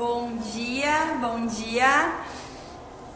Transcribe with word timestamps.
Bom 0.00 0.38
dia, 0.54 1.18
bom 1.20 1.44
dia. 1.44 2.14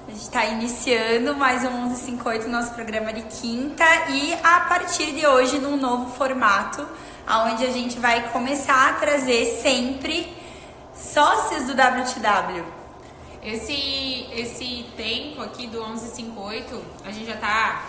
A 0.07 0.11
gente 0.11 0.21
está 0.21 0.45
iniciando 0.45 1.35
mais 1.35 1.65
um 1.65 1.71
1158, 1.71 2.47
nosso 2.47 2.75
programa 2.75 3.11
de 3.11 3.23
quinta, 3.23 3.87
e 4.11 4.35
a 4.43 4.61
partir 4.69 5.13
de 5.13 5.27
hoje, 5.27 5.59
num 5.59 5.79
novo 5.79 6.15
formato, 6.15 6.87
onde 7.27 7.65
a 7.65 7.73
gente 7.73 7.99
vai 7.99 8.29
começar 8.29 8.91
a 8.91 8.93
trazer 8.97 9.47
sempre 9.63 10.31
sócios 10.95 11.65
do 11.65 11.73
WTW. 11.73 12.67
Esse, 13.43 14.29
esse 14.33 14.85
tempo 14.95 15.41
aqui 15.41 15.67
do 15.67 15.83
1158, 15.83 16.85
a 17.03 17.11
gente 17.11 17.25
já 17.25 17.37
tá, 17.39 17.83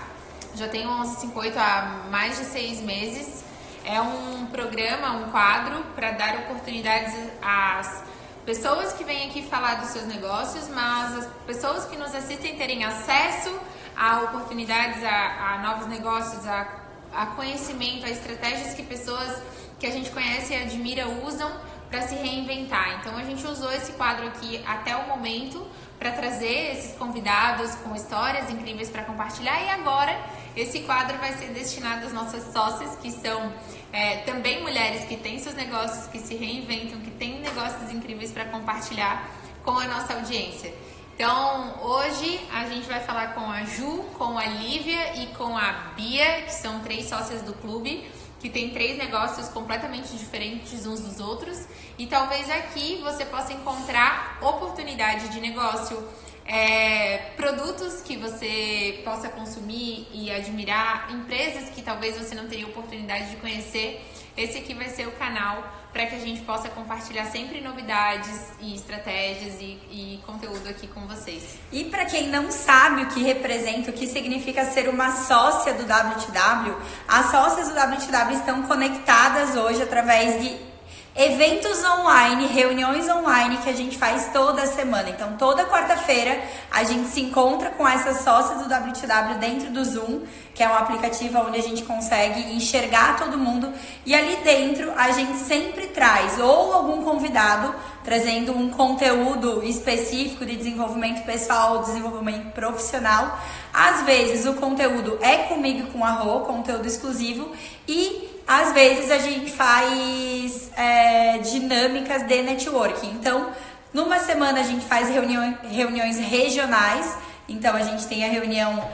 já 0.55 0.69
tem 0.69 0.87
o 0.87 0.93
1158 1.01 1.59
há 1.59 2.05
mais 2.09 2.37
de 2.37 2.45
seis 2.45 2.79
meses. 2.79 3.43
É 3.83 3.99
um 3.99 4.45
programa, 4.45 5.17
um 5.17 5.31
quadro 5.31 5.83
para 5.93 6.11
dar 6.11 6.35
oportunidades 6.35 7.13
às 7.41 8.14
pessoas 8.45 8.93
que 8.93 9.03
vêm 9.03 9.27
aqui 9.27 9.41
falar 9.41 9.75
dos 9.75 9.89
seus 9.89 10.05
negócios, 10.05 10.69
mas 10.69 11.17
as 11.17 11.27
pessoas 11.47 11.85
que 11.85 11.97
nos 11.97 12.13
assistem 12.13 12.55
terem 12.55 12.83
acesso 12.83 13.57
a 13.97 14.21
oportunidades, 14.21 15.03
a, 15.03 15.53
a 15.53 15.57
novos 15.63 15.87
negócios, 15.87 16.45
a, 16.45 16.67
a 17.13 17.25
conhecimento, 17.27 18.05
a 18.05 18.09
estratégias 18.09 18.73
que 18.73 18.83
pessoas 18.83 19.41
que 19.79 19.87
a 19.87 19.91
gente 19.91 20.11
conhece 20.11 20.53
e 20.53 20.57
admira 20.57 21.07
usam 21.07 21.51
para 21.89 22.01
se 22.03 22.15
reinventar. 22.15 22.99
Então 22.99 23.17
a 23.17 23.23
gente 23.23 23.45
usou 23.47 23.71
esse 23.71 23.93
quadro 23.93 24.27
aqui 24.27 24.63
até 24.65 24.95
o 24.95 25.07
momento 25.07 25.65
para 25.97 26.11
trazer 26.11 26.73
esses 26.73 26.95
convidados 26.97 27.73
com 27.75 27.95
histórias 27.95 28.49
incríveis 28.49 28.89
para 28.89 29.03
compartilhar 29.03 29.63
e 29.63 29.69
agora 29.69 30.19
esse 30.55 30.81
quadro 30.81 31.17
vai 31.17 31.33
ser 31.33 31.47
destinado 31.47 32.05
às 32.05 32.13
nossas 32.13 32.51
sócias 32.53 32.95
que 32.97 33.11
são 33.11 33.51
é, 33.95 34.17
também 34.17 34.61
mulheres 34.61 35.05
que 35.05 35.15
têm 35.15 35.39
seus 35.39 35.55
negócios, 35.55 36.05
que 36.07 36.19
se 36.19 36.35
reinventam, 36.35 36.99
que 36.99 37.11
têm 37.11 37.39
negócios 37.39 37.89
incríveis 37.91 38.29
para 38.29 38.43
compartilhar 38.43 39.31
com 39.63 39.71
a 39.71 39.85
nossa 39.85 40.15
audiência. 40.15 40.73
Então, 41.15 41.79
hoje 41.81 42.41
a 42.53 42.65
gente 42.65 42.85
vai 42.87 42.99
falar 42.99 43.33
com 43.33 43.49
a 43.49 43.63
Ju, 43.63 44.03
com 44.17 44.37
a 44.37 44.45
Lívia 44.45 45.23
e 45.23 45.27
com 45.27 45.57
a 45.57 45.71
Bia, 45.95 46.41
que 46.41 46.51
são 46.51 46.81
três 46.81 47.07
sócias 47.07 47.41
do 47.41 47.53
clube 47.53 48.05
que 48.45 48.49
tem 48.49 48.69
três 48.69 48.97
negócios 48.97 49.47
completamente 49.47 50.15
diferentes 50.15 50.85
uns 50.85 50.99
dos 50.99 51.19
outros 51.19 51.65
e 51.97 52.05
talvez 52.05 52.47
aqui 52.47 53.01
você 53.01 53.25
possa 53.25 53.53
encontrar 53.53 54.37
oportunidade 54.39 55.29
de 55.29 55.41
negócio, 55.41 56.07
é, 56.45 57.31
produtos 57.35 58.01
que 58.01 58.15
você 58.15 59.01
possa 59.03 59.29
consumir 59.29 60.07
e 60.13 60.31
admirar, 60.31 61.11
empresas 61.11 61.69
que 61.69 61.81
talvez 61.81 62.17
você 62.17 62.35
não 62.35 62.47
teria 62.47 62.67
oportunidade 62.67 63.31
de 63.31 63.37
conhecer. 63.37 64.05
Esse 64.37 64.59
aqui 64.59 64.73
vai 64.73 64.89
ser 64.89 65.07
o 65.07 65.11
canal 65.13 65.63
para 65.91 66.05
que 66.07 66.15
a 66.15 66.19
gente 66.19 66.41
possa 66.41 66.67
compartilhar 66.67 67.25
sempre 67.27 67.61
novidades 67.61 68.37
e 68.59 68.75
estratégias 68.75 69.61
e, 69.61 69.79
e 69.89 70.19
conteúdo 70.25 70.67
aqui 70.67 70.87
com 70.87 71.07
vocês. 71.07 71.57
E 71.71 71.85
para 71.85 72.03
quem 72.03 72.27
não 72.27 72.51
sabe 72.51 73.03
o 73.03 73.07
que 73.07 73.23
representa, 73.23 73.91
o 73.91 73.93
que 73.93 74.05
significa 74.05 74.65
ser 74.65 74.89
uma 74.89 75.09
sócia 75.11 75.73
do 75.73 75.83
WTW, 75.83 76.75
as 77.07 77.31
sócias 77.31 77.69
do 77.69 77.73
WTW 77.75 78.37
estão 78.37 78.63
conectadas 78.63 79.55
hoje 79.55 79.81
através 79.81 80.41
de 80.41 80.74
eventos 81.15 81.81
online, 81.85 82.45
reuniões 82.47 83.07
online 83.07 83.57
que 83.57 83.69
a 83.69 83.73
gente 83.73 83.97
faz 83.97 84.31
toda 84.33 84.65
semana. 84.65 85.09
Então, 85.09 85.37
toda 85.37 85.65
quarta-feira 85.65 86.41
a 86.69 86.83
gente 86.83 87.07
se 87.07 87.21
encontra 87.21 87.69
com 87.69 87.87
essas 87.87 88.17
sócias 88.17 88.59
do 88.59 88.65
WTW 88.65 89.39
dentro 89.39 89.71
do 89.71 89.83
Zoom, 89.85 90.23
que 90.53 90.61
é 90.61 90.69
um 90.69 90.73
aplicativo 90.73 91.39
onde 91.39 91.57
a 91.57 91.61
gente 91.61 91.83
consegue 91.83 92.53
enxergar 92.53 93.17
todo 93.17 93.37
mundo. 93.37 93.71
E 94.05 94.13
ali 94.13 94.35
dentro 94.43 94.91
a 94.97 95.11
gente 95.11 95.37
sempre 95.37 95.87
traz 95.87 96.37
ou 96.37 96.73
algum 96.73 97.01
convidado 97.01 97.73
trazendo 98.03 98.51
um 98.51 98.69
conteúdo 98.69 99.63
específico 99.63 100.45
de 100.45 100.55
desenvolvimento 100.55 101.25
pessoal, 101.25 101.81
desenvolvimento 101.81 102.51
profissional. 102.51 103.39
Às 103.73 104.03
vezes 104.03 104.45
o 104.45 104.53
conteúdo 104.55 105.17
é 105.21 105.37
comigo 105.37 105.87
com 105.91 106.03
a 106.03 106.11
Rô, 106.11 106.41
conteúdo 106.41 106.85
exclusivo, 106.85 107.51
e 107.87 108.34
às 108.47 108.73
vezes 108.73 109.09
a 109.09 109.17
gente 109.17 109.51
faz 109.51 110.71
é, 110.77 111.39
dinâmicas 111.39 112.23
de 112.23 112.41
networking. 112.41 113.09
Então, 113.11 113.49
numa 113.93 114.19
semana 114.19 114.59
a 114.59 114.63
gente 114.63 114.85
faz 114.85 115.09
reunião, 115.09 115.57
reuniões 115.69 116.19
regionais. 116.19 117.17
Então, 117.49 117.75
a 117.75 117.81
gente 117.81 118.05
tem 118.07 118.23
a 118.23 118.29
reunião 118.29 118.87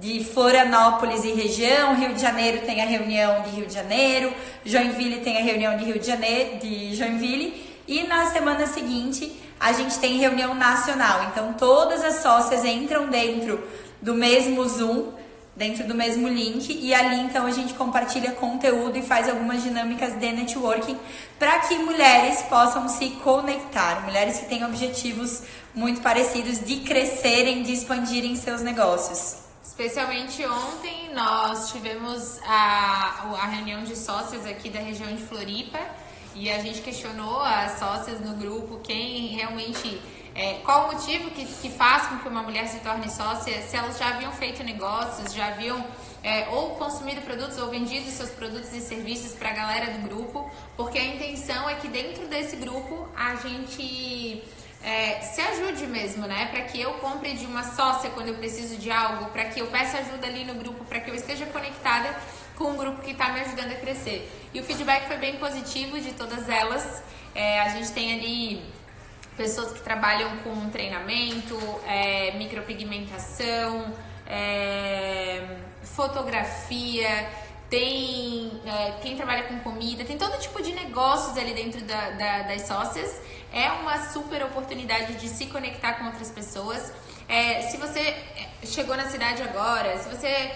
de 0.00 0.24
Florianópolis 0.24 1.24
e 1.24 1.32
região, 1.32 1.94
Rio 1.94 2.14
de 2.14 2.20
Janeiro 2.20 2.66
tem 2.66 2.82
a 2.82 2.86
reunião 2.86 3.42
de 3.42 3.50
Rio 3.50 3.66
de 3.66 3.74
Janeiro, 3.74 4.32
Joinville 4.64 5.20
tem 5.20 5.38
a 5.38 5.40
reunião 5.40 5.76
de 5.76 5.84
Rio 5.84 5.98
de 5.98 6.06
Janeiro, 6.06 6.58
de 6.58 6.94
Joinville, 6.96 7.64
e 7.86 8.02
na 8.02 8.26
semana 8.26 8.66
seguinte 8.66 9.32
a 9.60 9.72
gente 9.72 9.98
tem 10.00 10.18
reunião 10.18 10.54
nacional. 10.54 11.28
Então, 11.30 11.52
todas 11.52 12.04
as 12.04 12.16
sócias 12.16 12.64
entram 12.64 13.06
dentro 13.06 13.62
do 14.02 14.14
mesmo 14.14 14.66
Zoom 14.68 15.12
dentro 15.56 15.86
do 15.88 15.94
mesmo 15.94 16.28
link. 16.28 16.70
E 16.70 16.94
ali 16.94 17.20
então 17.20 17.46
a 17.46 17.50
gente 17.50 17.74
compartilha 17.74 18.32
conteúdo 18.32 18.98
e 18.98 19.02
faz 19.02 19.28
algumas 19.28 19.62
dinâmicas 19.62 20.14
de 20.18 20.32
networking 20.32 20.98
para 21.38 21.60
que 21.60 21.76
mulheres 21.78 22.42
possam 22.42 22.88
se 22.88 23.10
conectar, 23.24 24.04
mulheres 24.04 24.38
que 24.38 24.46
têm 24.46 24.64
objetivos 24.64 25.42
muito 25.74 26.00
parecidos 26.00 26.60
de 26.60 26.76
crescerem, 26.80 27.62
de 27.62 27.72
expandirem 27.72 28.36
seus 28.36 28.62
negócios. 28.62 29.46
Especialmente 29.64 30.44
ontem 30.46 31.10
nós 31.12 31.70
tivemos 31.72 32.38
a, 32.46 33.34
a 33.42 33.46
reunião 33.46 33.82
de 33.82 33.96
sócias 33.96 34.46
aqui 34.46 34.70
da 34.70 34.78
região 34.78 35.14
de 35.14 35.22
Floripa. 35.22 35.78
E 36.34 36.50
a 36.50 36.58
gente 36.58 36.82
questionou 36.82 37.40
as 37.40 37.78
sócias 37.78 38.20
no 38.20 38.34
grupo 38.34 38.78
quem 38.80 39.28
realmente 39.28 40.00
é, 40.36 40.60
qual 40.62 40.84
o 40.84 40.92
motivo 40.92 41.30
que, 41.30 41.46
que 41.46 41.70
faz 41.70 42.08
com 42.08 42.18
que 42.18 42.28
uma 42.28 42.42
mulher 42.42 42.68
se 42.68 42.78
torne 42.80 43.10
sócia? 43.10 43.62
Se 43.62 43.74
elas 43.74 43.98
já 43.98 44.08
haviam 44.08 44.30
feito 44.32 44.62
negócios, 44.62 45.32
já 45.32 45.46
haviam 45.46 45.82
é, 46.22 46.46
ou 46.50 46.76
consumido 46.76 47.22
produtos 47.22 47.56
ou 47.56 47.70
vendido 47.70 48.10
seus 48.10 48.28
produtos 48.28 48.70
e 48.74 48.82
serviços 48.82 49.32
para 49.32 49.48
a 49.48 49.54
galera 49.54 49.98
do 49.98 50.06
grupo, 50.06 50.50
porque 50.76 50.98
a 50.98 51.04
intenção 51.06 51.70
é 51.70 51.76
que 51.76 51.88
dentro 51.88 52.28
desse 52.28 52.54
grupo 52.56 53.08
a 53.16 53.36
gente 53.36 54.44
é, 54.82 55.20
se 55.22 55.40
ajude 55.40 55.86
mesmo, 55.86 56.26
né? 56.26 56.48
Para 56.50 56.62
que 56.64 56.82
eu 56.82 56.92
compre 56.94 57.32
de 57.32 57.46
uma 57.46 57.62
sócia 57.62 58.10
quando 58.10 58.28
eu 58.28 58.34
preciso 58.34 58.76
de 58.76 58.90
algo, 58.90 59.30
para 59.30 59.46
que 59.46 59.60
eu 59.60 59.68
peça 59.68 59.96
ajuda 59.98 60.26
ali 60.26 60.44
no 60.44 60.56
grupo, 60.56 60.84
para 60.84 61.00
que 61.00 61.08
eu 61.10 61.14
esteja 61.14 61.46
conectada 61.46 62.14
com 62.56 62.72
um 62.72 62.76
grupo 62.76 63.00
que 63.00 63.12
está 63.12 63.32
me 63.32 63.40
ajudando 63.40 63.72
a 63.72 63.76
crescer. 63.76 64.30
E 64.52 64.60
o 64.60 64.64
feedback 64.64 65.06
foi 65.06 65.16
bem 65.16 65.36
positivo 65.36 65.98
de 65.98 66.12
todas 66.12 66.46
elas. 66.46 67.02
É, 67.34 67.60
a 67.62 67.70
gente 67.70 67.90
tem 67.92 68.12
ali 68.12 68.76
pessoas 69.36 69.72
que 69.72 69.80
trabalham 69.80 70.36
com 70.38 70.70
treinamento, 70.70 71.58
é, 71.86 72.32
micropigmentação, 72.38 73.94
é, 74.26 75.42
fotografia, 75.82 77.28
tem 77.68 78.60
é, 78.64 78.92
quem 79.02 79.16
trabalha 79.16 79.44
com 79.44 79.58
comida, 79.60 80.04
tem 80.04 80.16
todo 80.16 80.38
tipo 80.38 80.62
de 80.62 80.72
negócios 80.72 81.36
ali 81.36 81.52
dentro 81.52 81.82
da, 81.82 82.10
da, 82.10 82.42
das 82.42 82.62
sócias. 82.62 83.20
É 83.52 83.70
uma 83.70 84.08
super 84.10 84.42
oportunidade 84.44 85.14
de 85.14 85.28
se 85.28 85.46
conectar 85.46 85.94
com 85.94 86.06
outras 86.06 86.30
pessoas. 86.30 86.92
É, 87.28 87.62
se 87.62 87.76
você 87.76 88.00
é, 88.00 88.48
chegou 88.64 88.96
na 88.96 89.06
cidade 89.06 89.42
agora, 89.42 89.98
se 89.98 90.08
você 90.08 90.26
é, 90.28 90.52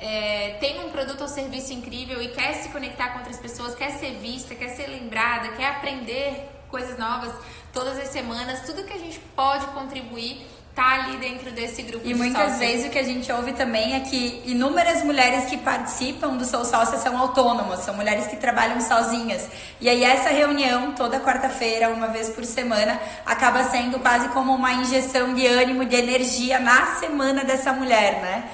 é, 0.00 0.56
tem 0.60 0.84
um 0.84 0.90
produto 0.90 1.20
ou 1.20 1.28
serviço 1.28 1.72
incrível 1.72 2.20
e 2.20 2.28
quer 2.28 2.54
se 2.54 2.68
conectar 2.70 3.10
com 3.10 3.18
outras 3.18 3.38
pessoas, 3.38 3.74
quer 3.74 3.90
ser 3.92 4.14
vista, 4.14 4.54
quer 4.54 4.70
ser 4.70 4.88
lembrada, 4.88 5.48
quer 5.50 5.66
aprender 5.66 6.48
coisas 6.68 6.98
novas 6.98 7.32
todas 7.72 7.98
as 7.98 8.08
semanas, 8.08 8.60
tudo 8.66 8.84
que 8.84 8.92
a 8.92 8.98
gente 8.98 9.18
pode 9.34 9.66
contribuir 9.68 10.46
tá 10.74 10.94
ali 10.94 11.16
dentro 11.16 11.50
desse 11.50 11.82
grupo 11.82 12.06
e 12.06 12.12
de 12.12 12.14
muitas 12.14 12.52
sócios. 12.52 12.58
vezes 12.58 12.86
o 12.86 12.90
que 12.90 12.98
a 12.98 13.02
gente 13.02 13.30
ouve 13.32 13.52
também 13.52 13.94
é 13.94 14.00
que 14.00 14.42
inúmeras 14.46 15.02
mulheres 15.02 15.46
que 15.46 15.56
participam 15.56 16.36
do 16.36 16.44
Sou 16.44 16.64
Sócia 16.64 16.96
são 16.96 17.18
autônomas, 17.18 17.80
são 17.80 17.94
mulheres 17.94 18.26
que 18.28 18.36
trabalham 18.36 18.80
sozinhas. 18.80 19.48
E 19.80 19.88
aí 19.88 20.04
essa 20.04 20.30
reunião, 20.30 20.92
toda 20.92 21.18
quarta-feira, 21.20 21.88
uma 21.88 22.06
vez 22.06 22.28
por 22.30 22.44
semana, 22.44 23.00
acaba 23.26 23.64
sendo 23.64 23.98
quase 23.98 24.28
como 24.28 24.54
uma 24.54 24.72
injeção 24.72 25.34
de 25.34 25.46
ânimo, 25.46 25.84
de 25.84 25.96
energia 25.96 26.60
na 26.60 26.86
semana 26.96 27.44
dessa 27.44 27.72
mulher, 27.72 28.20
né? 28.22 28.44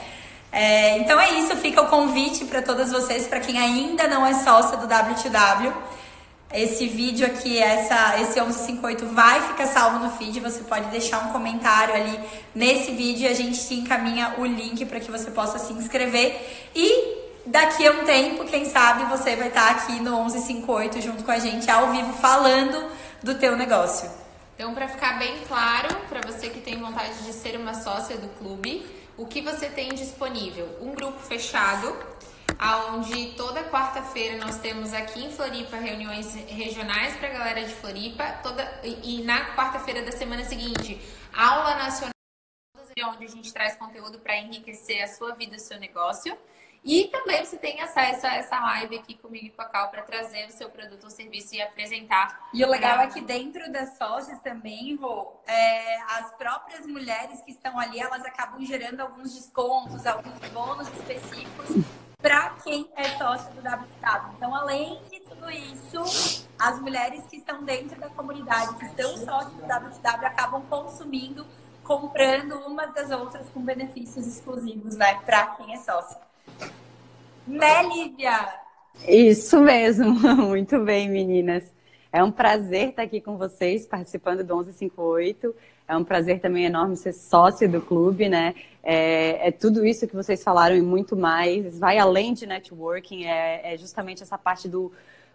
É, 0.50 0.98
então 0.98 1.20
é 1.20 1.34
isso, 1.34 1.54
fica 1.56 1.82
o 1.82 1.88
convite 1.88 2.46
para 2.46 2.62
todas 2.62 2.90
vocês, 2.90 3.26
para 3.26 3.40
quem 3.40 3.58
ainda 3.58 4.08
não 4.08 4.26
é 4.26 4.32
sócia 4.32 4.78
do 4.78 4.86
WTW. 4.86 5.72
Esse 6.56 6.88
vídeo 6.88 7.26
aqui, 7.26 7.58
essa, 7.58 8.18
esse 8.18 8.40
1158 8.40 9.06
vai 9.14 9.46
ficar 9.48 9.66
salvo 9.66 9.98
no 9.98 10.10
feed. 10.12 10.40
Você 10.40 10.64
pode 10.64 10.88
deixar 10.88 11.18
um 11.26 11.30
comentário 11.30 11.94
ali 11.94 12.18
nesse 12.54 12.92
vídeo 12.92 13.24
e 13.24 13.28
a 13.28 13.34
gente 13.34 13.68
te 13.68 13.74
encaminha 13.74 14.36
o 14.38 14.46
link 14.46 14.86
para 14.86 14.98
que 14.98 15.10
você 15.10 15.30
possa 15.30 15.58
se 15.58 15.74
inscrever. 15.74 16.70
E 16.74 17.18
daqui 17.44 17.86
a 17.86 17.92
um 17.92 18.06
tempo, 18.06 18.46
quem 18.46 18.64
sabe, 18.64 19.04
você 19.04 19.36
vai 19.36 19.48
estar 19.48 19.70
aqui 19.70 20.00
no 20.00 20.24
1158 20.24 21.02
junto 21.02 21.24
com 21.24 21.30
a 21.30 21.38
gente 21.38 21.70
ao 21.70 21.92
vivo 21.92 22.14
falando 22.14 22.90
do 23.22 23.34
teu 23.34 23.54
negócio. 23.54 24.10
Então, 24.54 24.72
para 24.72 24.88
ficar 24.88 25.18
bem 25.18 25.34
claro, 25.46 25.94
para 26.08 26.22
você 26.22 26.48
que 26.48 26.60
tem 26.60 26.80
vontade 26.80 27.22
de 27.22 27.34
ser 27.34 27.58
uma 27.58 27.74
sócia 27.74 28.16
do 28.16 28.28
clube, 28.38 28.82
o 29.18 29.26
que 29.26 29.42
você 29.42 29.66
tem 29.66 29.90
disponível? 29.90 30.66
Um 30.80 30.94
grupo 30.94 31.20
fechado 31.20 31.94
aonde 32.58 33.32
toda 33.36 33.64
quarta-feira 33.64 34.36
nós 34.44 34.58
temos 34.58 34.92
aqui 34.92 35.24
em 35.24 35.30
Floripa 35.30 35.76
reuniões 35.76 36.34
regionais 36.34 37.16
para 37.16 37.28
a 37.28 37.32
galera 37.32 37.64
de 37.64 37.74
Floripa, 37.74 38.24
toda 38.42 38.80
e, 38.82 39.18
e 39.18 39.24
na 39.24 39.54
quarta-feira 39.54 40.02
da 40.02 40.12
semana 40.12 40.44
seguinte, 40.44 41.00
aula 41.34 41.74
nacional 41.76 42.10
onde 43.04 43.26
a 43.26 43.28
gente 43.28 43.52
traz 43.52 43.76
conteúdo 43.76 44.18
para 44.18 44.38
enriquecer 44.38 45.02
a 45.02 45.08
sua 45.08 45.34
vida, 45.34 45.56
o 45.56 45.60
seu 45.60 45.78
negócio. 45.78 46.36
E 46.82 47.08
também 47.08 47.44
você 47.44 47.58
tem 47.58 47.80
acesso 47.80 48.26
a 48.26 48.36
essa 48.36 48.58
live 48.60 48.96
aqui 48.96 49.14
comigo 49.14 49.46
e 49.46 49.50
com 49.50 49.60
a 49.60 49.64
Cal 49.66 49.90
para 49.90 50.02
trazer 50.02 50.46
o 50.46 50.52
seu 50.52 50.70
produto 50.70 51.04
ou 51.04 51.10
serviço 51.10 51.54
e 51.54 51.60
apresentar. 51.60 52.48
E 52.54 52.64
o 52.64 52.70
legal 52.70 53.00
é 53.00 53.08
que 53.08 53.20
dentro 53.20 53.70
das 53.72 53.98
sócias 53.98 54.40
também, 54.40 54.94
Rô, 54.94 55.32
é, 55.46 56.00
as 56.02 56.32
próprias 56.36 56.86
mulheres 56.86 57.42
que 57.42 57.50
estão 57.50 57.78
ali, 57.78 57.98
elas 57.98 58.24
acabam 58.24 58.64
gerando 58.64 59.00
alguns 59.00 59.34
descontos, 59.34 60.06
alguns 60.06 60.38
bônus 60.52 60.88
específicos 60.88 62.05
para 62.26 62.56
quem 62.64 62.88
é 62.96 63.04
sócio 63.16 63.52
do 63.52 63.60
WTW. 63.60 64.34
Então, 64.36 64.52
além 64.52 64.98
de 65.08 65.20
tudo 65.20 65.48
isso, 65.48 66.44
as 66.58 66.80
mulheres 66.80 67.24
que 67.30 67.36
estão 67.36 67.62
dentro 67.62 68.00
da 68.00 68.08
comunidade, 68.08 68.74
que 68.74 69.00
são 69.00 69.16
sócios 69.18 69.52
do 69.52 69.62
WTW, 69.62 70.26
acabam 70.26 70.60
consumindo, 70.68 71.46
comprando 71.84 72.56
umas 72.66 72.92
das 72.92 73.12
outras 73.12 73.48
com 73.50 73.60
benefícios 73.60 74.26
exclusivos, 74.26 74.96
né, 74.96 75.20
para 75.24 75.46
quem 75.54 75.72
é 75.72 75.76
sócio. 75.76 76.18
Né, 77.46 77.84
Lívia? 77.84 78.54
Isso 79.06 79.60
mesmo, 79.60 80.10
muito 80.34 80.80
bem, 80.80 81.08
meninas. 81.08 81.72
É 82.12 82.24
um 82.24 82.32
prazer 82.32 82.88
estar 82.88 83.02
aqui 83.02 83.20
com 83.20 83.36
vocês, 83.36 83.86
participando 83.86 84.42
do 84.42 84.52
1158. 84.52 85.54
É 85.88 85.96
um 85.96 86.02
prazer 86.02 86.40
também 86.40 86.64
enorme 86.64 86.96
ser 86.96 87.12
sócio 87.12 87.68
do 87.70 87.80
clube, 87.80 88.28
né? 88.28 88.54
É, 88.82 89.48
é, 89.48 89.50
tudo 89.50 89.86
isso 89.86 90.06
que 90.06 90.14
vocês 90.14 90.42
falaram 90.42 90.76
e 90.76 90.82
muito 90.82 91.16
mais. 91.16 91.78
Vai 91.78 91.98
além 91.98 92.34
de 92.34 92.46
networking, 92.46 93.24
é, 93.24 93.74
é 93.74 93.76
justamente 93.76 94.22
essa 94.22 94.36
parte 94.36 94.68
do 94.68 94.92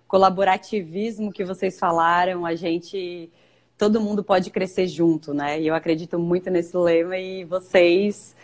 colaborativismo 0.07 1.31
que 1.31 1.45
vocês 1.45 1.79
falaram. 1.79 2.45
A 2.45 2.53
gente, 2.53 3.29
todo 3.77 4.01
mundo 4.01 4.23
pode 4.23 4.49
crescer 4.49 4.87
junto, 4.87 5.33
né? 5.33 5.59
E 5.59 5.67
eu 5.67 5.73
acredito 5.73 6.19
muito 6.19 6.49
nesse 6.49 6.75
lema 6.75 7.17
e 7.17 7.45
vocês 7.45 8.35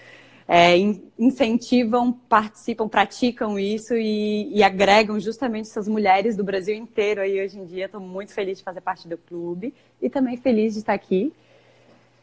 é, 0.48 0.78
incentivam, 1.20 2.14
participam, 2.14 2.88
praticam 2.88 3.60
isso 3.60 3.94
e, 3.96 4.50
e, 4.56 4.64
agregam 4.64 5.20
justamente 5.20 5.66
essas 5.70 5.90
mulheres 5.90 6.38
do 6.38 6.44
Brasil 6.44 6.74
inteiro 6.74 7.20
aí 7.20 7.44
hoje 7.44 7.60
em 7.60 7.66
dia. 7.66 7.86
Estou 7.86 8.00
muito 8.00 8.34
feliz 8.34 8.58
de 8.58 8.64
fazer 8.64 8.80
parte 8.80 9.10
do 9.10 9.18
clube 9.18 9.74
e 10.02 10.10
também 10.10 10.38
feliz 10.38 10.74
de 10.74 10.80
estar 10.80 10.94
aqui. 10.94 11.34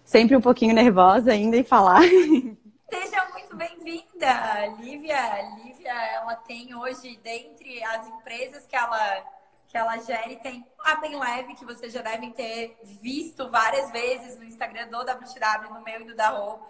Sempre 0.04 0.36
um 0.36 0.40
pouquinho 0.40 0.74
nervosa 0.74 1.32
ainda 1.32 1.56
em 1.56 1.64
falar. 1.64 2.02
Seja 2.90 3.28
muito 3.32 3.56
bem-vinda, 3.56 4.66
Lívia. 4.78 5.42
Lívia, 5.56 5.92
ela 6.12 6.36
tem 6.36 6.74
hoje, 6.74 7.18
dentre 7.22 7.82
as 7.82 8.06
empresas 8.08 8.66
que 8.66 8.76
ela 8.76 9.34
que 9.68 9.78
ela 9.78 9.98
gere, 9.98 10.36
tem 10.36 10.64
a 10.84 10.94
Bem 11.00 11.18
Leve, 11.18 11.54
que 11.54 11.64
vocês 11.64 11.92
já 11.92 12.00
devem 12.00 12.30
ter 12.30 12.78
visto 13.02 13.50
várias 13.50 13.90
vezes 13.90 14.38
no 14.38 14.44
Instagram 14.44 14.86
do 14.86 15.00
WTW, 15.00 15.74
no 15.74 15.82
meu 15.82 16.02
e 16.02 16.04
do 16.04 16.14
da 16.14 16.28
Rô 16.28 16.60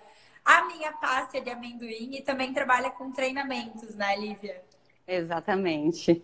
a 0.44 0.66
minha 0.66 0.92
pasta 0.92 1.40
de 1.40 1.50
amendoim 1.50 2.16
e 2.16 2.20
também 2.20 2.52
trabalha 2.52 2.90
com 2.90 3.10
treinamentos, 3.10 3.94
né, 3.94 4.14
Lívia? 4.16 4.62
Exatamente. 5.06 6.22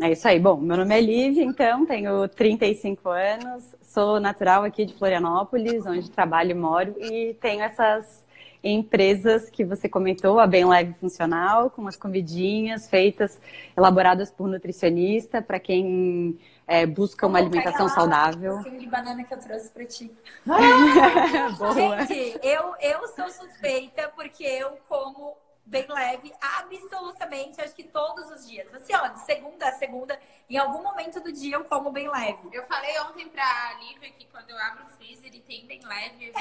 É 0.00 0.12
isso 0.12 0.28
aí. 0.28 0.38
Bom, 0.38 0.56
meu 0.58 0.76
nome 0.76 0.94
é 0.94 1.00
Lívia, 1.00 1.42
então, 1.42 1.86
tenho 1.86 2.28
35 2.28 3.08
anos, 3.08 3.64
sou 3.80 4.20
natural 4.20 4.62
aqui 4.62 4.84
de 4.84 4.92
Florianópolis, 4.92 5.86
onde 5.86 6.10
trabalho 6.10 6.50
e 6.50 6.54
moro, 6.54 6.94
e 7.00 7.34
tenho 7.40 7.62
essas 7.62 8.26
empresas 8.62 9.48
que 9.48 9.64
você 9.64 9.88
comentou, 9.88 10.38
a 10.38 10.46
Bem 10.46 10.66
Leve 10.66 10.92
Funcional, 10.94 11.70
com 11.70 11.86
as 11.86 11.96
comidinhas 11.96 12.88
feitas, 12.90 13.40
elaboradas 13.76 14.30
por 14.30 14.48
nutricionista, 14.48 15.40
para 15.40 15.58
quem 15.58 16.38
é, 16.66 16.84
busca 16.84 17.26
uma 17.26 17.38
alimentação 17.38 17.88
saudável. 17.88 18.58
de 18.62 18.86
banana 18.86 19.24
que 19.24 19.32
eu 19.32 19.38
trouxe 19.38 19.70
para 19.70 19.84
ti. 19.84 20.10
Boa. 21.56 22.04
Gente, 22.04 22.38
eu, 22.42 22.74
eu 22.80 23.08
sou 23.08 23.28
suspeita 23.30 24.10
porque 24.14 24.44
eu 24.44 24.76
como 24.88 25.36
bem 25.66 25.86
leve, 25.88 26.32
absolutamente, 26.40 27.60
acho 27.60 27.74
que 27.74 27.82
todos 27.82 28.30
os 28.30 28.46
dias. 28.46 28.72
Assim, 28.72 28.94
ó, 28.94 29.08
de 29.08 29.20
segunda 29.24 29.68
a 29.68 29.72
segunda, 29.72 30.18
em 30.48 30.56
algum 30.56 30.82
momento 30.82 31.20
do 31.20 31.32
dia 31.32 31.56
eu 31.56 31.64
como 31.64 31.90
bem 31.90 32.08
leve. 32.08 32.48
Eu 32.52 32.64
falei 32.64 32.98
ontem 33.00 33.28
pra 33.28 33.74
Lívia 33.80 34.10
que 34.12 34.24
quando 34.26 34.50
eu 34.50 34.58
abro 34.58 34.84
o 34.84 34.88
freezer 34.90 35.34
e 35.34 35.40
tem 35.40 35.66
bem 35.66 35.84
leve, 35.84 36.32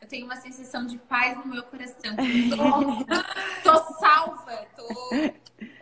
eu 0.00 0.08
tenho 0.08 0.26
uma 0.26 0.36
sensação 0.36 0.86
de 0.86 0.98
paz 0.98 1.36
no 1.38 1.46
meu 1.46 1.62
coração. 1.62 2.14
Tô, 3.64 3.70
tô 3.70 3.94
salva, 3.94 4.66
tô. 4.76 4.86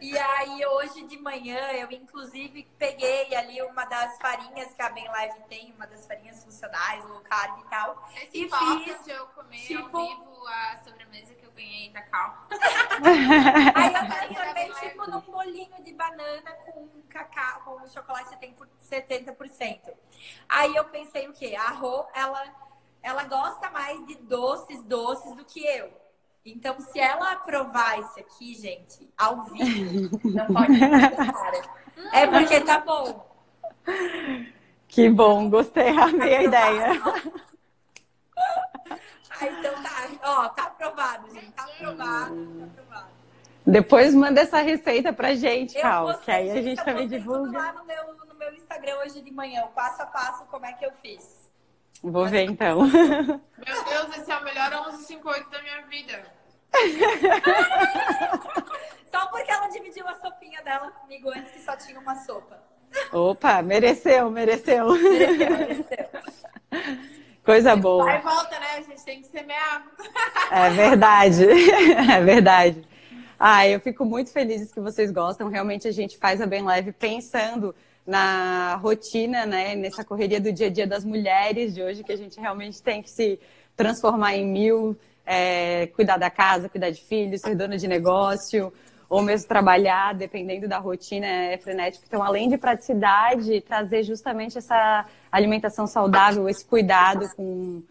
E 0.01 0.17
aí, 0.17 0.65
hoje 0.67 1.03
de 1.07 1.19
manhã, 1.19 1.59
eu 1.73 1.91
inclusive 1.91 2.69
peguei 2.79 3.35
ali 3.35 3.61
uma 3.63 3.85
das 3.85 4.17
farinhas 4.19 4.73
que 4.75 4.83
a 4.83 4.89
Bem 4.91 5.11
Leve 5.11 5.41
tem, 5.49 5.73
uma 5.73 5.87
das 5.87 6.07
farinhas 6.07 6.43
funcionais, 6.45 7.05
low 7.05 7.21
carb 7.21 7.59
e 7.59 7.69
tal. 7.69 8.09
Esse 8.15 8.45
e 8.45 8.51
fiz, 8.51 9.09
eu 9.09 9.27
comer 9.29 9.59
tipo... 9.59 9.97
ao 9.97 10.07
vivo 10.07 10.47
a 10.47 10.77
sobremesa 10.85 11.35
ganhei 11.63 11.91
da 11.91 12.03
Cal. 12.03 12.47
aí 13.75 13.95
eu 13.95 14.07
transformei 14.07 14.73
tipo 14.81 15.11
num 15.11 15.21
bolinho 15.21 15.83
de 15.85 15.93
banana 15.93 16.53
com 16.67 16.89
cacau, 17.09 17.63
com 17.65 17.87
chocolate 17.89 18.37
70%. 18.81 19.81
Aí 20.49 20.75
eu 20.75 20.85
pensei 20.87 21.29
o 21.29 21.33
quê? 21.33 21.55
A 21.57 21.71
Rô, 21.71 22.07
ela 22.15 22.43
ela 23.03 23.25
gosta 23.25 23.69
mais 23.71 24.07
de 24.07 24.15
doces, 24.15 24.83
doces 24.85 25.35
do 25.35 25.45
que 25.45 25.65
eu. 25.67 25.91
Então, 26.45 26.81
se 26.81 26.99
ela 26.99 27.37
provar 27.37 27.99
isso 27.99 28.19
aqui, 28.19 28.55
gente, 28.55 29.09
ao 29.17 29.45
vivo, 29.45 30.21
não 30.31 30.47
pode 30.47 30.79
cara. 30.79 31.63
É 32.13 32.27
porque 32.27 32.61
tá 32.61 32.79
bom. 32.79 33.27
Que 34.87 35.09
bom, 35.09 35.51
gostei, 35.51 35.89
amei 35.89 36.37
a 36.37 36.43
ideia. 36.43 37.03
Ah, 39.43 39.49
então 39.59 39.83
tá, 39.83 40.09
ó, 40.23 40.49
tá 40.49 40.63
aprovado, 40.65 41.35
gente. 41.35 41.51
Tá 41.53 41.65
aprovado, 41.65 42.59
tá 42.59 42.65
aprovado. 42.65 43.13
Depois 43.67 44.15
manda 44.15 44.41
essa 44.41 44.61
receita 44.61 45.13
pra 45.13 45.35
gente, 45.35 45.81
Cal, 45.81 46.19
que 46.19 46.31
aí 46.31 46.51
a 46.51 46.63
gente 46.63 46.85
também 46.85 47.07
divulga. 47.07 47.59
lá 47.59 47.73
no 47.73 47.85
meu, 47.85 48.15
no 48.27 48.35
meu 48.35 48.53
Instagram 48.55 48.97
hoje 49.05 49.23
de 49.23 49.31
manhã, 49.31 49.65
o 49.65 49.69
passo 49.69 50.03
a 50.03 50.07
passo, 50.07 50.45
como 50.47 50.67
é 50.67 50.73
que 50.73 50.85
eu 50.85 50.93
fiz. 51.01 51.43
Vou 52.03 52.27
ver 52.27 52.43
então. 52.43 52.85
Meu 52.85 53.85
Deus, 53.85 54.17
esse 54.17 54.33
é 54.33 54.37
o 54.37 54.45
melhor 54.45 54.71
1158 54.71 55.51
da 55.51 55.63
minha 55.63 55.83
vida. 55.83 56.25
só 59.13 59.27
porque 59.27 59.53
ela 59.53 59.69
dividiu 59.69 60.09
a 60.09 60.15
sopinha 60.17 60.61
dela 60.63 60.91
comigo 60.91 61.31
antes 61.31 61.53
que 61.53 61.61
só 61.61 61.77
tinha 61.77 62.01
uma 62.01 62.17
sopa. 62.25 62.61
Opa, 63.13 63.63
mereceu, 63.63 64.29
mereceu. 64.31 64.93
Mereceu, 64.95 65.51
mereceu. 65.51 66.09
Coisa 67.45 67.75
boa. 67.75 68.05
Vai 68.05 68.19
e 68.19 68.23
volta, 68.23 68.59
né? 68.59 68.67
A 68.77 68.83
gente 68.83 69.05
tem 69.05 69.21
que 69.21 69.29
semear. 69.29 69.85
É 70.51 70.71
verdade, 70.71 71.45
é 72.13 72.21
verdade. 72.21 72.87
Ah, 73.39 73.67
eu 73.67 73.81
fico 73.81 74.05
muito 74.05 74.31
feliz 74.31 74.73
que 74.73 74.81
vocês 74.81 75.11
gostam. 75.11 75.49
Realmente 75.49 75.89
a 75.89 75.93
gente 75.93 76.17
faz 76.17 76.41
a 76.41 76.47
Bem 76.47 76.65
Leve 76.65 76.93
pensando 76.93 77.75
na 78.07 78.77
rotina, 78.77 79.47
né, 79.47 79.75
nessa 79.75 80.05
correria 80.05 80.41
do 80.41 80.53
dia 80.53 80.67
a 80.67 80.71
dia 80.71 80.87
das 80.87 81.05
mulheres 81.05 81.75
de 81.75 81.83
hoje, 81.83 82.03
que 82.03 82.13
a 82.13 82.17
gente 82.17 82.39
realmente 82.39 82.83
tem 82.83 83.03
que 83.03 83.11
se 83.11 83.39
transformar 83.77 84.35
em 84.37 84.47
mil, 84.47 84.97
é, 85.25 85.89
cuidar 85.89 86.17
da 86.17 86.31
casa, 86.31 86.69
cuidar 86.69 86.91
de 86.91 87.01
filhos, 87.01 87.41
ser 87.41 87.55
dona 87.55 87.77
de 87.77 87.87
negócio, 87.87 88.73
ou 89.13 89.21
mesmo 89.21 89.47
trabalhar, 89.47 90.15
dependendo 90.15 90.67
da 90.67 90.79
rotina 90.79 91.27
é 91.27 91.59
frenética. 91.59 92.03
Então, 92.09 92.23
além 92.23 92.49
de 92.49 92.57
praticidade, 92.57 93.61
trazer 93.61 94.05
justamente 94.05 94.57
essa 94.57 95.05
alimentação 95.31 95.87
saudável, 95.87 96.49
esse 96.49 96.65
cuidado 96.65 97.29
com 97.37 97.83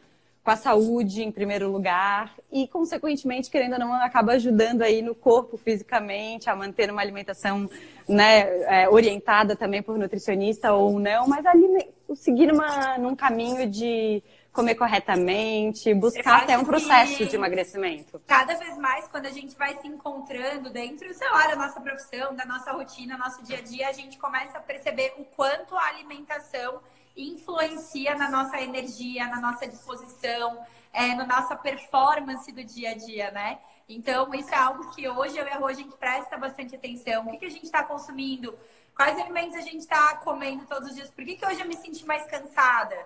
com 0.43 0.49
a 0.49 0.55
saúde 0.55 1.21
em 1.21 1.31
primeiro 1.31 1.71
lugar 1.71 2.33
e, 2.51 2.67
consequentemente, 2.67 3.51
querendo 3.51 3.73
ou 3.73 3.79
não, 3.79 3.93
acaba 3.93 4.31
ajudando 4.31 4.81
aí 4.81 5.03
no 5.03 5.13
corpo 5.13 5.55
fisicamente 5.55 6.49
a 6.49 6.55
manter 6.55 6.89
uma 6.89 6.99
alimentação 6.99 7.69
né, 8.09 8.39
é, 8.63 8.89
orientada 8.89 9.55
também 9.55 9.83
por 9.83 9.99
nutricionista 9.99 10.73
ou 10.73 10.99
não, 10.99 11.27
mas 11.27 11.45
ali 11.45 11.87
seguir 12.15 12.51
num 12.99 13.15
caminho 13.15 13.69
de 13.69 14.23
comer 14.51 14.75
corretamente, 14.75 15.93
buscar 15.93 16.43
até 16.43 16.57
um 16.57 16.65
processo 16.65 17.25
de 17.25 17.35
emagrecimento. 17.35 18.21
Cada 18.27 18.55
vez 18.55 18.77
mais, 18.77 19.07
quando 19.07 19.25
a 19.25 19.31
gente 19.31 19.55
vai 19.55 19.77
se 19.77 19.87
encontrando 19.87 20.69
dentro, 20.69 21.13
sei 21.13 21.29
lá, 21.29 21.47
da 21.47 21.55
nossa 21.55 21.79
profissão, 21.79 22.35
da 22.35 22.45
nossa 22.45 22.71
rotina, 22.71 23.17
nosso 23.17 23.41
dia 23.43 23.59
a 23.59 23.61
dia, 23.61 23.87
a 23.87 23.93
gente 23.93 24.17
começa 24.17 24.57
a 24.57 24.61
perceber 24.61 25.13
o 25.17 25.23
quanto 25.23 25.75
a 25.75 25.87
alimentação 25.87 26.81
influencia 27.15 28.15
na 28.15 28.29
nossa 28.29 28.59
energia, 28.59 29.27
na 29.27 29.39
nossa 29.39 29.67
disposição, 29.67 30.59
é, 30.93 31.13
na 31.15 31.25
nossa 31.25 31.55
performance 31.55 32.51
do 32.51 32.63
dia 32.63 32.91
a 32.91 32.93
dia, 32.95 33.31
né? 33.31 33.59
Então, 33.87 34.33
isso 34.33 34.53
é 34.53 34.57
algo 34.57 34.89
que 34.91 35.07
hoje 35.07 35.37
eu 35.37 35.45
e 35.45 35.49
a 35.49 35.57
Rô, 35.57 35.67
a 35.67 35.73
gente 35.73 35.95
presta 35.97 36.37
bastante 36.37 36.75
atenção. 36.75 37.25
O 37.25 37.31
que, 37.31 37.37
que 37.37 37.45
a 37.45 37.49
gente 37.49 37.65
está 37.65 37.83
consumindo? 37.83 38.57
Quais 38.95 39.17
alimentos 39.19 39.55
a 39.55 39.61
gente 39.61 39.79
está 39.79 40.15
comendo 40.17 40.65
todos 40.65 40.89
os 40.89 40.95
dias? 40.95 41.09
Por 41.09 41.25
que, 41.25 41.35
que 41.35 41.45
hoje 41.45 41.61
eu 41.61 41.67
me 41.67 41.75
senti 41.75 42.05
mais 42.05 42.25
cansada? 42.29 42.97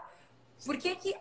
Por 0.63 0.77
que, 0.77 0.95
que 0.95 1.15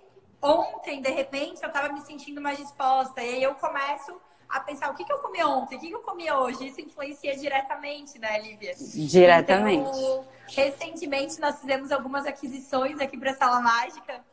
ontem, 0.45 1.01
de 1.01 1.11
repente, 1.11 1.63
eu 1.63 1.69
estava 1.69 1.93
me 1.93 2.01
sentindo 2.03 2.41
mais 2.41 2.59
disposta? 2.59 3.23
E 3.23 3.37
aí 3.37 3.43
eu 3.43 3.55
começo 3.55 4.21
a 4.49 4.61
pensar 4.61 4.91
o 4.91 4.95
que, 4.95 5.05
que 5.05 5.13
eu 5.13 5.19
comi 5.19 5.43
ontem, 5.43 5.77
o 5.77 5.81
que, 5.81 5.89
que 5.89 5.95
eu 5.95 6.01
comi 6.01 6.31
hoje. 6.31 6.69
Isso 6.69 6.81
influencia 6.81 7.37
diretamente, 7.37 8.19
né, 8.19 8.39
Lívia? 8.41 8.75
Diretamente. 8.79 9.89
Então, 9.89 10.25
recentemente 10.47 11.41
nós 11.41 11.59
fizemos 11.59 11.91
algumas 11.91 12.27
aquisições 12.27 13.01
aqui 13.01 13.19
para 13.19 13.33
a 13.33 13.35
Sala 13.35 13.61
Mágica. 13.61 14.25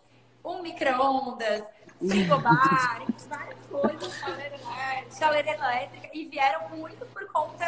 Um 0.44 0.62
micro-ondas, 0.62 1.64
frigobar, 2.08 3.02
várias 3.28 3.58
coisas, 3.70 4.14
chaleira 5.18 5.52
elétrica, 5.52 6.10
e 6.14 6.26
vieram 6.26 6.70
muito 6.70 7.06
por 7.08 7.26
conta 7.32 7.66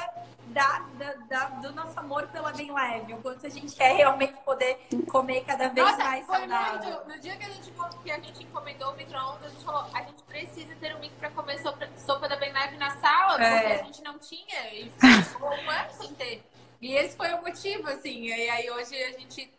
da, 0.47 0.79
da, 0.97 1.13
da, 1.29 1.45
do 1.61 1.71
nosso 1.73 1.99
amor 1.99 2.27
pela 2.27 2.51
Bem 2.51 2.71
Leve, 2.71 3.13
o 3.13 3.17
quanto 3.17 3.45
a 3.45 3.49
gente 3.49 3.75
quer 3.75 3.95
realmente 3.95 4.33
poder 4.43 4.77
comer 5.11 5.41
cada 5.45 5.69
vez 5.69 5.87
Nossa, 5.87 6.03
mais 6.03 6.25
foi 6.25 6.37
saudável. 6.39 6.91
Muito, 6.95 7.09
no 7.09 7.19
dia 7.19 7.35
que 7.37 7.45
a 7.45 7.49
gente, 7.49 7.73
que 8.03 8.11
a 8.11 8.19
gente 8.19 8.43
encomendou 8.43 8.91
o 8.91 8.95
micro-ondas, 8.95 9.45
a 9.47 9.49
gente 9.49 9.63
falou, 9.65 9.85
a 9.93 10.01
gente 10.03 10.21
precisa 10.23 10.75
ter 10.75 10.95
um 10.95 10.99
mic 10.99 11.13
para 11.15 11.29
comer 11.31 11.59
sopa, 11.59 11.89
sopa 11.97 12.27
da 12.27 12.35
Bem 12.35 12.51
Leve 12.53 12.77
na 12.77 12.91
sala, 12.97 13.43
É. 13.43 13.59
porque 13.59 13.73
a 13.73 13.83
gente 13.85 14.03
não 14.03 14.19
tinha, 14.19 14.73
e 14.73 14.91
ficou 15.23 15.49
um 15.49 15.69
ano 15.69 15.91
sem 15.93 16.13
ter. 16.15 16.43
E 16.81 16.93
esse 16.95 17.15
foi 17.15 17.33
o 17.33 17.41
motivo, 17.41 17.87
assim, 17.89 18.23
e 18.25 18.33
aí 18.49 18.69
hoje 18.69 18.95
a 19.03 19.11
gente 19.13 19.51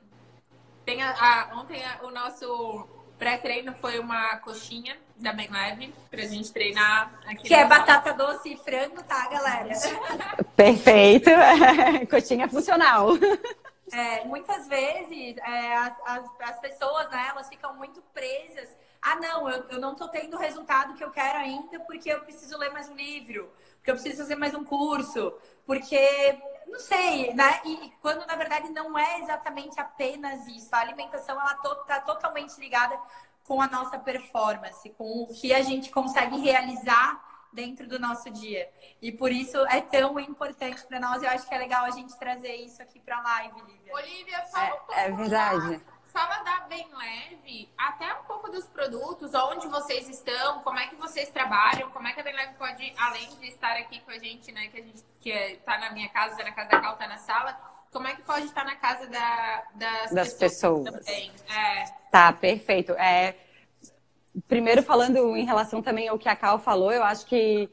tem 0.85 1.02
a, 1.02 1.11
a- 1.12 1.57
ontem 1.57 1.83
a- 1.85 2.00
o 2.02 2.11
nosso 2.11 2.87
pré-treino 3.18 3.75
foi 3.75 3.99
uma 3.99 4.37
coxinha 4.38 4.97
da 5.16 5.33
Bem 5.33 5.49
Leve, 5.50 5.94
pra 6.11 6.23
gente 6.23 6.52
treinar 6.52 7.12
aqui 7.26 7.44
Que 7.44 7.54
é 7.54 7.66
sala. 7.66 7.68
batata 7.68 8.12
doce 8.12 8.52
e 8.52 8.56
frango, 8.56 9.02
tá, 9.02 9.28
galera? 9.28 9.75
Perfeito. 10.56 11.30
Coxinha 12.11 12.49
funcional. 12.49 13.11
É, 13.92 14.25
muitas 14.25 14.66
vezes 14.66 15.37
é, 15.38 15.76
as, 15.76 15.94
as, 16.06 16.26
as 16.40 16.61
pessoas, 16.61 17.09
né, 17.11 17.26
elas 17.30 17.49
ficam 17.49 17.75
muito 17.76 18.02
presas. 18.12 18.68
Ah, 19.00 19.16
não, 19.16 19.49
eu, 19.49 19.64
eu 19.68 19.78
não 19.80 19.94
tô 19.94 20.09
tendo 20.09 20.37
o 20.37 20.40
resultado 20.40 20.94
que 20.94 21.04
eu 21.04 21.11
quero 21.11 21.38
ainda 21.38 21.78
porque 21.80 22.11
eu 22.11 22.21
preciso 22.21 22.56
ler 22.59 22.71
mais 22.73 22.88
um 22.88 22.94
livro, 22.94 23.52
porque 23.76 23.90
eu 23.90 23.94
preciso 23.94 24.23
fazer 24.23 24.35
mais 24.35 24.54
um 24.54 24.64
curso, 24.64 25.33
porque, 25.66 26.38
não 26.75 26.81
sei, 26.81 27.33
né? 27.35 27.61
E, 27.64 27.93
quando 28.02 28.26
na 28.26 28.35
verdade 28.35 28.69
não 28.71 28.99
é 28.99 29.21
exatamente 29.21 29.81
apenas 29.81 30.47
isso. 30.49 30.69
A 30.73 30.81
alimentação, 30.81 31.40
ela 31.40 31.54
to, 31.54 31.75
tá 31.87 32.00
totalmente 32.00 32.59
ligada 32.59 32.99
com 33.45 33.62
a 33.62 33.69
nossa 33.69 33.99
performance, 33.99 34.88
com 34.90 35.23
o 35.23 35.26
que 35.28 35.54
a 35.54 35.62
gente 35.62 35.90
consegue 35.90 36.38
realizar 36.40 37.23
dentro 37.52 37.87
do 37.87 38.00
nosso 38.00 38.28
dia. 38.31 38.69
E 39.00 39.12
por 39.12 39.31
isso 39.31 39.57
é 39.66 39.81
tão 39.81 40.19
importante 40.19 40.85
para 40.85 40.99
nós. 40.99 41.23
Eu 41.23 41.31
acho 41.31 41.47
que 41.47 41.54
é 41.54 41.59
legal 41.59 41.85
a 41.85 41.90
gente 41.90 42.19
trazer 42.19 42.57
isso 42.57 42.83
aqui 42.83 42.99
para 42.99 43.19
a 43.19 43.23
live, 43.23 43.61
Lívia. 43.62 43.95
Olivia, 43.95 44.43
fala 44.47 44.75
um 44.75 44.78
pouco 44.78 44.93
É, 44.95 45.07
é 45.07 45.12
verdade. 45.12 45.83
Fala 46.14 46.44
da 46.44 46.61
Bem 46.68 46.87
Leve, 46.97 47.68
até 47.76 48.14
um 48.14 48.23
pouco 48.23 48.49
dos 48.49 48.64
produtos, 48.68 49.35
onde 49.35 49.66
vocês 49.66 50.09
estão, 50.09 50.61
como 50.61 50.78
é 50.78 50.87
que 50.87 50.94
vocês 50.94 51.28
trabalham, 51.28 51.90
como 51.90 52.06
é 52.06 52.12
que 52.12 52.21
a 52.21 52.23
Bem 52.23 52.33
Leve 52.37 52.54
pode, 52.54 52.94
além 52.97 53.28
de 53.40 53.49
estar 53.49 53.73
aqui 53.76 53.99
com 53.99 54.12
a 54.12 54.18
gente, 54.21 54.52
né, 54.52 54.68
que 54.68 54.78
a 54.78 54.83
gente 54.85 55.02
que 55.21 55.33
é, 55.33 55.56
tá 55.56 55.76
na 55.76 55.90
minha 55.90 56.09
casa, 56.11 56.37
na 56.44 56.52
casa 56.52 56.68
da 56.71 56.80
Cal, 56.80 56.97
tá 56.97 57.09
na 57.09 57.18
sala, 57.18 57.59
como 57.92 58.06
é 58.06 58.14
que 58.14 58.23
pode 58.23 58.47
estar 58.47 58.64
na 58.64 58.76
casa 58.76 59.09
da- 59.09 59.64
das, 59.75 60.12
Das 60.12 60.35
pessoas. 60.35 60.85
também? 60.85 61.33
É, 61.49 61.85
Tá, 62.12 62.33
perfeito. 62.33 62.92
É, 62.92 63.35
primeiro, 64.47 64.85
falando 64.85 65.37
em 65.37 65.44
relação 65.44 65.83
também 65.83 66.06
ao 66.06 66.16
que 66.16 66.28
a 66.28 66.37
Cal 66.37 66.61
falou, 66.61 66.92
eu 66.92 67.02
acho 67.02 67.26
que 67.26 67.68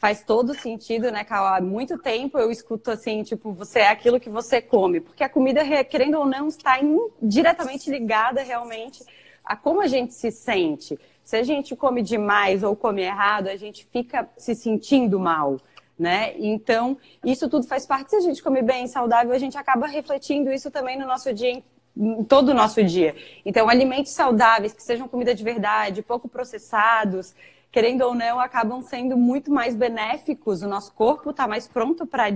faz 0.00 0.24
todo 0.24 0.54
sentido, 0.54 1.10
né, 1.12 1.22
Cal? 1.24 1.46
Há 1.46 1.60
muito 1.60 1.98
tempo 1.98 2.38
eu 2.38 2.50
escuto 2.50 2.90
assim, 2.90 3.22
tipo, 3.22 3.52
você 3.52 3.80
é 3.80 3.88
aquilo 3.88 4.18
que 4.18 4.30
você 4.30 4.60
come. 4.62 4.98
Porque 4.98 5.22
a 5.22 5.28
comida, 5.28 5.62
querendo 5.84 6.18
ou 6.18 6.24
não, 6.24 6.48
está 6.48 6.80
in- 6.80 7.10
diretamente 7.20 7.90
ligada 7.90 8.42
realmente 8.42 9.04
a 9.44 9.54
como 9.54 9.82
a 9.82 9.86
gente 9.86 10.14
se 10.14 10.30
sente. 10.30 10.98
Se 11.22 11.36
a 11.36 11.42
gente 11.42 11.76
come 11.76 12.02
demais 12.02 12.62
ou 12.62 12.74
come 12.74 13.02
errado, 13.02 13.48
a 13.48 13.56
gente 13.56 13.84
fica 13.92 14.26
se 14.38 14.54
sentindo 14.54 15.20
mal. 15.20 15.60
Né? 15.98 16.32
Então, 16.38 16.96
isso 17.22 17.46
tudo 17.46 17.66
faz 17.66 17.84
parte. 17.84 18.08
Se 18.08 18.16
a 18.16 18.20
gente 18.20 18.42
come 18.42 18.62
bem, 18.62 18.86
saudável, 18.86 19.34
a 19.34 19.38
gente 19.38 19.58
acaba 19.58 19.86
refletindo 19.86 20.50
isso 20.50 20.70
também 20.70 20.98
no 20.98 21.06
nosso 21.06 21.30
dia 21.34 21.50
em 21.50 22.24
todo 22.24 22.50
o 22.50 22.54
nosso 22.54 22.82
dia. 22.82 23.14
Então, 23.44 23.68
alimentos 23.68 24.12
saudáveis, 24.12 24.72
que 24.72 24.82
sejam 24.82 25.06
comida 25.06 25.34
de 25.34 25.44
verdade, 25.44 26.00
pouco 26.00 26.26
processados, 26.26 27.34
querendo 27.70 28.02
ou 28.02 28.14
não, 28.14 28.40
acabam 28.40 28.82
sendo 28.82 29.16
muito 29.16 29.50
mais 29.50 29.74
benéficos. 29.74 30.62
O 30.62 30.68
nosso 30.68 30.92
corpo 30.92 31.30
está 31.30 31.46
mais 31.46 31.68
pronto 31.68 32.06
para 32.06 32.28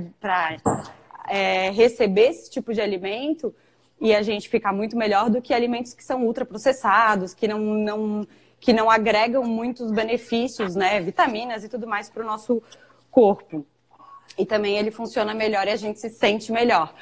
é, 1.28 1.70
receber 1.70 2.30
esse 2.30 2.50
tipo 2.50 2.72
de 2.72 2.80
alimento 2.80 3.54
e 4.00 4.14
a 4.14 4.22
gente 4.22 4.48
ficar 4.48 4.72
muito 4.72 4.96
melhor 4.96 5.30
do 5.30 5.40
que 5.40 5.54
alimentos 5.54 5.94
que 5.94 6.04
são 6.04 6.24
ultraprocessados, 6.24 7.34
que 7.34 7.48
não, 7.48 7.58
não, 7.58 8.26
que 8.60 8.72
não 8.72 8.90
agregam 8.90 9.44
muitos 9.44 9.90
benefícios, 9.90 10.74
né? 10.74 11.00
Vitaminas 11.00 11.64
e 11.64 11.68
tudo 11.68 11.86
mais 11.86 12.10
para 12.10 12.22
o 12.22 12.26
nosso 12.26 12.62
corpo. 13.10 13.66
E 14.38 14.44
também 14.44 14.76
ele 14.76 14.90
funciona 14.90 15.32
melhor 15.32 15.66
e 15.66 15.70
a 15.70 15.76
gente 15.76 16.00
se 16.00 16.10
sente 16.10 16.50
melhor. 16.52 16.92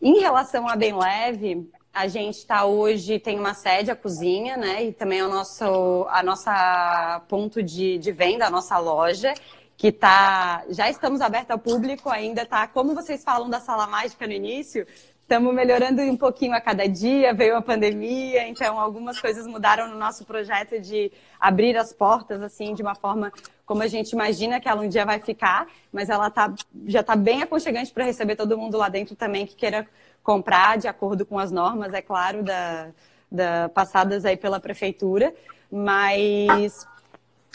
Em 0.00 0.20
relação 0.20 0.68
a 0.68 0.76
Bem 0.76 0.94
Leve, 0.94 1.68
a 1.96 2.08
gente 2.08 2.36
está 2.36 2.66
hoje, 2.66 3.18
tem 3.18 3.38
uma 3.38 3.54
sede, 3.54 3.90
a 3.90 3.96
cozinha, 3.96 4.54
né? 4.56 4.84
E 4.84 4.92
também 4.92 5.22
o 5.22 5.28
nosso 5.28 6.06
a 6.10 6.22
nossa 6.22 7.22
ponto 7.26 7.62
de, 7.62 7.96
de 7.96 8.12
venda, 8.12 8.46
a 8.46 8.50
nossa 8.50 8.78
loja, 8.78 9.32
que 9.78 9.90
tá. 9.90 10.62
Já 10.68 10.90
estamos 10.90 11.22
aberta 11.22 11.54
ao 11.54 11.58
público, 11.58 12.10
ainda 12.10 12.44
tá. 12.44 12.68
Como 12.68 12.94
vocês 12.94 13.24
falam 13.24 13.48
da 13.48 13.60
sala 13.60 13.86
mágica 13.86 14.26
no 14.26 14.34
início, 14.34 14.86
estamos 15.22 15.54
melhorando 15.54 16.02
um 16.02 16.18
pouquinho 16.18 16.54
a 16.54 16.60
cada 16.60 16.86
dia, 16.86 17.32
veio 17.32 17.56
a 17.56 17.62
pandemia, 17.62 18.46
então 18.46 18.78
algumas 18.78 19.18
coisas 19.18 19.46
mudaram 19.46 19.88
no 19.88 19.96
nosso 19.96 20.26
projeto 20.26 20.78
de 20.78 21.10
abrir 21.40 21.78
as 21.78 21.94
portas, 21.94 22.42
assim, 22.42 22.74
de 22.74 22.82
uma 22.82 22.94
forma 22.94 23.32
como 23.64 23.82
a 23.82 23.88
gente 23.88 24.12
imagina 24.12 24.60
que 24.60 24.68
ela 24.68 24.82
um 24.82 24.88
dia 24.88 25.04
vai 25.04 25.18
ficar, 25.18 25.66
mas 25.90 26.10
ela 26.10 26.30
tá, 26.30 26.54
já 26.86 27.00
está 27.00 27.16
bem 27.16 27.42
aconchegante 27.42 27.90
para 27.90 28.04
receber 28.04 28.36
todo 28.36 28.56
mundo 28.56 28.76
lá 28.76 28.88
dentro 28.88 29.16
também 29.16 29.46
que 29.46 29.56
queira 29.56 29.88
comprar 30.26 30.76
de 30.76 30.88
acordo 30.88 31.24
com 31.24 31.38
as 31.38 31.52
normas, 31.52 31.94
é 31.94 32.02
claro, 32.02 32.42
da, 32.42 32.90
da 33.30 33.68
passadas 33.68 34.24
aí 34.24 34.36
pela 34.36 34.58
prefeitura, 34.58 35.32
mas 35.70 36.84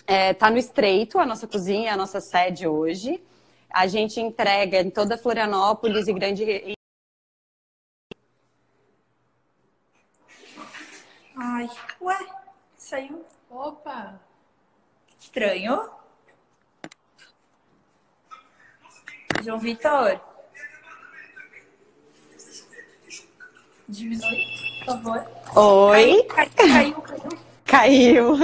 é, 0.08 0.34
tá 0.34 0.50
no 0.50 0.58
estreito 0.58 1.20
a 1.20 1.26
nossa 1.26 1.46
cozinha, 1.46 1.94
a 1.94 1.98
nossa 1.98 2.22
sede 2.22 2.66
hoje. 2.66 3.22
A 3.70 3.88
gente 3.88 4.22
entrega 4.22 4.80
em 4.80 4.90
toda 4.90 5.18
Florianópolis 5.18 6.08
e 6.08 6.14
grande 6.14 6.76
Ai, 11.36 11.70
ué, 12.02 12.18
saiu 12.78 13.26
opa! 13.50 14.20
estranho. 15.20 15.90
João 19.44 19.60
Vitor. 19.60 20.31
Diminui, 23.92 24.46
por 24.80 24.86
favor. 24.86 25.26
Oi, 25.56 26.24
Caiu, 26.24 26.52
caiu, 26.56 27.02
caiu. 27.02 27.40
caiu. 27.66 28.38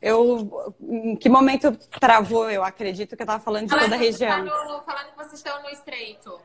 Eu, 0.00 0.74
em 0.80 1.16
que 1.16 1.28
momento 1.28 1.76
travou? 2.00 2.48
Eu 2.50 2.62
acredito 2.62 3.16
que 3.16 3.22
eu 3.22 3.24
estava 3.24 3.42
falando 3.42 3.64
de 3.64 3.70
toda 3.70 3.82
a 3.82 3.88
Falando 3.88 4.00
que 4.00 4.12
você 4.12 4.26
tá 4.26 4.36
região. 4.36 4.44
no- 4.76 4.82
falando 4.82 5.10
que 5.10 5.16
vocês 5.16 5.32
estão 5.34 5.62
no 5.62 5.68
estreito. 5.70 6.40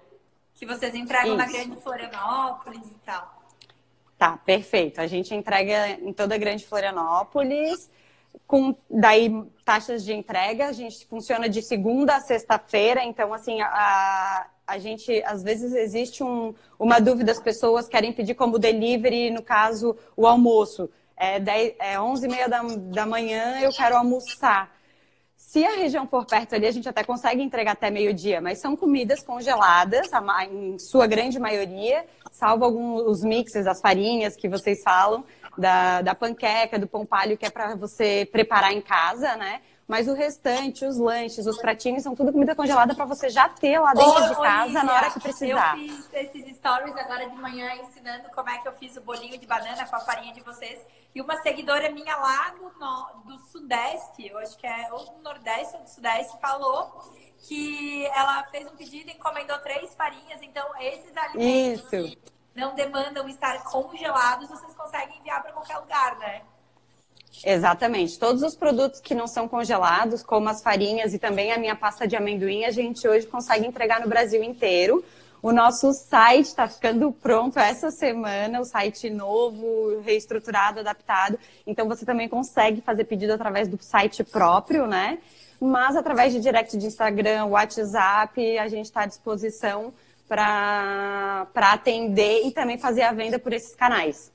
Que 0.56 0.66
vocês 0.66 0.96
entregam 0.96 1.36
na 1.36 1.46
Isso. 1.46 1.54
Grande 1.54 1.82
Florianópolis 1.82 2.88
e 2.88 2.96
tal. 3.06 3.44
Tá, 4.18 4.38
perfeito. 4.38 5.00
A 5.02 5.08
gente 5.08 5.34
entrega 5.36 5.90
em 5.90 6.12
toda 6.14 6.36
a 6.36 6.38
Grande 6.38 6.66
Florianópolis, 6.66 7.90
com 8.48 8.76
daí 8.90 9.30
taxas 9.64 10.04
de 10.04 10.14
entrega. 10.14 10.68
A 10.68 10.72
gente 10.72 11.06
funciona 11.06 11.48
de 11.48 11.62
segunda 11.62 12.16
a 12.16 12.22
sexta-feira, 12.22 13.04
então 13.04 13.34
assim 13.34 13.62
a, 13.62 14.48
a 14.74 14.78
gente 14.80 15.22
às 15.26 15.44
vezes 15.44 15.74
existe 15.74 16.24
um- 16.24 16.54
uma 16.80 17.00
dúvida, 17.00 17.32
as 17.32 17.40
pessoas 17.40 17.88
querem 17.88 18.12
pedir 18.12 18.34
como 18.34 18.58
delivery, 18.60 19.30
no 19.30 19.42
caso 19.42 19.96
o 20.18 20.26
almoço. 20.28 20.90
É, 21.16 21.40
10, 21.40 21.76
é 21.80 22.00
11 22.00 22.26
e 22.26 22.30
meia 22.30 22.50
da, 22.50 22.62
da 22.64 23.06
manhã, 23.06 23.60
eu 23.62 23.72
quero 23.72 23.96
almoçar. 23.96 24.72
Se 25.38 25.64
a 25.64 25.76
região 25.76 26.08
for 26.08 26.26
perto 26.26 26.56
ali, 26.56 26.66
a 26.66 26.72
gente 26.72 26.90
até 26.90 27.04
consegue 27.04 27.42
entregar 27.44 27.74
até 27.74 27.92
meio-dia, 27.92 28.42
mas 28.42 28.58
são 28.58 28.76
comidas 28.76 29.22
congeladas, 29.24 30.10
em 30.50 30.80
sua 30.80 31.06
grande 31.06 31.38
maioria, 31.38 32.06
salvo 32.32 32.66
alguns 32.66 33.24
mixes, 33.24 33.68
as 33.68 33.80
farinhas 33.80 34.36
que 34.36 34.50
vocês 34.50 34.82
falam, 34.82 35.24
da, 35.56 36.02
da 36.02 36.16
panqueca, 36.16 36.80
do 36.80 36.88
pão 36.88 37.06
palho, 37.06 37.38
que 37.38 37.46
é 37.46 37.52
para 37.52 37.76
você 37.76 38.28
preparar 38.32 38.74
em 38.74 38.82
casa, 38.82 39.36
né? 39.36 39.62
Mas 39.88 40.08
o 40.08 40.14
restante, 40.14 40.86
os 40.86 40.98
lanches, 40.98 41.46
os 41.46 41.58
pratinhos, 41.58 42.04
são 42.04 42.16
tudo 42.16 42.32
comida 42.32 42.56
congelada 42.56 42.96
para 42.96 43.04
você 43.06 43.30
já 43.30 43.50
ter 43.50 43.80
lá 43.80 43.94
dentro 43.94 44.12
Ô, 44.12 44.28
de 44.30 44.36
casa 44.36 44.62
Olivia, 44.64 44.84
na 44.84 44.94
hora 44.94 45.12
que 45.12 45.20
precisar. 45.20 45.78
Eu 45.78 45.88
fiz 45.88 46.10
esses 46.14 46.56
stories 46.58 46.96
agora 46.96 47.30
de 47.30 47.36
manhã 47.36 47.74
ensinando 47.76 48.30
como 48.30 48.50
é 48.50 48.58
que 48.60 48.68
eu 48.68 48.74
fiz 48.74 48.96
o 48.96 49.02
bolinho 49.02 49.38
de 49.38 49.46
banana 49.46 49.86
com 49.86 49.96
a 49.96 50.00
farinha 50.00 50.34
de 50.34 50.42
vocês. 50.42 50.80
E 51.14 51.22
uma 51.22 51.36
seguidora 51.42 51.92
minha 51.92 52.16
lá 52.16 52.50
do, 52.52 52.72
no- 52.80 53.24
do 53.26 53.38
Sudeste, 53.50 54.26
eu 54.26 54.38
acho 54.40 54.58
que 54.58 54.66
é 54.66 54.88
ou 54.92 55.06
do 55.06 55.22
Nordeste 55.22 55.76
ou 55.76 55.84
do 55.84 55.90
Sudeste, 55.90 56.40
falou 56.40 57.12
que 57.48 58.06
ela 58.16 58.42
fez 58.46 58.66
um 58.72 58.76
pedido 58.78 59.10
e 59.10 59.14
encomendou 59.14 59.60
três 59.60 59.94
farinhas. 59.96 60.42
Então, 60.42 60.66
esses 60.80 61.16
alimentos 61.18 61.84
Isso. 61.84 61.90
que 61.90 62.18
não 62.56 62.74
demandam 62.74 63.28
estar 63.28 63.62
congelados, 63.66 64.48
vocês 64.50 64.74
conseguem 64.76 65.20
enviar 65.20 65.42
para 65.44 65.52
qualquer 65.52 65.78
lugar, 65.78 66.18
né? 66.20 66.42
Exatamente. 67.44 68.20
Todos 68.20 68.44
os 68.44 68.56
produtos 68.56 69.00
que 69.00 69.16
não 69.16 69.28
são 69.28 69.48
congelados, 69.48 70.22
como 70.22 70.50
as 70.50 70.62
farinhas 70.62 71.14
e 71.14 71.20
também 71.20 71.52
a 71.52 71.58
minha 71.58 71.76
pasta 71.76 72.08
de 72.08 72.16
amendoim, 72.16 72.66
a 72.66 72.72
gente 72.72 73.08
hoje 73.08 73.26
consegue 73.26 73.66
entregar 73.66 74.02
no 74.02 74.08
Brasil 74.08 74.44
inteiro. 74.44 75.04
O 75.42 75.52
nosso 75.52 75.92
site 75.92 76.46
está 76.46 76.70
ficando 76.70 77.12
pronto 77.12 77.60
essa 77.60 77.92
semana, 77.92 78.62
o 78.62 78.66
site 78.66 79.10
novo, 79.10 80.00
reestruturado, 80.00 80.80
adaptado. 80.80 81.38
Então 81.68 81.86
você 81.86 82.06
também 82.06 82.30
consegue 82.30 82.80
fazer 82.80 83.04
pedido 83.04 83.34
através 83.34 83.68
do 83.68 83.78
site 83.82 84.24
próprio, 84.24 84.88
né? 84.88 85.20
Mas 85.60 85.98
através 85.98 86.32
de 86.32 86.40
direct 86.40 86.78
de 86.78 86.86
Instagram, 86.86 87.46
WhatsApp, 87.48 88.58
a 88.58 88.70
gente 88.70 88.86
está 88.86 89.02
à 89.02 89.06
disposição 89.06 89.94
para 90.30 91.46
atender 91.56 92.48
e 92.48 92.52
também 92.52 92.78
fazer 92.78 93.02
a 93.02 93.12
venda 93.12 93.38
por 93.38 93.52
esses 93.52 93.76
canais. 93.76 94.32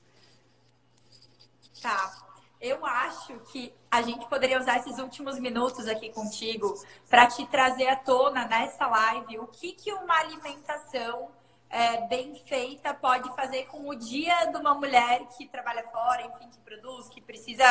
Tá. 1.81 2.28
Eu 2.61 2.85
acho 2.85 3.39
que 3.51 3.73
a 3.89 4.01
gente 4.01 4.27
poderia 4.27 4.59
usar 4.59 4.77
esses 4.79 4.99
últimos 4.99 5.39
minutos 5.39 5.87
aqui 5.87 6.09
contigo 6.11 6.73
para 7.09 7.25
te 7.25 7.45
trazer 7.47 7.87
à 7.87 7.95
tona 7.95 8.45
nessa 8.45 8.85
live 8.85 9.39
o 9.39 9.47
que, 9.47 9.71
que 9.71 9.93
uma 9.93 10.13
alimentação 10.19 11.31
é, 11.69 12.05
bem 12.07 12.35
feita 12.45 12.93
pode 12.93 13.33
fazer 13.33 13.65
com 13.67 13.87
o 13.87 13.95
dia 13.95 14.45
de 14.45 14.57
uma 14.57 14.73
mulher 14.73 15.25
que 15.37 15.47
trabalha 15.47 15.83
fora, 15.83 16.23
enfim, 16.23 16.49
que 16.49 16.59
produz, 16.59 17.07
que 17.07 17.21
precisa, 17.21 17.63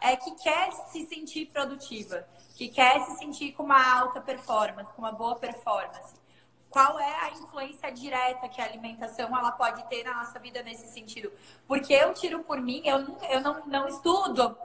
é, 0.00 0.16
que 0.16 0.32
quer 0.32 0.72
se 0.72 1.06
sentir 1.06 1.46
produtiva, 1.46 2.26
que 2.56 2.68
quer 2.68 3.00
se 3.04 3.18
sentir 3.18 3.52
com 3.52 3.62
uma 3.62 4.00
alta 4.00 4.20
performance, 4.20 4.92
com 4.94 5.02
uma 5.02 5.12
boa 5.12 5.36
performance 5.36 6.20
qual 6.72 6.98
é 6.98 7.20
a 7.20 7.30
influência 7.30 7.92
direta 7.92 8.48
que 8.48 8.60
a 8.60 8.64
alimentação 8.64 9.36
ela 9.36 9.52
pode 9.52 9.84
ter 9.88 10.02
na 10.04 10.14
nossa 10.14 10.38
vida 10.38 10.62
nesse 10.62 10.88
sentido. 10.88 11.30
Porque 11.68 11.92
eu 11.92 12.14
tiro 12.14 12.42
por 12.42 12.60
mim, 12.60 12.82
eu 12.84 13.00
não, 13.00 13.18
eu 13.24 13.40
não, 13.40 13.66
não 13.66 13.88
estudo 13.88 14.56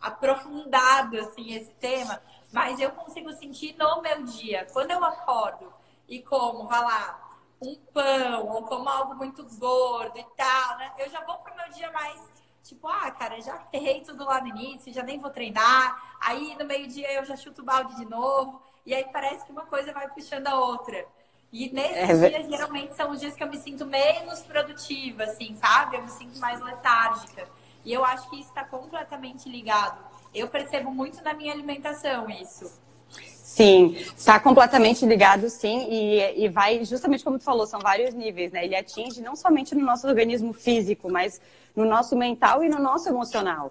aprofundado 0.00 1.18
assim, 1.20 1.54
esse 1.54 1.72
tema, 1.74 2.20
mas 2.52 2.80
eu 2.80 2.90
consigo 2.90 3.32
sentir 3.32 3.76
no 3.78 4.02
meu 4.02 4.24
dia. 4.24 4.66
Quando 4.72 4.90
eu 4.90 5.04
acordo 5.04 5.72
e 6.08 6.20
como, 6.20 6.66
vai 6.66 6.82
lá, 6.82 7.38
um 7.62 7.76
pão 7.92 8.46
ou 8.48 8.62
como 8.64 8.88
algo 8.88 9.14
muito 9.14 9.44
gordo 9.56 10.18
e 10.18 10.24
tal, 10.36 10.78
né? 10.78 10.92
Eu 10.98 11.08
já 11.08 11.24
vou 11.24 11.38
pro 11.38 11.54
meu 11.54 11.68
dia 11.70 11.90
mais 11.92 12.20
tipo, 12.68 12.86
ah, 12.86 13.10
cara, 13.10 13.40
já 13.40 13.58
ferrei 13.70 14.02
tudo 14.02 14.24
lá 14.24 14.40
no 14.42 14.48
início, 14.48 14.92
já 14.92 15.02
nem 15.02 15.18
vou 15.18 15.30
treinar. 15.30 16.16
Aí 16.20 16.54
no 16.58 16.66
meio-dia 16.66 17.10
eu 17.14 17.24
já 17.24 17.34
chuto 17.36 17.62
o 17.62 17.64
balde 17.64 17.96
de 17.96 18.04
novo. 18.04 18.60
E 18.88 18.94
aí 18.94 19.04
parece 19.12 19.44
que 19.44 19.52
uma 19.52 19.66
coisa 19.66 19.92
vai 19.92 20.08
puxando 20.08 20.46
a 20.46 20.58
outra. 20.58 21.04
E 21.52 21.70
nesses 21.70 22.22
é, 22.22 22.30
dias, 22.30 22.48
geralmente, 22.48 22.96
são 22.96 23.10
os 23.10 23.20
dias 23.20 23.34
que 23.34 23.42
eu 23.42 23.46
me 23.46 23.58
sinto 23.58 23.84
menos 23.84 24.40
produtiva, 24.40 25.24
assim, 25.24 25.54
sabe? 25.60 25.96
Eu 25.96 26.04
me 26.04 26.10
sinto 26.10 26.38
mais 26.38 26.58
letárgica. 26.58 27.46
E 27.84 27.92
eu 27.92 28.02
acho 28.02 28.30
que 28.30 28.40
isso 28.40 28.48
está 28.48 28.64
completamente 28.64 29.46
ligado. 29.46 29.98
Eu 30.34 30.48
percebo 30.48 30.90
muito 30.90 31.22
na 31.22 31.34
minha 31.34 31.52
alimentação 31.52 32.30
isso. 32.30 32.72
Sim, 33.34 33.94
está 34.16 34.40
completamente 34.40 35.04
ligado, 35.04 35.50
sim, 35.50 35.86
e, 35.90 36.44
e 36.44 36.48
vai, 36.48 36.82
justamente 36.84 37.24
como 37.24 37.38
tu 37.38 37.44
falou, 37.44 37.66
são 37.66 37.80
vários 37.80 38.14
níveis, 38.14 38.52
né? 38.52 38.64
Ele 38.64 38.76
atinge 38.76 39.20
não 39.20 39.36
somente 39.36 39.74
no 39.74 39.84
nosso 39.84 40.06
organismo 40.06 40.54
físico, 40.54 41.10
mas 41.10 41.42
no 41.76 41.84
nosso 41.84 42.16
mental 42.16 42.64
e 42.64 42.70
no 42.70 42.78
nosso 42.78 43.08
emocional. 43.08 43.70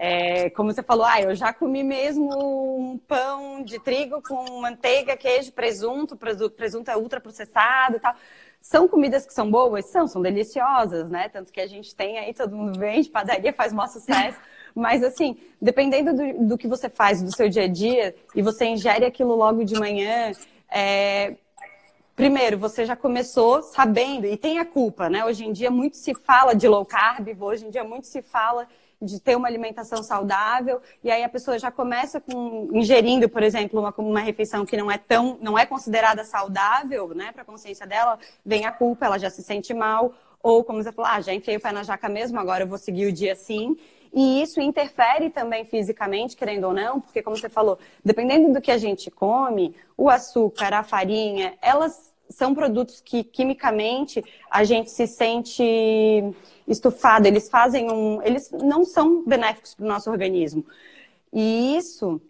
É, 0.00 0.48
como 0.50 0.72
você 0.72 0.80
falou, 0.80 1.04
ah, 1.04 1.20
eu 1.20 1.34
já 1.34 1.52
comi 1.52 1.82
mesmo 1.82 2.30
um 2.78 2.96
pão 2.98 3.64
de 3.64 3.80
trigo 3.80 4.22
com 4.22 4.60
manteiga, 4.60 5.16
queijo, 5.16 5.50
presunto, 5.50 6.16
presunto 6.16 6.88
é 6.88 6.96
ultraprocessado 6.96 7.96
e 7.96 8.00
tal. 8.00 8.14
São 8.62 8.86
comidas 8.86 9.26
que 9.26 9.34
são 9.34 9.50
boas? 9.50 9.86
São, 9.86 10.06
são 10.06 10.22
deliciosas, 10.22 11.10
né? 11.10 11.28
Tanto 11.28 11.52
que 11.52 11.60
a 11.60 11.66
gente 11.66 11.96
tem 11.96 12.16
aí, 12.16 12.32
todo 12.32 12.54
mundo 12.54 12.78
vende, 12.78 13.08
padaria 13.08 13.52
faz 13.52 13.72
maior 13.72 13.88
sucesso. 13.88 14.38
Mas, 14.72 15.02
assim, 15.02 15.36
dependendo 15.60 16.14
do, 16.14 16.46
do, 16.46 16.58
que 16.58 16.68
você 16.68 16.88
faz 16.88 17.20
do 17.20 17.34
seu 17.34 17.48
dia 17.48 17.64
a 17.64 17.68
dia 17.68 18.14
e 18.36 18.40
você 18.40 18.66
ingere 18.66 19.04
aquilo 19.04 19.34
logo 19.34 19.64
de 19.64 19.74
manhã, 19.74 20.30
é... 20.70 21.34
primeiro, 22.14 22.56
você 22.56 22.84
já 22.84 22.94
começou 22.94 23.62
sabendo, 23.62 24.26
e 24.26 24.36
tem 24.36 24.60
a 24.60 24.64
culpa, 24.64 25.08
né? 25.08 25.24
Hoje 25.24 25.44
em 25.44 25.52
dia 25.52 25.72
muito 25.72 25.96
se 25.96 26.14
fala 26.14 26.54
de 26.54 26.68
low 26.68 26.84
carb, 26.84 27.26
hoje 27.40 27.66
em 27.66 27.70
dia 27.70 27.82
muito 27.82 28.06
se 28.06 28.22
fala 28.22 28.68
de 29.00 29.20
ter 29.20 29.36
uma 29.36 29.46
alimentação 29.46 30.02
saudável, 30.02 30.80
e 31.04 31.10
aí 31.10 31.22
a 31.22 31.28
pessoa 31.28 31.58
já 31.58 31.70
começa 31.70 32.20
com 32.20 32.68
ingerindo, 32.72 33.28
por 33.28 33.42
exemplo, 33.42 33.80
uma, 33.80 33.94
uma 33.96 34.20
refeição 34.20 34.66
que 34.66 34.76
não 34.76 34.90
é 34.90 34.98
tão, 34.98 35.38
não 35.40 35.56
é 35.56 35.64
considerada 35.64 36.24
saudável, 36.24 37.14
né, 37.14 37.30
para 37.32 37.42
a 37.42 37.44
consciência 37.44 37.86
dela, 37.86 38.18
vem 38.44 38.66
a 38.66 38.72
culpa, 38.72 39.06
ela 39.06 39.18
já 39.18 39.30
se 39.30 39.42
sente 39.42 39.72
mal, 39.72 40.12
ou 40.42 40.64
como 40.64 40.82
você 40.82 40.92
falou, 40.92 41.10
ah, 41.10 41.20
já 41.20 41.32
enfiei 41.32 41.56
o 41.56 41.60
pé 41.60 41.72
na 41.72 41.82
jaca 41.82 42.08
mesmo, 42.08 42.38
agora 42.38 42.64
eu 42.64 42.68
vou 42.68 42.78
seguir 42.78 43.06
o 43.06 43.12
dia 43.12 43.32
assim. 43.32 43.76
E 44.12 44.42
isso 44.42 44.60
interfere 44.60 45.30
também 45.30 45.64
fisicamente, 45.64 46.36
querendo 46.36 46.64
ou 46.64 46.72
não, 46.72 47.00
porque 47.00 47.22
como 47.22 47.36
você 47.36 47.48
falou, 47.48 47.78
dependendo 48.04 48.52
do 48.52 48.60
que 48.60 48.70
a 48.70 48.78
gente 48.78 49.10
come, 49.10 49.74
o 49.96 50.08
açúcar, 50.08 50.72
a 50.72 50.82
farinha, 50.82 51.54
elas 51.60 52.07
são 52.30 52.54
produtos 52.54 53.00
que 53.00 53.24
quimicamente 53.24 54.24
a 54.50 54.64
gente 54.64 54.90
se 54.90 55.06
sente 55.06 55.62
estufado, 56.66 57.26
eles 57.26 57.48
fazem 57.48 57.90
um. 57.90 58.22
Eles 58.22 58.50
não 58.50 58.84
são 58.84 59.24
benéficos 59.24 59.74
para 59.74 59.84
o 59.84 59.88
nosso 59.88 60.10
organismo. 60.10 60.64
E 61.32 61.76
isso 61.76 62.20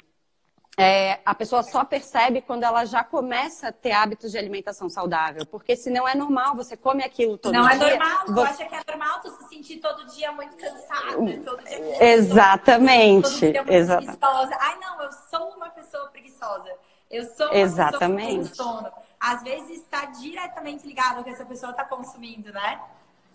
é, 0.80 1.18
a 1.26 1.34
pessoa 1.34 1.64
só 1.64 1.84
percebe 1.84 2.40
quando 2.40 2.62
ela 2.62 2.84
já 2.84 3.02
começa 3.02 3.66
a 3.66 3.72
ter 3.72 3.90
hábitos 3.90 4.30
de 4.30 4.38
alimentação 4.38 4.88
saudável. 4.88 5.44
Porque 5.44 5.74
se 5.74 5.90
não 5.90 6.06
é 6.06 6.14
normal, 6.14 6.54
você 6.54 6.76
come 6.76 7.02
aquilo 7.02 7.36
todo 7.36 7.52
não 7.52 7.66
dia. 7.66 7.76
Não 7.76 7.86
é 7.86 7.90
normal, 7.96 8.26
você... 8.26 8.32
tu 8.32 8.40
acha 8.40 8.64
que 8.64 8.74
é 8.76 8.82
normal 8.86 9.20
tu 9.20 9.30
se 9.30 9.48
sentir 9.48 9.76
todo 9.78 10.06
dia 10.06 10.30
muito 10.30 10.56
cansada, 10.56 11.16
todo 11.44 11.64
dia 11.64 11.78
muito 11.80 12.02
Exatamente. 12.02 13.22
Todo 13.22 13.50
dia 13.50 13.62
muito 13.64 13.72
Exatamente. 13.72 14.18
preguiçosa. 14.18 14.58
Ai, 14.60 14.78
não, 14.80 15.02
eu 15.02 15.12
sou 15.12 15.48
uma 15.56 15.68
pessoa 15.70 16.06
preguiçosa. 16.10 16.70
Eu 17.10 17.24
sou 17.24 17.46
uma 17.46 17.58
Exatamente. 17.58 18.48
pessoa 18.50 18.82
tem 18.82 18.84
sono. 18.84 19.07
Às 19.20 19.42
vezes 19.42 19.82
está 19.82 20.04
diretamente 20.06 20.86
ligado 20.86 21.18
ao 21.18 21.24
que 21.24 21.30
essa 21.30 21.44
pessoa 21.44 21.70
está 21.70 21.84
consumindo, 21.84 22.52
né? 22.52 22.80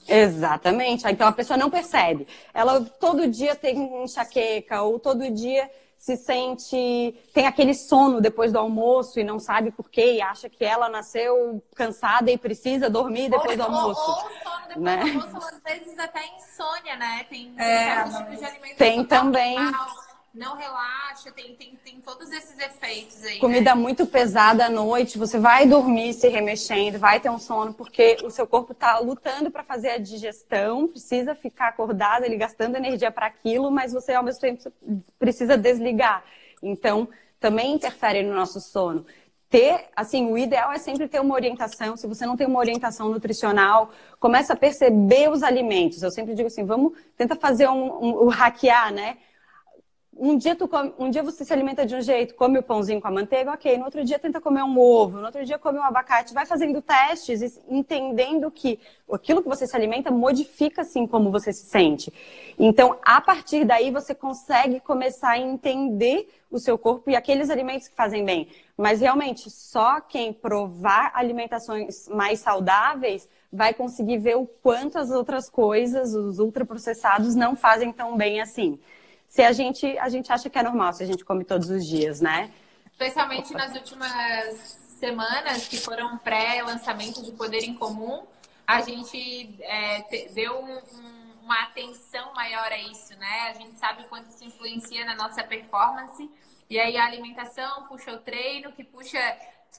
Exatamente. 0.07 1.07
Então 1.07 1.27
a 1.27 1.31
pessoa 1.31 1.57
não 1.57 1.69
percebe. 1.69 2.27
Ela 2.53 2.81
todo 2.81 3.27
dia 3.27 3.55
tem 3.55 4.03
enxaqueca 4.03 4.81
ou 4.81 4.99
todo 4.99 5.29
dia 5.29 5.69
se 5.97 6.17
sente 6.17 7.15
tem 7.33 7.47
aquele 7.47 7.73
sono 7.73 8.19
depois 8.19 8.51
do 8.51 8.59
almoço 8.59 9.21
e 9.21 9.23
não 9.23 9.39
sabe 9.39 9.71
por 9.71 9.89
quê 9.89 10.15
e 10.15 10.21
acha 10.21 10.49
que 10.49 10.65
ela 10.65 10.89
nasceu 10.89 11.63
cansada 11.73 12.29
e 12.29 12.37
precisa 12.37 12.89
dormir 12.89 13.29
depois 13.29 13.51
ou, 13.51 13.55
do 13.57 13.63
almoço. 13.63 14.01
Ou, 14.01 14.15
ou 14.15 14.21
sono 14.43 14.67
depois 14.67 14.83
né? 14.83 14.97
do 14.97 15.21
almoço, 15.21 15.47
às 15.47 15.61
vezes 15.61 15.97
até 15.97 16.21
insônia, 16.35 16.97
né? 16.97 17.25
Tem 17.29 17.55
é, 17.57 18.03
tipos 18.03 18.37
de 18.37 18.45
alimentação. 18.45 18.77
Tem 18.77 19.05
também. 19.05 19.57
Normal 19.57 20.12
não 20.33 20.55
relaxa, 20.55 21.31
tem, 21.31 21.55
tem, 21.55 21.77
tem 21.83 22.01
todos 22.01 22.31
esses 22.31 22.57
efeitos 22.57 23.23
aí. 23.23 23.37
Comida 23.37 23.75
né? 23.75 23.79
muito 23.79 24.07
pesada 24.07 24.65
à 24.65 24.69
noite, 24.69 25.17
você 25.17 25.37
vai 25.37 25.67
dormir 25.67 26.11
se 26.13 26.27
remexendo, 26.27 26.97
vai 26.97 27.19
ter 27.19 27.29
um 27.29 27.37
sono, 27.37 27.71
porque 27.71 28.17
o 28.23 28.31
seu 28.31 28.47
corpo 28.47 28.71
está 28.71 28.97
lutando 28.97 29.51
para 29.51 29.63
fazer 29.63 29.91
a 29.91 29.97
digestão, 29.99 30.87
precisa 30.87 31.35
ficar 31.35 31.67
acordado, 31.67 32.23
ele 32.23 32.35
gastando 32.35 32.75
energia 32.75 33.11
para 33.11 33.27
aquilo, 33.27 33.69
mas 33.69 33.93
você 33.93 34.13
ao 34.13 34.23
mesmo 34.23 34.41
tempo 34.41 34.73
precisa 35.19 35.55
desligar. 35.55 36.23
Então, 36.63 37.07
também 37.39 37.75
interfere 37.75 38.23
no 38.23 38.33
nosso 38.33 38.59
sono. 38.59 39.05
Ter, 39.51 39.85
assim, 39.95 40.31
o 40.31 40.35
ideal 40.35 40.71
é 40.71 40.79
sempre 40.79 41.07
ter 41.07 41.19
uma 41.19 41.35
orientação. 41.35 41.95
Se 41.95 42.07
você 42.07 42.25
não 42.25 42.35
tem 42.35 42.47
uma 42.47 42.57
orientação 42.57 43.07
nutricional, 43.07 43.91
começa 44.19 44.53
a 44.53 44.55
perceber 44.55 45.29
os 45.29 45.43
alimentos. 45.43 46.01
Eu 46.01 46.09
sempre 46.09 46.33
digo 46.33 46.47
assim, 46.47 46.65
vamos 46.65 46.93
tentar 47.15 47.35
fazer 47.35 47.67
um, 47.67 48.03
um, 48.03 48.23
um 48.23 48.27
hackear, 48.29 48.91
né? 48.91 49.17
Um 50.17 50.37
dia, 50.37 50.55
tu 50.55 50.67
come, 50.67 50.93
um 50.97 51.09
dia 51.09 51.23
você 51.23 51.43
se 51.43 51.51
alimenta 51.51 51.85
de 51.85 51.95
um 51.95 52.01
jeito, 52.01 52.35
come 52.35 52.59
o 52.59 52.63
pãozinho 52.63 53.01
com 53.01 53.07
a 53.07 53.11
manteiga, 53.11 53.51
ok. 53.51 53.77
No 53.77 53.85
outro 53.85 54.03
dia 54.03 54.19
tenta 54.19 54.39
comer 54.39 54.63
um 54.63 54.77
ovo, 54.77 55.19
no 55.19 55.25
outro 55.25 55.43
dia 55.43 55.57
come 55.57 55.79
um 55.79 55.83
abacate. 55.83 56.33
Vai 56.33 56.45
fazendo 56.45 56.81
testes, 56.81 57.59
entendendo 57.67 58.49
que 58.51 58.79
aquilo 59.11 59.41
que 59.41 59.49
você 59.49 59.65
se 59.65 59.75
alimenta 59.75 60.11
modifica 60.11 60.81
assim 60.81 61.07
como 61.07 61.31
você 61.31 61.51
se 61.51 61.65
sente. 61.65 62.13
Então, 62.57 62.97
a 63.03 63.19
partir 63.21 63.65
daí 63.65 63.91
você 63.91 64.13
consegue 64.13 64.79
começar 64.79 65.31
a 65.31 65.39
entender 65.39 66.29
o 66.49 66.59
seu 66.59 66.77
corpo 66.77 67.09
e 67.09 67.15
aqueles 67.15 67.49
alimentos 67.49 67.87
que 67.87 67.95
fazem 67.95 68.23
bem. 68.23 68.47
Mas 68.77 69.01
realmente, 69.01 69.49
só 69.49 69.99
quem 69.99 70.31
provar 70.31 71.11
alimentações 71.15 72.07
mais 72.07 72.39
saudáveis 72.39 73.27
vai 73.51 73.73
conseguir 73.73 74.17
ver 74.17 74.35
o 74.35 74.45
quanto 74.45 74.97
as 74.97 75.11
outras 75.11 75.49
coisas, 75.49 76.13
os 76.13 76.39
ultraprocessados, 76.39 77.35
não 77.35 77.55
fazem 77.55 77.91
tão 77.91 78.15
bem 78.15 78.41
assim 78.41 78.79
se 79.33 79.41
a 79.41 79.51
gente, 79.51 79.97
a 79.97 80.09
gente 80.09 80.31
acha 80.31 80.47
que 80.47 80.59
é 80.59 80.61
normal, 80.61 80.93
se 80.93 81.01
a 81.01 81.07
gente 81.07 81.25
come 81.25 81.43
todos 81.43 81.67
os 81.67 81.87
dias, 81.87 82.21
né? 82.21 82.51
Especialmente 82.85 83.51
nas 83.51 83.73
últimas 83.73 84.77
semanas, 84.99 85.67
que 85.67 85.77
foram 85.77 86.19
pré-lançamento 86.19 87.23
de 87.23 87.31
Poder 87.31 87.63
em 87.63 87.73
Comum, 87.73 88.27
a 88.67 88.81
gente 88.81 89.57
é, 89.61 90.03
deu 90.35 90.59
um, 90.59 90.77
um, 90.77 91.45
uma 91.45 91.63
atenção 91.63 92.31
maior 92.35 92.71
a 92.71 92.77
isso, 92.77 93.17
né? 93.17 93.49
A 93.49 93.53
gente 93.53 93.75
sabe 93.79 94.03
o 94.03 94.07
quanto 94.07 94.29
isso 94.29 94.43
influencia 94.43 95.03
na 95.03 95.15
nossa 95.15 95.43
performance. 95.43 96.29
E 96.69 96.79
aí 96.79 96.95
a 96.95 97.03
alimentação 97.03 97.87
puxa 97.87 98.11
o 98.13 98.19
treino, 98.19 98.71
que 98.73 98.83
puxa 98.83 99.17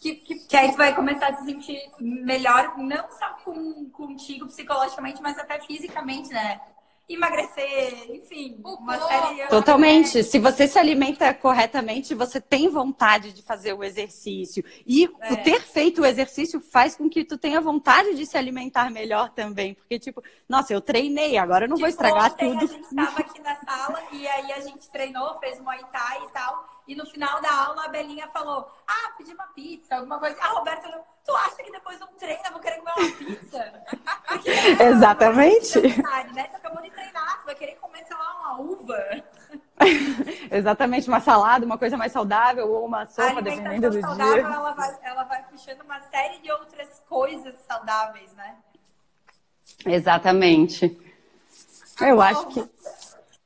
que, 0.00 0.16
que, 0.16 0.34
que, 0.34 0.56
aí 0.56 0.72
tu 0.72 0.76
vai 0.76 0.92
começar 0.96 1.28
a 1.28 1.36
se 1.36 1.44
sentir 1.44 1.80
melhor, 2.00 2.76
não 2.76 3.08
só 3.12 3.34
com, 3.44 3.88
contigo 3.90 4.48
psicologicamente, 4.48 5.22
mas 5.22 5.38
até 5.38 5.60
fisicamente, 5.60 6.30
né? 6.30 6.60
Emagrecer, 7.08 8.10
enfim, 8.10 8.60
uma 8.64 8.98
série. 8.98 9.46
Totalmente. 9.48 10.22
Se 10.22 10.38
você 10.38 10.66
se 10.66 10.78
alimenta 10.78 11.32
corretamente, 11.34 12.14
você 12.14 12.40
tem 12.40 12.68
vontade 12.68 13.32
de 13.32 13.42
fazer 13.42 13.74
o 13.74 13.84
exercício. 13.84 14.64
E 14.86 15.04
é. 15.20 15.32
o 15.32 15.36
ter 15.42 15.60
feito 15.60 16.02
o 16.02 16.06
exercício 16.06 16.60
faz 16.60 16.96
com 16.96 17.08
que 17.08 17.24
tu 17.24 17.36
tenha 17.36 17.60
vontade 17.60 18.14
de 18.14 18.24
se 18.24 18.38
alimentar 18.38 18.90
melhor 18.90 19.30
também. 19.30 19.74
Porque, 19.74 19.98
tipo, 19.98 20.22
nossa, 20.48 20.72
eu 20.72 20.80
treinei, 20.80 21.36
agora 21.36 21.66
eu 21.66 21.68
não 21.68 21.76
tipo, 21.76 21.86
vou 21.86 21.88
estragar 21.88 22.32
ontem 22.32 22.50
tudo. 22.52 22.64
A 22.64 22.66
gente 22.66 22.84
estava 22.84 23.20
aqui 23.20 23.40
na 23.40 23.56
sala 23.56 24.02
e 24.12 24.26
aí 24.26 24.52
a 24.52 24.60
gente 24.60 24.90
treinou, 24.90 25.38
fez 25.40 25.60
Muay 25.60 25.80
Thai 25.92 26.24
e 26.24 26.32
tal. 26.32 26.73
E 26.86 26.94
no 26.94 27.06
final 27.06 27.40
da 27.40 27.50
aula 27.50 27.84
a 27.84 27.88
Belinha 27.88 28.28
falou: 28.28 28.70
Ah, 28.86 29.12
pedi 29.16 29.32
uma 29.32 29.46
pizza, 29.48 29.96
alguma 29.96 30.18
coisa. 30.18 30.38
A 30.40 30.48
Roberta 30.48 30.82
falou: 30.82 31.04
Tu 31.24 31.34
acha 31.34 31.62
que 31.62 31.72
depois 31.72 31.98
de 31.98 32.04
um 32.04 32.14
treino 32.18 32.42
eu 32.44 32.52
vou 32.52 32.60
querer 32.60 32.76
comer 32.76 32.92
uma 32.96 33.16
pizza? 33.16 33.82
Porque, 34.28 34.50
Exatamente. 34.50 35.80
né? 36.34 36.44
Tu 36.44 36.56
acabou 36.56 36.82
de 36.82 36.90
treinar, 36.90 37.40
tu 37.40 37.46
vai 37.46 37.54
querer 37.54 37.76
comer, 37.76 38.04
sei 38.04 38.16
lá, 38.16 38.34
uma 38.40 38.60
uva. 38.60 39.04
Exatamente, 40.50 41.08
uma 41.08 41.20
salada, 41.20 41.64
uma 41.64 41.78
coisa 41.78 41.96
mais 41.96 42.12
saudável 42.12 42.70
ou 42.70 42.84
uma 42.84 43.06
sopa, 43.06 43.40
dependendo 43.40 43.90
do 43.90 44.00
saudável, 44.00 44.34
dia. 44.34 44.54
Ela 44.54 44.72
vai, 44.72 44.98
ela 45.02 45.24
vai 45.24 45.42
puxando 45.44 45.80
uma 45.80 46.00
série 46.00 46.38
de 46.40 46.52
outras 46.52 47.00
coisas 47.08 47.54
saudáveis, 47.66 48.32
né? 48.34 48.56
Exatamente. 49.86 50.98
Eu 52.00 52.20
acho 52.20 52.46
que 52.48 52.60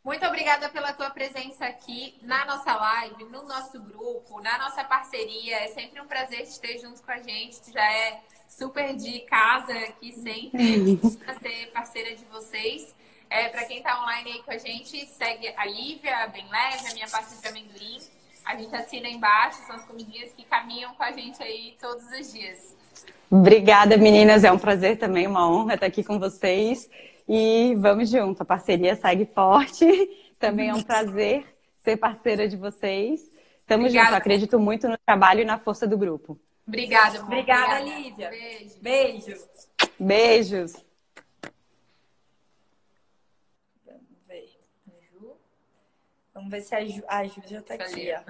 muito 0.09 0.25
obrigada 0.25 0.71
pela 0.71 0.95
tua 0.95 1.11
presença 1.11 1.67
aqui 1.67 2.15
na 2.23 2.47
nossa 2.47 2.75
live, 2.75 3.25
no 3.25 3.47
nosso 3.47 3.79
grupo, 3.79 4.41
na 4.41 4.57
nossa 4.57 4.83
parceria. 4.83 5.57
É 5.57 5.69
sempre 5.69 6.01
um 6.01 6.07
prazer 6.07 6.47
te 6.47 6.59
ter 6.59 6.79
junto 6.79 7.03
com 7.03 7.13
a 7.13 7.19
gente. 7.19 7.61
Tu 7.61 7.71
já 7.71 7.85
é 7.85 8.19
super 8.49 8.97
de 8.97 9.21
casa 9.21 9.75
aqui 9.75 10.15
sempre, 10.15 10.99
ser 11.43 11.71
parceira 11.75 12.17
de 12.17 12.25
vocês. 12.25 12.95
É, 13.29 13.51
para 13.51 13.67
quem 13.67 13.79
está 13.79 14.03
online 14.03 14.33
aí 14.33 14.43
com 14.43 14.51
a 14.51 14.57
gente, 14.57 15.07
segue 15.09 15.53
a 15.55 15.67
Lívia, 15.67 16.25
a 16.25 16.27
Bem 16.29 16.47
Leve, 16.49 16.89
a 16.89 16.95
minha 16.95 17.09
parte 17.09 17.37
de 17.37 17.47
amendoim. 17.47 18.01
A 18.47 18.57
gente 18.57 18.75
assina 18.75 19.09
embaixo, 19.11 19.59
são 19.67 19.77
as 19.77 19.85
comidinhas 19.85 20.33
que 20.33 20.43
caminham 20.47 20.95
com 20.95 21.03
a 21.03 21.13
gente 21.13 21.43
aí 21.43 21.77
todos 21.79 22.07
os 22.19 22.33
dias. 22.33 22.75
Obrigada, 23.31 23.99
meninas. 23.99 24.43
É 24.43 24.51
um 24.51 24.59
prazer 24.59 24.99
também, 24.99 25.27
uma 25.27 25.47
honra 25.47 25.75
estar 25.75 25.85
aqui 25.85 26.03
com 26.03 26.19
vocês. 26.19 26.89
E 27.29 27.75
vamos 27.75 28.09
junto, 28.09 28.43
a 28.43 28.47
parceria 28.47 28.97
segue 28.97 29.27
forte. 29.27 29.85
Também 30.41 30.71
é 30.71 30.75
um 30.75 30.83
prazer 30.83 31.45
ser 31.77 31.97
parceira 31.99 32.49
de 32.49 32.57
vocês. 32.57 33.21
Tamo 33.67 33.85
Obrigada. 33.85 34.07
junto, 34.07 34.17
acredito 34.17 34.59
muito 34.59 34.89
no 34.89 34.97
trabalho 34.97 35.41
e 35.43 35.45
na 35.45 35.59
força 35.59 35.87
do 35.87 35.99
grupo. 35.99 36.41
Obrigada, 36.67 37.21
Obrigada, 37.23 37.81
Obrigada, 37.81 37.99
Lívia. 37.99 38.31
Beijo. 38.31 38.79
Beijo. 38.81 39.49
Beijos. 39.99 40.87
Vamos 43.85 44.27
ver. 44.27 44.59
Vamos 46.33 46.51
ver 46.51 46.63
se 46.63 46.75
a 46.75 46.85
Ju, 46.85 47.03
a 47.09 47.25
Ju 47.25 47.43
já 47.47 47.63
tá 47.63 47.75
aqui, 47.75 48.11
ó. 48.15 48.21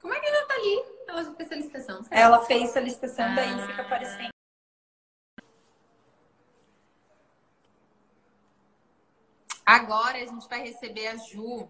Como 0.00 0.14
é 0.14 0.20
que 0.20 0.26
ela 0.26 0.46
tá 0.46 0.54
ali? 0.54 0.84
Ela 1.08 1.34
fez 1.34 1.48
solicitação. 1.48 2.02
Ela 2.10 2.44
fez 2.46 2.70
solicitação, 2.70 3.26
ah. 3.26 3.34
daí 3.34 3.66
fica 3.66 3.82
aparecendo. 3.82 4.37
Agora 9.68 10.16
a 10.16 10.24
gente 10.24 10.48
vai 10.48 10.62
receber 10.62 11.08
a 11.08 11.16
Ju 11.16 11.68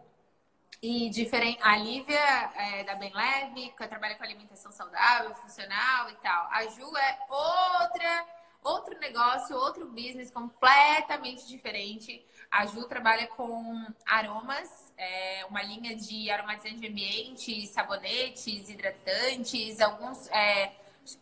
e 0.80 1.10
diferente, 1.10 1.58
a 1.60 1.76
Lívia 1.76 2.16
é 2.54 2.84
da 2.84 2.94
Bem 2.94 3.12
Leve, 3.12 3.74
que 3.76 3.88
trabalha 3.88 4.14
com 4.14 4.22
alimentação 4.22 4.70
saudável, 4.70 5.34
funcional 5.34 6.08
e 6.08 6.14
tal. 6.22 6.46
A 6.52 6.64
Ju 6.68 6.96
é 6.96 7.18
outra, 7.28 8.26
outro 8.62 8.96
negócio, 9.00 9.56
outro 9.56 9.88
business 9.88 10.30
completamente 10.30 11.44
diferente. 11.48 12.24
A 12.48 12.66
Ju 12.66 12.86
trabalha 12.86 13.26
com 13.26 13.84
aromas, 14.06 14.92
é, 14.96 15.44
uma 15.50 15.64
linha 15.64 15.96
de 15.96 16.30
aromatizante 16.30 16.78
de 16.78 16.86
ambiente, 16.86 17.66
sabonetes, 17.66 18.68
hidratantes, 18.68 19.80
alguns 19.80 20.28
é, 20.28 20.72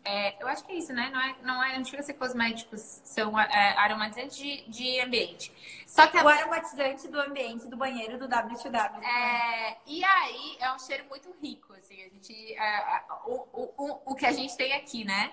é, 0.04 0.42
eu 0.42 0.48
acho 0.48 0.64
que 0.64 0.72
é 0.72 0.76
isso, 0.76 0.92
né? 0.92 1.10
Não 1.12 1.20
é, 1.20 1.36
não 1.42 1.64
é, 1.64 1.78
não 1.78 1.84
chega 1.84 2.02
a 2.02 2.04
ser 2.04 2.14
cosméticos, 2.14 2.80
são 3.04 3.38
é, 3.38 3.76
aromatizantes 3.78 4.36
de, 4.36 4.68
de 4.68 5.00
ambiente. 5.00 5.52
Só 5.86 6.06
que 6.06 6.18
a... 6.18 6.24
o 6.24 6.28
aromatizante 6.28 7.08
do 7.08 7.20
ambiente 7.20 7.68
do 7.68 7.76
banheiro 7.76 8.18
do 8.18 8.28
W2W. 8.28 9.02
É, 9.02 9.76
e 9.86 10.04
aí 10.04 10.56
é 10.60 10.72
um 10.72 10.78
cheiro 10.78 11.04
muito 11.08 11.34
rico, 11.40 11.72
assim, 11.74 12.02
a 12.02 12.08
gente, 12.08 12.54
é, 12.54 13.02
o, 13.26 13.46
o, 13.52 14.00
o, 14.12 14.14
que 14.14 14.26
a 14.26 14.32
gente 14.32 14.56
tem 14.56 14.72
aqui, 14.72 15.04
né? 15.04 15.32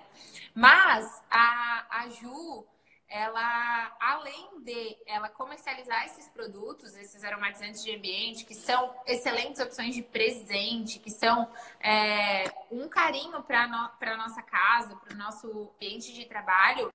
Mas 0.53 1.23
a, 1.29 1.85
a 1.89 2.09
Ju, 2.09 2.65
ela, 3.13 3.95
além 3.99 4.59
de 4.61 4.97
ela 5.05 5.29
comercializar 5.29 6.03
esses 6.07 6.27
produtos, 6.29 6.95
esses 6.95 7.23
aromatizantes 7.23 7.83
de 7.83 7.95
ambiente, 7.95 8.43
que 8.43 8.55
são 8.55 8.91
excelentes 9.05 9.61
opções 9.61 9.93
de 9.93 10.01
presente, 10.01 10.97
que 10.97 11.11
são 11.11 11.47
é, 11.79 12.45
um 12.71 12.89
carinho 12.89 13.43
para 13.43 13.67
no, 13.67 13.77
a 14.01 14.17
nossa 14.17 14.41
casa, 14.41 14.95
para 14.95 15.13
o 15.13 15.17
nosso 15.17 15.71
ambiente 15.75 16.11
de 16.11 16.25
trabalho, 16.25 16.91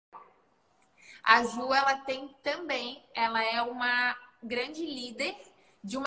a 1.23 1.45
Ju, 1.45 1.73
ela 1.73 1.99
tem 1.99 2.35
também, 2.43 3.05
ela 3.15 3.41
é 3.45 3.63
uma 3.63 4.17
grande 4.43 4.85
líder 4.85 5.37
de 5.85 5.99
uma 5.99 6.07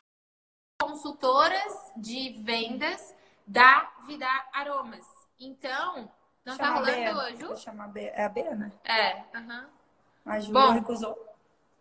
consultoras 0.82 1.94
de 1.96 2.42
vendas 2.44 3.16
da 3.48 3.90
Vida 4.06 4.28
Aromas. 4.52 5.08
Então, 5.40 6.12
não 6.44 6.58
tá 6.58 6.66
Chama 6.66 6.86
tá 6.86 6.92
rolando 6.92 7.20
hoje? 7.20 7.44
Vou 7.46 7.56
chamar 7.56 7.86
a 7.86 7.88
Bea. 7.88 8.12
É 8.14 8.26
a 8.26 8.30
Bea, 8.30 8.56
né? 8.56 8.72
É, 8.84 9.24
aham. 9.34 9.62
Uhum. 9.62 9.81
A 10.26 10.40
Ju 10.40 10.52
Bom, 10.52 10.72
recusou. 10.72 11.18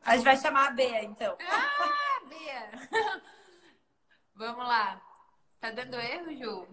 A 0.05 0.17
gente 0.17 0.25
vai 0.25 0.37
chamar 0.37 0.69
a 0.69 0.71
Bea, 0.71 1.05
então. 1.05 1.37
Ah, 1.41 2.21
Bea! 2.29 2.89
Vamos 4.35 4.67
lá. 4.67 5.01
Tá 5.61 5.71
dando 5.71 6.01
erro, 6.01 6.35
Ju? 6.37 6.69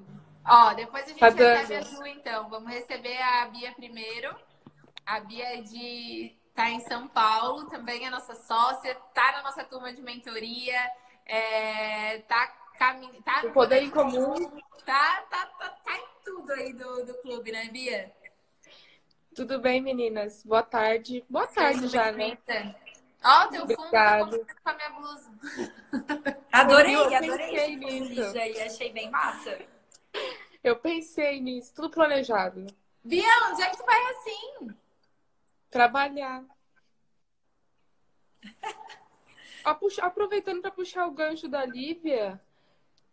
Ó, 0.48 0.74
depois 0.74 1.04
a 1.04 1.08
gente 1.10 1.20
tá 1.20 1.28
recebe 1.30 1.76
a 1.76 1.82
Ju, 1.82 2.06
então. 2.06 2.50
Vamos 2.50 2.72
receber 2.72 3.22
a 3.22 3.48
Bia 3.48 3.74
primeiro. 3.74 4.34
A 5.06 5.20
Bia 5.20 5.58
é 5.58 5.62
de... 5.62 6.38
tá 6.56 6.70
em 6.70 6.80
São 6.82 7.08
Paulo, 7.08 7.70
também 7.70 8.06
é 8.06 8.10
nossa 8.10 8.36
sócia, 8.36 8.96
tá 9.14 9.34
na 9.34 9.44
nossa 9.44 9.64
turma 9.66 9.94
de 9.94 10.02
mentoria, 10.02 10.80
é... 11.26 12.20
tá 12.20 12.48
caminhando. 12.78 13.22
Tá 13.24 13.42
o 13.44 13.52
poder 13.52 13.84
em 13.84 13.90
comum. 13.90 14.36
Tá, 14.86 15.22
tá, 15.30 15.46
tá, 15.46 15.70
tá 15.70 15.98
em 15.98 16.08
tudo 16.24 16.52
aí 16.54 16.72
do, 16.72 17.06
do 17.06 17.14
clube, 17.22 17.52
né, 17.52 17.66
Bia? 17.66 18.14
Tudo 19.38 19.60
bem, 19.60 19.80
meninas? 19.80 20.44
Boa 20.44 20.64
tarde. 20.64 21.24
Boa 21.30 21.46
tarde 21.46 21.88
já, 21.90 22.12
né? 22.12 22.36
Ó, 23.24 23.44
oh, 23.44 23.48
teu 23.50 23.64
Obrigado. 23.66 24.32
fundo 24.32 24.46
tá 24.46 24.56
com 24.56 24.70
a 24.72 24.74
minha 24.74 24.90
blusa. 24.90 25.32
Adorei, 26.52 26.96
eu 26.96 27.16
adorei 27.16 27.76
nisso. 27.76 28.36
aí, 28.36 28.60
achei 28.60 28.92
bem 28.92 29.12
massa. 29.12 29.60
Eu 30.64 30.78
pensei 30.78 31.40
nisso, 31.40 31.72
tudo 31.76 31.92
planejado. 31.92 32.66
Bia, 33.04 33.28
onde 33.52 33.62
é 33.62 33.70
que 33.70 33.78
tu 33.78 33.86
vai 33.86 34.04
assim? 34.10 34.76
Trabalhar. 35.70 36.44
Aproveitando 40.02 40.64
para 40.64 40.72
puxar 40.72 41.06
o 41.06 41.12
gancho 41.12 41.48
da 41.48 41.64
Lívia, 41.64 42.42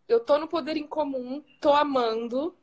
eu 0.09 0.21
tô 0.21 0.39
no 0.39 0.49
Poder 0.49 0.79
em 0.79 0.87
Comum, 0.87 1.45
tô 1.61 1.75
amando. 1.75 2.57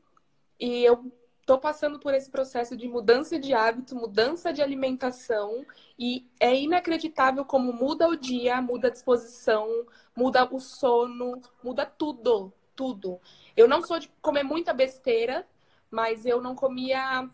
E 0.60 0.84
eu 0.84 1.12
estou 1.42 1.60
passando 1.60 2.00
por 2.00 2.14
esse 2.14 2.30
processo 2.30 2.78
de 2.78 2.88
mudança 2.88 3.38
de 3.38 3.54
hábito, 3.54 3.96
mudança 3.96 4.54
de 4.54 4.62
alimentação, 4.62 5.66
e 6.00 6.26
é 6.40 6.56
inacreditável 6.56 7.44
como 7.44 7.74
muda 7.74 8.08
o 8.08 8.16
dia, 8.16 8.62
muda 8.62 8.88
a 8.88 8.92
disposição, 8.92 9.86
muda 10.16 10.48
o 10.52 10.60
sono, 10.60 11.42
muda 11.62 11.86
tudo, 11.86 12.54
tudo. 12.76 13.20
Eu 13.58 13.68
não 13.68 13.82
sou 13.82 14.00
de 14.00 14.08
comer 14.22 14.44
muita 14.44 14.74
besteira, 14.74 15.46
mas 15.90 16.26
eu 16.26 16.42
não 16.42 16.56
comia 16.56 17.30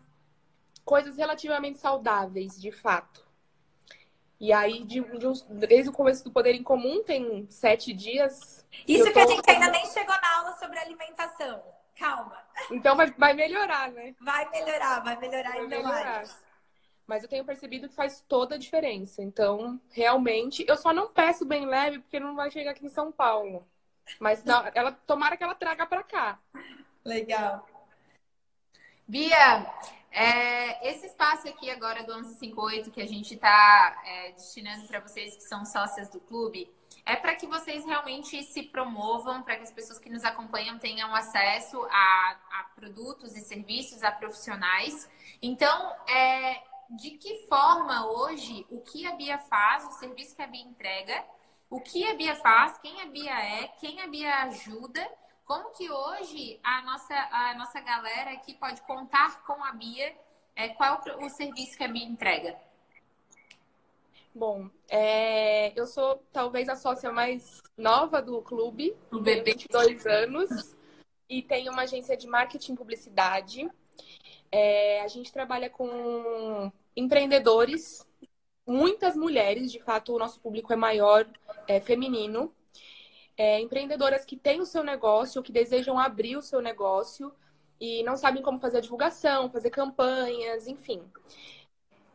coisas 0.84 1.16
relativamente 1.16 1.78
saudáveis, 1.78 2.60
de 2.60 2.72
fato. 2.72 3.26
E 4.40 4.52
aí, 4.52 4.84
de, 4.84 5.00
de, 5.00 5.66
desde 5.66 5.90
o 5.90 5.92
começo 5.92 6.24
do 6.24 6.30
Poder 6.30 6.54
em 6.54 6.62
Comum, 6.62 7.02
tem 7.02 7.46
sete 7.50 7.92
dias. 7.92 8.64
Isso 8.86 9.04
que 9.04 9.12
tô... 9.12 9.20
a 9.20 9.26
gente 9.26 9.50
ainda 9.50 9.70
nem 9.70 9.84
chegou 9.86 10.14
na 10.14 10.36
aula 10.38 10.56
sobre 10.56 10.78
alimentação. 10.78 11.60
Calma. 11.98 12.38
Então 12.70 12.96
vai, 12.96 13.10
vai 13.10 13.34
melhorar, 13.34 13.90
né? 13.90 14.14
Vai 14.20 14.48
melhorar, 14.50 15.00
vai 15.00 15.16
melhorar 15.18 15.50
vai 15.50 15.60
ainda 15.60 15.76
melhorar. 15.76 16.04
mais. 16.04 16.44
Mas 17.06 17.22
eu 17.22 17.28
tenho 17.28 17.44
percebido 17.44 17.88
que 17.88 17.94
faz 17.94 18.24
toda 18.28 18.54
a 18.54 18.58
diferença. 18.58 19.22
Então, 19.22 19.80
realmente, 19.90 20.64
eu 20.68 20.76
só 20.76 20.92
não 20.92 21.08
peço 21.08 21.44
bem 21.44 21.64
leve 21.64 22.00
porque 22.00 22.20
não 22.20 22.36
vai 22.36 22.50
chegar 22.50 22.72
aqui 22.72 22.84
em 22.84 22.90
São 22.90 23.10
Paulo. 23.10 23.66
Mas 24.20 24.44
não, 24.44 24.64
ela 24.74 24.92
tomara 24.92 25.36
que 25.36 25.42
ela 25.42 25.54
traga 25.54 25.86
para 25.86 26.02
cá. 26.02 26.38
Legal. 27.04 27.66
Bia, 29.06 29.66
é, 30.10 30.90
esse 30.90 31.06
espaço 31.06 31.48
aqui 31.48 31.70
agora 31.70 32.02
do 32.02 32.14
1158 32.14 32.90
que 32.90 33.00
a 33.00 33.06
gente 33.06 33.34
está 33.34 34.02
é, 34.04 34.32
destinando 34.32 34.86
para 34.86 35.00
vocês 35.00 35.34
que 35.34 35.42
são 35.42 35.64
sócias 35.64 36.10
do 36.10 36.20
clube, 36.20 36.70
é 37.08 37.16
para 37.16 37.34
que 37.34 37.46
vocês 37.46 37.86
realmente 37.86 38.42
se 38.42 38.64
promovam, 38.64 39.42
para 39.42 39.56
que 39.56 39.62
as 39.62 39.72
pessoas 39.72 39.98
que 39.98 40.10
nos 40.10 40.24
acompanham 40.24 40.78
tenham 40.78 41.14
acesso 41.14 41.82
a, 41.90 42.36
a 42.52 42.64
produtos 42.76 43.34
e 43.34 43.40
serviços, 43.40 44.04
a 44.04 44.12
profissionais. 44.12 45.08
Então, 45.40 45.96
é, 46.06 46.62
de 46.90 47.12
que 47.12 47.46
forma 47.48 48.06
hoje 48.06 48.66
o 48.68 48.82
que 48.82 49.06
a 49.06 49.12
Bia 49.12 49.38
faz, 49.38 49.86
o 49.86 49.92
serviço 49.92 50.36
que 50.36 50.42
a 50.42 50.46
Bia 50.46 50.60
entrega, 50.60 51.24
o 51.70 51.80
que 51.80 52.06
a 52.06 52.14
Bia 52.14 52.36
faz, 52.36 52.76
quem 52.76 53.00
a 53.00 53.06
Bia 53.06 53.32
é, 53.32 53.68
quem 53.80 54.02
a 54.02 54.06
Bia 54.06 54.42
ajuda, 54.42 55.10
como 55.46 55.70
que 55.70 55.90
hoje 55.90 56.60
a 56.62 56.82
nossa, 56.82 57.14
a 57.14 57.54
nossa 57.54 57.80
galera 57.80 58.32
aqui 58.32 58.52
pode 58.52 58.82
contar 58.82 59.42
com 59.44 59.64
a 59.64 59.72
Bia, 59.72 60.14
é, 60.54 60.68
qual 60.68 61.00
o 61.20 61.30
serviço 61.30 61.74
que 61.74 61.84
a 61.84 61.88
Bia 61.88 62.04
entrega? 62.04 62.67
Bom, 64.34 64.70
é, 64.88 65.78
eu 65.78 65.86
sou 65.86 66.22
talvez 66.32 66.68
a 66.68 66.76
sócia 66.76 67.10
mais 67.10 67.60
nova 67.76 68.22
do 68.22 68.40
clube, 68.42 68.94
bebê. 69.10 69.52
22 69.52 70.06
anos, 70.06 70.76
e 71.28 71.42
tenho 71.42 71.72
uma 71.72 71.82
agência 71.82 72.16
de 72.16 72.26
marketing 72.26 72.72
e 72.72 72.76
publicidade. 72.76 73.70
É, 74.50 75.00
a 75.02 75.08
gente 75.08 75.32
trabalha 75.32 75.68
com 75.68 76.70
empreendedores, 76.96 78.06
muitas 78.66 79.16
mulheres, 79.16 79.72
de 79.72 79.80
fato, 79.80 80.14
o 80.14 80.18
nosso 80.18 80.40
público 80.40 80.72
é 80.72 80.76
maior, 80.76 81.26
é 81.66 81.80
feminino. 81.80 82.52
É, 83.36 83.60
empreendedoras 83.60 84.24
que 84.24 84.36
têm 84.36 84.60
o 84.60 84.66
seu 84.66 84.82
negócio, 84.82 85.42
que 85.42 85.52
desejam 85.52 85.98
abrir 85.98 86.36
o 86.36 86.42
seu 86.42 86.60
negócio 86.60 87.32
e 87.80 88.02
não 88.02 88.16
sabem 88.16 88.42
como 88.42 88.58
fazer 88.58 88.78
a 88.78 88.80
divulgação, 88.80 89.50
fazer 89.50 89.70
campanhas, 89.70 90.66
enfim. 90.66 91.02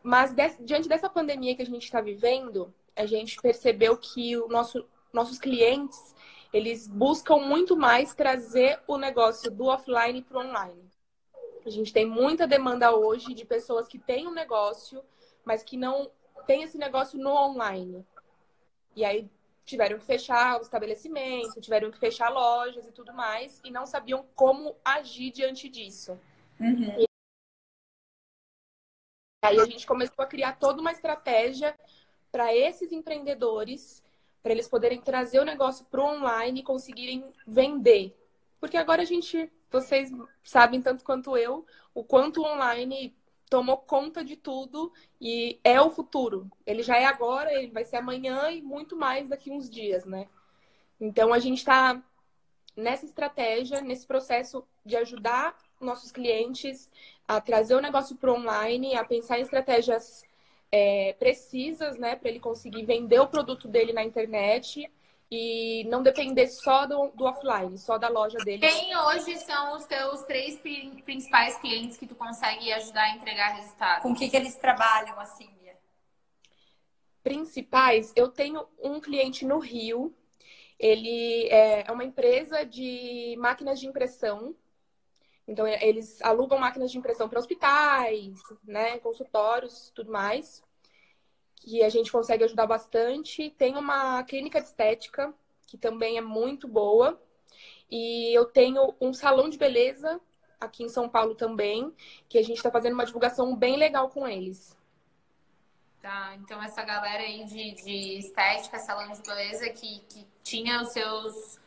Mas 0.04 0.34
diante 0.60 0.86
dessa 0.86 1.08
pandemia 1.08 1.56
que 1.56 1.62
a 1.62 1.66
gente 1.66 1.84
está 1.84 1.98
vivendo, 1.98 2.72
a 2.94 3.06
gente 3.06 3.40
percebeu 3.40 3.96
que 3.96 4.36
o 4.36 4.48
nosso, 4.48 4.86
nossos 5.10 5.38
clientes 5.38 6.14
eles 6.52 6.86
buscam 6.86 7.38
muito 7.38 7.74
mais 7.74 8.14
trazer 8.14 8.78
o 8.86 8.98
negócio 8.98 9.50
do 9.50 9.64
offline 9.64 10.20
para 10.20 10.38
o 10.38 10.40
online. 10.42 10.90
A 11.64 11.70
gente 11.70 11.90
tem 11.90 12.04
muita 12.04 12.46
demanda 12.46 12.94
hoje 12.94 13.32
de 13.32 13.46
pessoas 13.46 13.88
que 13.88 13.98
têm 13.98 14.28
um 14.28 14.34
negócio, 14.34 15.02
mas 15.42 15.62
que 15.62 15.76
não 15.76 16.10
tem 16.46 16.62
esse 16.62 16.76
negócio 16.76 17.18
no 17.18 17.30
online. 17.30 18.06
E 18.94 19.06
aí 19.06 19.28
tiveram 19.64 19.98
que 19.98 20.04
fechar 20.04 20.58
o 20.58 20.62
estabelecimento, 20.62 21.62
tiveram 21.62 21.90
que 21.90 21.98
fechar 21.98 22.28
lojas 22.28 22.86
e 22.86 22.92
tudo 22.92 23.14
mais, 23.14 23.58
e 23.64 23.70
não 23.70 23.86
sabiam 23.86 24.26
como 24.34 24.76
agir 24.84 25.30
diante 25.30 25.66
disso. 25.66 26.20
Uhum. 26.60 27.06
Aí 29.44 29.60
a 29.60 29.64
gente 29.66 29.86
começou 29.86 30.22
a 30.22 30.26
criar 30.26 30.52
toda 30.58 30.80
uma 30.80 30.92
estratégia 30.92 31.74
para 32.32 32.54
esses 32.54 32.92
empreendedores, 32.92 34.02
para 34.42 34.52
eles 34.52 34.66
poderem 34.66 35.00
trazer 35.00 35.38
o 35.38 35.44
negócio 35.44 35.84
para 35.86 36.00
o 36.00 36.16
online 36.16 36.60
e 36.60 36.64
conseguirem 36.64 37.24
vender. 37.46 38.16
Porque 38.58 38.76
agora 38.76 39.02
a 39.02 39.04
gente 39.04 39.50
vocês 39.70 40.10
sabem 40.42 40.80
tanto 40.80 41.04
quanto 41.04 41.36
eu 41.36 41.66
o 41.92 42.04
quanto 42.04 42.40
o 42.40 42.46
online 42.46 43.14
tomou 43.50 43.76
conta 43.76 44.24
de 44.24 44.36
tudo 44.36 44.92
e 45.20 45.60
é 45.62 45.80
o 45.80 45.90
futuro. 45.90 46.50
Ele 46.64 46.82
já 46.82 46.96
é 46.96 47.04
agora, 47.04 47.52
ele 47.52 47.70
vai 47.70 47.84
ser 47.84 47.96
amanhã 47.96 48.50
e 48.50 48.62
muito 48.62 48.96
mais 48.96 49.28
daqui 49.28 49.50
uns 49.50 49.68
dias, 49.68 50.04
né? 50.04 50.26
Então 51.00 51.32
a 51.32 51.38
gente 51.38 51.58
está 51.58 52.02
nessa 52.76 53.04
estratégia, 53.04 53.80
nesse 53.80 54.06
processo 54.06 54.66
de 54.84 54.96
ajudar 54.96 55.56
nossos 55.80 56.10
clientes 56.10 56.90
a 57.26 57.40
trazer 57.40 57.74
o 57.74 57.80
negócio 57.80 58.16
para 58.16 58.32
online, 58.32 58.94
a 58.94 59.04
pensar 59.04 59.38
em 59.38 59.42
estratégias 59.42 60.22
é, 60.70 61.14
precisas, 61.18 61.96
né, 61.98 62.16
para 62.16 62.28
ele 62.28 62.40
conseguir 62.40 62.84
vender 62.84 63.20
o 63.20 63.28
produto 63.28 63.68
dele 63.68 63.92
na 63.92 64.02
internet 64.02 64.90
e 65.30 65.84
não 65.84 66.02
depender 66.02 66.46
só 66.48 66.86
do, 66.86 67.08
do, 67.08 67.24
offline, 67.24 67.76
só 67.78 67.98
da 67.98 68.08
loja 68.08 68.38
dele. 68.38 68.60
Quem 68.60 68.96
hoje 68.96 69.36
são 69.38 69.76
os 69.76 69.84
teus 69.86 70.22
três 70.22 70.60
principais 71.04 71.56
clientes 71.58 71.96
que 71.96 72.06
tu 72.06 72.14
consegue 72.14 72.72
ajudar 72.72 73.04
a 73.04 73.10
entregar 73.10 73.54
resultado? 73.54 74.02
Com 74.02 74.12
o 74.12 74.14
que, 74.14 74.28
que 74.28 74.36
eles 74.36 74.54
trabalham, 74.56 75.18
assim, 75.18 75.48
Bia? 75.60 75.76
Principais, 77.22 78.12
eu 78.14 78.28
tenho 78.28 78.66
um 78.82 79.00
cliente 79.00 79.44
no 79.44 79.58
Rio. 79.58 80.14
Ele 80.78 81.48
é 81.48 81.86
uma 81.90 82.04
empresa 82.04 82.64
de 82.64 83.34
máquinas 83.38 83.80
de 83.80 83.86
impressão. 83.86 84.54
Então, 85.46 85.66
eles 85.66 86.20
alugam 86.22 86.58
máquinas 86.58 86.90
de 86.90 86.98
impressão 86.98 87.28
para 87.28 87.38
hospitais, 87.38 88.40
né, 88.64 88.98
consultórios, 88.98 89.92
tudo 89.94 90.10
mais 90.10 90.62
que 91.64 91.82
a 91.82 91.88
gente 91.88 92.12
consegue 92.12 92.44
ajudar 92.44 92.66
bastante. 92.66 93.50
Tem 93.50 93.76
uma 93.76 94.22
clínica 94.24 94.60
de 94.60 94.66
estética, 94.66 95.32
que 95.66 95.78
também 95.78 96.18
é 96.18 96.20
muito 96.20 96.68
boa. 96.68 97.20
E 97.90 98.36
eu 98.36 98.44
tenho 98.44 98.94
um 99.00 99.12
salão 99.12 99.48
de 99.48 99.56
beleza 99.56 100.20
aqui 100.60 100.84
em 100.84 100.88
São 100.88 101.08
Paulo 101.08 101.34
também, 101.34 101.92
que 102.28 102.38
a 102.38 102.42
gente 102.42 102.56
está 102.56 102.70
fazendo 102.70 102.94
uma 102.94 103.06
divulgação 103.06 103.56
bem 103.56 103.76
legal 103.76 104.10
com 104.10 104.26
eles. 104.28 104.76
Tá, 106.00 106.34
então 106.36 106.62
essa 106.62 106.82
galera 106.82 107.22
aí 107.22 107.44
de, 107.44 107.74
de 107.82 108.18
estética, 108.18 108.78
salão 108.78 109.10
de 109.12 109.22
beleza, 109.22 109.70
que, 109.70 110.00
que 110.00 110.26
tinha 110.42 110.82
os 110.82 110.90
seus 110.92 111.60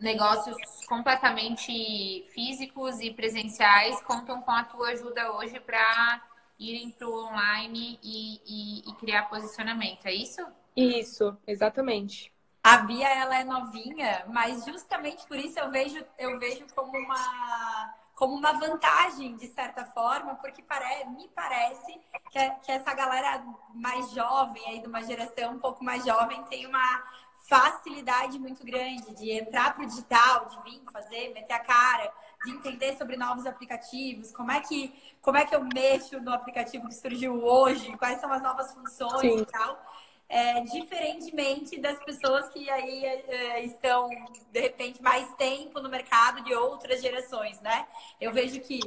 negócios 0.00 0.56
completamente 0.86 2.26
físicos 2.34 3.00
e 3.00 3.12
presenciais, 3.12 4.00
contam 4.02 4.42
com 4.42 4.50
a 4.50 4.64
tua 4.64 4.88
ajuda 4.88 5.32
hoje 5.32 5.58
para 5.60 6.22
irem 6.58 6.90
para 6.90 7.08
o 7.08 7.26
online 7.26 7.98
e, 8.02 8.40
e, 8.46 8.90
e, 8.90 8.94
criar 8.96 9.28
posicionamento, 9.28 10.06
é 10.06 10.14
isso? 10.14 10.46
Isso, 10.76 11.36
exatamente. 11.46 12.32
A 12.62 12.78
Bia, 12.78 13.08
ela 13.08 13.36
é 13.36 13.44
novinha, 13.44 14.24
mas 14.28 14.64
justamente 14.64 15.26
por 15.26 15.36
isso 15.36 15.58
eu 15.58 15.70
vejo, 15.70 16.04
eu 16.18 16.38
vejo 16.38 16.64
como 16.74 16.96
uma 16.96 17.94
como 18.14 18.36
uma 18.36 18.52
vantagem, 18.52 19.36
de 19.36 19.48
certa 19.48 19.84
forma, 19.86 20.36
porque 20.36 20.62
pare, 20.62 21.04
me 21.06 21.26
parece 21.34 21.98
que, 22.30 22.50
que 22.64 22.70
essa 22.70 22.94
galera 22.94 23.44
mais 23.74 24.12
jovem, 24.12 24.62
aí 24.68 24.80
de 24.80 24.86
uma 24.86 25.02
geração 25.02 25.54
um 25.54 25.58
pouco 25.58 25.82
mais 25.82 26.04
jovem, 26.04 26.40
tem 26.44 26.64
uma 26.66 27.02
facilidade 27.48 28.38
muito 28.38 28.64
grande 28.64 29.14
de 29.14 29.30
entrar 29.30 29.74
para 29.74 29.84
o 29.84 29.86
digital, 29.86 30.46
de 30.46 30.62
vir 30.62 30.82
fazer, 30.92 31.32
meter 31.34 31.52
a 31.52 31.58
cara, 31.58 32.12
de 32.44 32.50
entender 32.50 32.96
sobre 32.96 33.16
novos 33.16 33.46
aplicativos, 33.46 34.32
como 34.32 34.50
é 34.50 34.60
que, 34.60 34.92
como 35.20 35.36
é 35.36 35.44
que 35.44 35.54
eu 35.54 35.62
mexo 35.64 36.20
no 36.20 36.32
aplicativo 36.32 36.88
que 36.88 36.94
surgiu 36.94 37.42
hoje, 37.42 37.96
quais 37.96 38.20
são 38.20 38.32
as 38.32 38.42
novas 38.42 38.72
funções 38.72 39.20
Sim. 39.20 39.38
e 39.38 39.46
tal. 39.46 39.92
É, 40.28 40.60
diferentemente 40.62 41.78
das 41.78 42.02
pessoas 42.04 42.48
que 42.48 42.70
aí 42.70 43.04
é, 43.04 43.64
estão, 43.64 44.08
de 44.50 44.60
repente, 44.60 45.02
mais 45.02 45.30
tempo 45.34 45.78
no 45.78 45.90
mercado 45.90 46.42
de 46.42 46.54
outras 46.54 47.02
gerações, 47.02 47.60
né? 47.60 47.86
Eu 48.18 48.32
vejo 48.32 48.58
que 48.60 48.80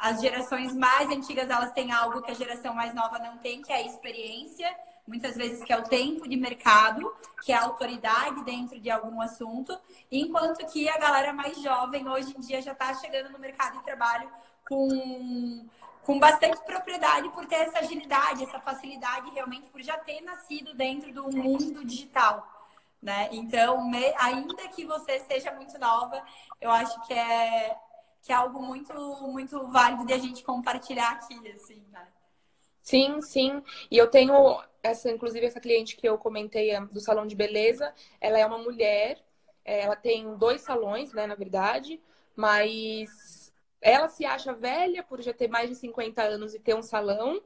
as 0.00 0.20
gerações 0.20 0.74
mais 0.74 1.10
antigas, 1.10 1.50
elas 1.50 1.72
têm 1.72 1.92
algo 1.92 2.22
que 2.22 2.30
a 2.30 2.34
geração 2.34 2.72
mais 2.72 2.94
nova 2.94 3.18
não 3.18 3.36
tem, 3.36 3.60
que 3.60 3.70
é 3.70 3.76
a 3.76 3.82
experiência 3.82 4.74
muitas 5.08 5.34
vezes 5.36 5.64
que 5.64 5.72
é 5.72 5.78
o 5.78 5.82
tempo 5.82 6.28
de 6.28 6.36
mercado, 6.36 7.12
que 7.42 7.50
é 7.50 7.56
a 7.56 7.64
autoridade 7.64 8.44
dentro 8.44 8.78
de 8.78 8.90
algum 8.90 9.20
assunto, 9.20 9.76
enquanto 10.12 10.64
que 10.66 10.88
a 10.88 10.98
galera 10.98 11.32
mais 11.32 11.60
jovem 11.60 12.06
hoje 12.08 12.34
em 12.36 12.40
dia 12.40 12.60
já 12.60 12.72
está 12.72 12.94
chegando 12.94 13.30
no 13.30 13.38
mercado 13.38 13.78
de 13.78 13.84
trabalho 13.84 14.30
com, 14.68 15.66
com 16.04 16.18
bastante 16.18 16.62
propriedade 16.64 17.30
por 17.30 17.46
ter 17.46 17.56
essa 17.56 17.78
agilidade, 17.78 18.44
essa 18.44 18.60
facilidade 18.60 19.30
realmente 19.30 19.68
por 19.70 19.80
já 19.80 19.96
ter 19.96 20.20
nascido 20.20 20.74
dentro 20.74 21.12
do 21.12 21.30
mundo 21.30 21.84
digital. 21.84 22.46
Né? 23.00 23.28
Então, 23.32 23.90
ainda 24.18 24.68
que 24.68 24.84
você 24.84 25.20
seja 25.20 25.52
muito 25.52 25.78
nova, 25.78 26.22
eu 26.60 26.70
acho 26.70 27.00
que 27.06 27.14
é, 27.14 27.76
que 28.22 28.32
é 28.32 28.34
algo 28.34 28.60
muito, 28.60 28.92
muito 29.22 29.66
válido 29.68 30.04
de 30.04 30.12
a 30.12 30.18
gente 30.18 30.42
compartilhar 30.42 31.12
aqui, 31.12 31.34
assim, 31.52 31.82
né? 31.90 32.06
Sim, 32.82 33.20
sim. 33.20 33.62
E 33.90 33.96
eu 33.96 34.10
tenho 34.10 34.60
essa, 34.82 35.10
inclusive, 35.10 35.46
essa 35.46 35.60
cliente 35.60 35.96
que 35.96 36.08
eu 36.08 36.18
comentei 36.18 36.78
do 36.86 37.00
salão 37.00 37.26
de 37.26 37.34
beleza, 37.36 37.92
ela 38.20 38.38
é 38.38 38.46
uma 38.46 38.58
mulher, 38.58 39.18
é, 39.64 39.82
ela 39.82 39.96
tem 39.96 40.36
dois 40.36 40.60
salões, 40.60 41.12
né, 41.12 41.26
na 41.26 41.34
verdade, 41.34 42.00
mas 42.36 43.52
ela 43.80 44.08
se 44.08 44.24
acha 44.24 44.52
velha 44.52 45.02
por 45.02 45.20
já 45.20 45.32
ter 45.32 45.48
mais 45.48 45.68
de 45.68 45.76
50 45.76 46.22
anos 46.22 46.54
e 46.54 46.58
ter 46.58 46.74
um 46.74 46.82
salão. 46.82 47.40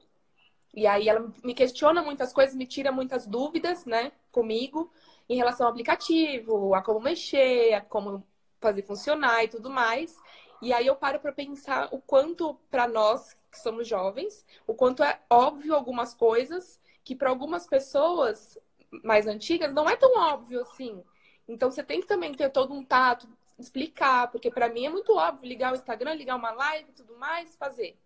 E 0.75 0.87
aí 0.87 1.09
ela 1.09 1.33
me 1.45 1.55
questiona 1.55 2.03
muitas 2.03 2.33
coisas, 2.33 2.55
me 2.55 2.67
tira 2.67 2.91
muitas 2.93 3.27
dúvidas, 3.27 3.85
né, 3.85 4.13
comigo, 4.31 4.91
em 5.29 5.37
relação 5.37 5.67
ao 5.67 5.73
aplicativo, 5.73 6.75
a 6.75 6.83
como 6.83 7.01
mexer, 7.01 7.75
a 7.75 7.81
como 7.81 8.27
fazer 8.61 8.83
funcionar 8.83 9.45
e 9.45 9.49
tudo 9.49 9.71
mais. 9.71 10.17
E 10.63 10.73
aí 10.73 10.87
eu 10.87 10.97
paro 10.97 11.19
para 11.21 11.33
pensar 11.33 11.89
o 11.93 12.01
quanto 12.01 12.55
para 12.71 12.87
nós 12.87 13.35
que 13.51 13.59
somos 13.59 13.87
jovens, 13.87 14.47
o 14.67 14.75
quanto 14.75 15.03
é 15.03 15.21
óbvio 15.29 15.75
algumas 15.75 16.15
coisas 16.15 16.81
que 17.05 17.15
para 17.15 17.31
algumas 17.31 17.67
pessoas 17.67 18.59
mais 19.03 19.27
antigas 19.27 19.73
não 19.73 19.89
é 19.89 19.97
tão 19.97 20.17
óbvio 20.17 20.61
assim. 20.63 21.03
Então 21.49 21.71
você 21.71 21.83
tem 21.83 22.01
que 22.01 22.07
também 22.07 22.33
ter 22.33 22.51
todo 22.51 22.73
um 22.73 22.85
tato, 22.85 23.29
explicar, 23.59 24.31
porque 24.31 24.51
para 24.51 24.69
mim 24.69 24.87
é 24.87 24.91
muito 24.91 25.17
óbvio 25.17 25.49
ligar 25.49 25.73
o 25.73 25.77
Instagram, 25.77 26.15
ligar 26.15 26.37
uma 26.37 26.53
live 26.53 26.91
e 26.91 26.93
tudo 26.93 27.17
mais, 27.17 27.57
fazer. 27.57 27.97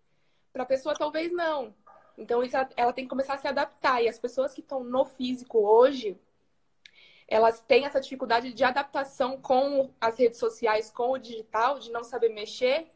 Para 0.51 0.63
a 0.63 0.65
pessoa 0.65 0.95
talvez 0.95 1.31
não. 1.31 1.73
Então 2.17 2.41
isso, 2.43 2.55
ela 2.75 2.93
tem 2.93 3.05
que 3.05 3.09
começar 3.09 3.35
a 3.35 3.37
se 3.37 3.47
adaptar. 3.47 4.01
E 4.01 4.09
as 4.09 4.17
pessoas 4.17 4.53
que 4.53 4.61
estão 4.61 4.83
no 4.83 5.05
físico 5.05 5.59
hoje, 5.59 6.17
elas 7.27 7.61
têm 7.61 7.85
essa 7.85 8.01
dificuldade 8.01 8.53
de 8.53 8.63
adaptação 8.63 9.39
com 9.39 9.91
as 10.01 10.17
redes 10.17 10.39
sociais, 10.39 10.89
com 10.89 11.11
o 11.11 11.17
digital, 11.17 11.77
de 11.77 11.91
não 11.91 12.03
saber 12.03 12.29
mexer, 12.29 12.91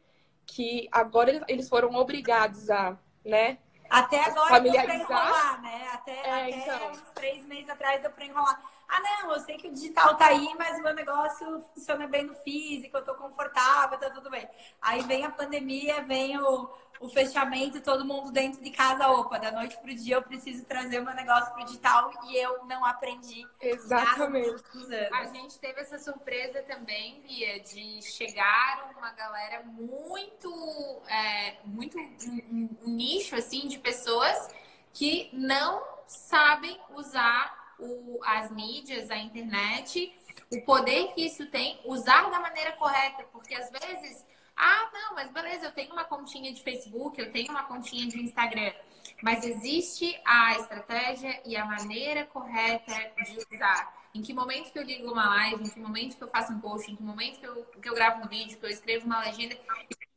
que 0.45 0.87
agora 0.91 1.43
eles 1.47 1.69
foram 1.69 1.93
obrigados 1.95 2.69
a, 2.69 2.97
né, 3.23 3.59
Até 3.91 4.23
agora 4.23 4.62
deu 4.62 4.71
pra 4.71 4.95
enrolar, 4.95 5.62
né? 5.62 5.89
Até, 5.93 6.12
é, 6.13 6.32
até 6.32 6.49
então. 6.49 6.91
uns 6.91 7.01
três 7.13 7.45
meses 7.45 7.69
atrás 7.69 8.01
deu 8.01 8.10
pra 8.10 8.23
enrolar. 8.25 8.62
Ah, 8.88 9.01
não, 9.01 9.34
eu 9.34 9.39
sei 9.41 9.58
que 9.58 9.67
o 9.67 9.73
digital 9.73 10.15
tá 10.15 10.27
aí, 10.27 10.56
mas 10.58 10.80
o 10.80 10.82
meu 10.82 10.93
negócio 10.93 11.62
funciona 11.73 12.08
bem 12.08 12.23
no 12.23 12.34
físico, 12.36 12.95
eu 12.95 13.04
tô 13.04 13.15
confortável, 13.15 13.97
tá 13.97 14.10
tudo 14.10 14.30
bem. 14.30 14.47
Aí 14.82 15.01
vem 15.01 15.25
a 15.25 15.30
pandemia, 15.30 16.01
vem 16.04 16.39
o, 16.39 16.69
o 17.01 17.09
fechamento, 17.09 17.81
todo 17.81 18.05
mundo 18.05 18.31
dentro 18.31 18.61
de 18.63 18.69
casa, 18.69 19.09
opa, 19.09 19.39
da 19.39 19.51
noite 19.51 19.75
pro 19.77 19.93
dia 19.93 20.15
eu 20.15 20.21
preciso 20.21 20.63
trazer 20.65 20.99
o 20.99 21.03
meu 21.03 21.15
negócio 21.15 21.51
pro 21.53 21.65
digital 21.65 22.11
e 22.25 22.37
eu 22.37 22.63
não 22.65 22.85
aprendi. 22.85 23.45
Exatamente. 23.59 24.63
A 25.11 25.25
gente 25.25 25.59
teve 25.59 25.81
essa 25.81 25.97
surpresa 25.97 26.61
também, 26.63 27.21
Bia, 27.21 27.59
de 27.59 28.01
chegar 28.03 28.93
uma 28.97 29.11
galera 29.13 29.63
muito, 29.63 31.01
é, 31.07 31.57
muito 31.65 31.97
um, 31.97 32.69
um 32.85 32.89
nicho 32.91 33.35
assim 33.35 33.67
de 33.67 33.79
pessoas 33.79 34.49
que 34.93 35.29
não 35.33 35.83
sabem 36.05 36.79
usar 36.91 37.75
o, 37.79 38.19
as 38.23 38.51
mídias, 38.51 39.09
a 39.09 39.17
internet, 39.17 40.15
o 40.51 40.61
poder 40.61 41.13
que 41.13 41.25
isso 41.25 41.45
tem, 41.47 41.79
usar 41.85 42.29
da 42.29 42.39
maneira 42.39 42.73
correta, 42.73 43.23
porque 43.31 43.55
às 43.55 43.69
vezes, 43.71 44.25
ah, 44.55 44.89
não, 44.93 45.15
mas 45.15 45.29
beleza, 45.29 45.65
eu 45.65 45.71
tenho 45.71 45.91
uma 45.91 46.03
continha 46.03 46.53
de 46.53 46.61
Facebook, 46.61 47.19
eu 47.19 47.31
tenho 47.31 47.51
uma 47.51 47.63
continha 47.63 48.07
de 48.07 48.21
Instagram, 48.21 48.73
mas 49.21 49.43
existe 49.43 50.19
a 50.25 50.55
estratégia 50.57 51.41
e 51.45 51.55
a 51.55 51.65
maneira 51.65 52.25
correta 52.25 52.93
de 53.23 53.55
usar. 53.55 54.01
Em 54.13 54.21
que 54.21 54.33
momento 54.33 54.71
que 54.71 54.79
eu 54.79 54.83
ligo 54.83 55.11
uma 55.11 55.29
live, 55.29 55.63
em 55.63 55.69
que 55.69 55.79
momento 55.79 56.17
que 56.17 56.23
eu 56.23 56.27
faço 56.27 56.51
um 56.51 56.59
post, 56.59 56.91
em 56.91 56.95
que 56.95 57.03
momento 57.03 57.39
que 57.39 57.47
eu, 57.47 57.65
que 57.81 57.89
eu 57.89 57.95
gravo 57.95 58.23
um 58.23 58.27
vídeo, 58.27 58.57
que 58.57 58.65
eu 58.65 58.69
escrevo 58.69 59.05
uma 59.05 59.21
legenda, 59.21 59.57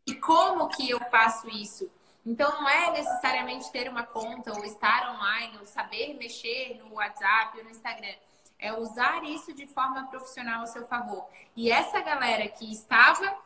e 0.07 0.15
como 0.17 0.69
que 0.69 0.91
eu 0.91 0.99
faço 1.11 1.49
isso? 1.49 1.91
Então, 2.27 2.51
não 2.61 2.69
é 2.69 2.91
necessariamente 2.91 3.71
ter 3.71 3.89
uma 3.89 4.03
conta 4.03 4.53
ou 4.53 4.65
estar 4.65 5.15
online 5.15 5.59
ou 5.59 5.67
saber 5.67 6.15
mexer 6.15 6.81
no 6.83 6.95
WhatsApp 6.95 7.59
ou 7.59 7.65
no 7.65 7.71
Instagram. 7.71 8.15
É 8.59 8.73
usar 8.73 9.23
isso 9.25 9.53
de 9.53 9.67
forma 9.67 10.07
profissional 10.07 10.63
a 10.63 10.67
seu 10.67 10.87
favor. 10.87 11.29
E 11.55 11.71
essa 11.71 12.01
galera 12.01 12.49
que 12.49 12.73
estava 12.73 13.37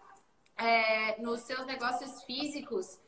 é, 0.59 1.21
nos 1.21 1.40
seus 1.42 1.64
negócios 1.66 2.23
físicos 2.25 2.99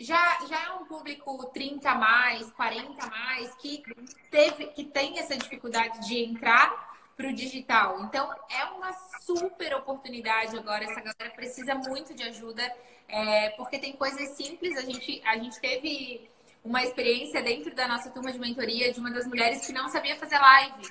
já, 0.00 0.46
já 0.48 0.64
é 0.64 0.70
um 0.72 0.86
público 0.86 1.46
30 1.52 1.94
mais, 1.94 2.50
40 2.52 3.06
mais, 3.06 3.54
que, 3.56 3.82
teve, 4.30 4.68
que 4.68 4.84
tem 4.84 5.18
essa 5.18 5.36
dificuldade 5.36 6.08
de 6.08 6.18
entrar 6.24 6.90
para 7.14 7.28
o 7.28 7.34
digital. 7.34 8.00
Então, 8.04 8.34
é 8.48 8.64
uma 8.64 8.92
super 9.20 9.74
oportunidade 9.74 10.56
agora. 10.56 10.84
Essa 10.84 11.00
galera 11.00 11.34
precisa 11.36 11.74
muito 11.74 12.14
de 12.14 12.22
ajuda, 12.22 12.62
é, 13.06 13.50
porque 13.50 13.78
tem 13.78 13.92
coisas 13.92 14.30
simples. 14.30 14.74
A 14.78 14.80
gente, 14.80 15.20
a 15.26 15.36
gente 15.36 15.60
teve 15.60 16.30
uma 16.64 16.82
experiência 16.82 17.42
dentro 17.42 17.74
da 17.74 17.86
nossa 17.86 18.10
turma 18.10 18.32
de 18.32 18.38
mentoria 18.38 18.90
de 18.90 18.98
uma 18.98 19.10
das 19.10 19.26
mulheres 19.26 19.66
que 19.66 19.72
não 19.72 19.90
sabia 19.90 20.16
fazer 20.16 20.38
live. 20.38 20.88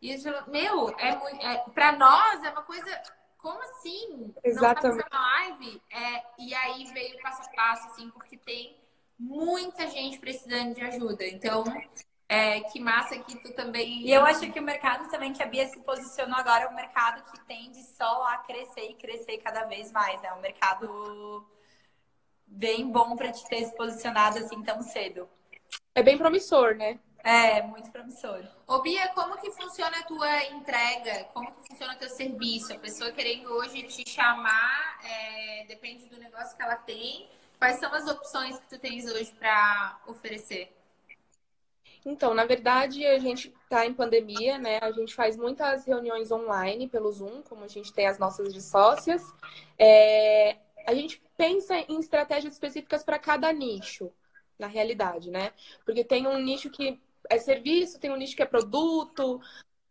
E 0.00 0.12
eu 0.12 0.46
meu, 0.46 0.88
é, 0.98 1.08
é 1.52 1.56
para 1.74 1.92
nós 1.92 2.42
é 2.42 2.50
uma 2.50 2.62
coisa. 2.62 3.02
Como 3.40 3.60
assim? 3.62 4.34
Exatamente. 4.44 5.08
Não 5.10 5.18
uma 5.18 5.32
live? 5.32 5.82
É, 5.90 6.22
e 6.38 6.54
aí 6.54 6.84
veio 6.92 7.20
passo 7.22 7.42
a 7.42 7.54
passo, 7.54 7.86
assim, 7.88 8.10
porque 8.10 8.36
tem 8.36 8.76
muita 9.18 9.86
gente 9.88 10.18
precisando 10.18 10.74
de 10.74 10.82
ajuda. 10.82 11.26
Então, 11.26 11.64
é, 12.28 12.60
que 12.60 12.78
massa 12.78 13.18
que 13.18 13.36
tu 13.42 13.52
também. 13.54 14.06
E 14.06 14.12
eu 14.12 14.24
acho 14.24 14.50
que 14.52 14.60
o 14.60 14.62
mercado 14.62 15.10
também 15.10 15.32
que 15.32 15.42
a 15.42 15.46
Bia 15.46 15.66
se 15.66 15.80
posicionou 15.80 16.38
agora 16.38 16.64
é 16.64 16.68
um 16.68 16.74
mercado 16.74 17.22
que 17.30 17.40
tende 17.46 17.82
só 17.96 18.24
a 18.28 18.38
crescer 18.38 18.90
e 18.90 18.94
crescer 18.94 19.38
cada 19.38 19.64
vez 19.64 19.90
mais. 19.90 20.22
É 20.22 20.32
um 20.32 20.40
mercado 20.40 21.44
bem 22.46 22.90
bom 22.90 23.16
para 23.16 23.32
te 23.32 23.44
ter 23.48 23.64
se 23.64 23.76
posicionado 23.76 24.38
assim 24.38 24.62
tão 24.62 24.82
cedo. 24.82 25.28
É 25.94 26.02
bem 26.02 26.16
promissor, 26.16 26.74
né? 26.74 26.98
É, 27.22 27.62
muito 27.62 27.90
promissor. 27.90 28.42
Ô 28.66 28.80
Bia, 28.80 29.08
como 29.08 29.36
que 29.38 29.50
funciona 29.50 29.98
a 29.98 30.02
tua 30.04 30.44
entrega? 30.46 31.24
Como 31.34 31.52
que 31.52 31.68
funciona 31.68 31.94
o 31.94 31.98
teu 31.98 32.08
serviço? 32.08 32.72
A 32.72 32.78
pessoa 32.78 33.12
querendo 33.12 33.50
hoje 33.50 33.82
te 33.82 34.08
chamar, 34.08 34.98
é, 35.04 35.64
depende 35.66 36.06
do 36.06 36.18
negócio 36.18 36.56
que 36.56 36.62
ela 36.62 36.76
tem. 36.76 37.28
Quais 37.58 37.78
são 37.78 37.92
as 37.92 38.06
opções 38.06 38.58
que 38.58 38.68
tu 38.68 38.78
tens 38.78 39.04
hoje 39.04 39.32
para 39.32 40.00
oferecer? 40.06 40.74
Então, 42.04 42.32
na 42.32 42.46
verdade, 42.46 43.04
a 43.04 43.18
gente 43.18 43.54
está 43.64 43.84
em 43.84 43.92
pandemia, 43.92 44.56
né? 44.56 44.78
A 44.80 44.90
gente 44.90 45.14
faz 45.14 45.36
muitas 45.36 45.84
reuniões 45.84 46.32
online 46.32 46.88
pelo 46.88 47.12
Zoom, 47.12 47.42
como 47.42 47.64
a 47.64 47.68
gente 47.68 47.92
tem 47.92 48.06
as 48.06 48.18
nossas 48.18 48.54
de 48.54 48.62
sócias. 48.62 49.22
É... 49.78 50.56
A 50.86 50.94
gente 50.94 51.22
pensa 51.36 51.76
em 51.76 52.00
estratégias 52.00 52.54
específicas 52.54 53.04
para 53.04 53.18
cada 53.18 53.52
nicho, 53.52 54.10
na 54.58 54.66
realidade, 54.66 55.30
né? 55.30 55.52
Porque 55.84 56.02
tem 56.02 56.26
um 56.26 56.38
nicho 56.38 56.70
que 56.70 56.98
é 57.30 57.38
serviço, 57.38 57.98
tem 57.98 58.10
um 58.10 58.16
nicho 58.16 58.36
que 58.36 58.42
é 58.42 58.46
produto, 58.46 59.40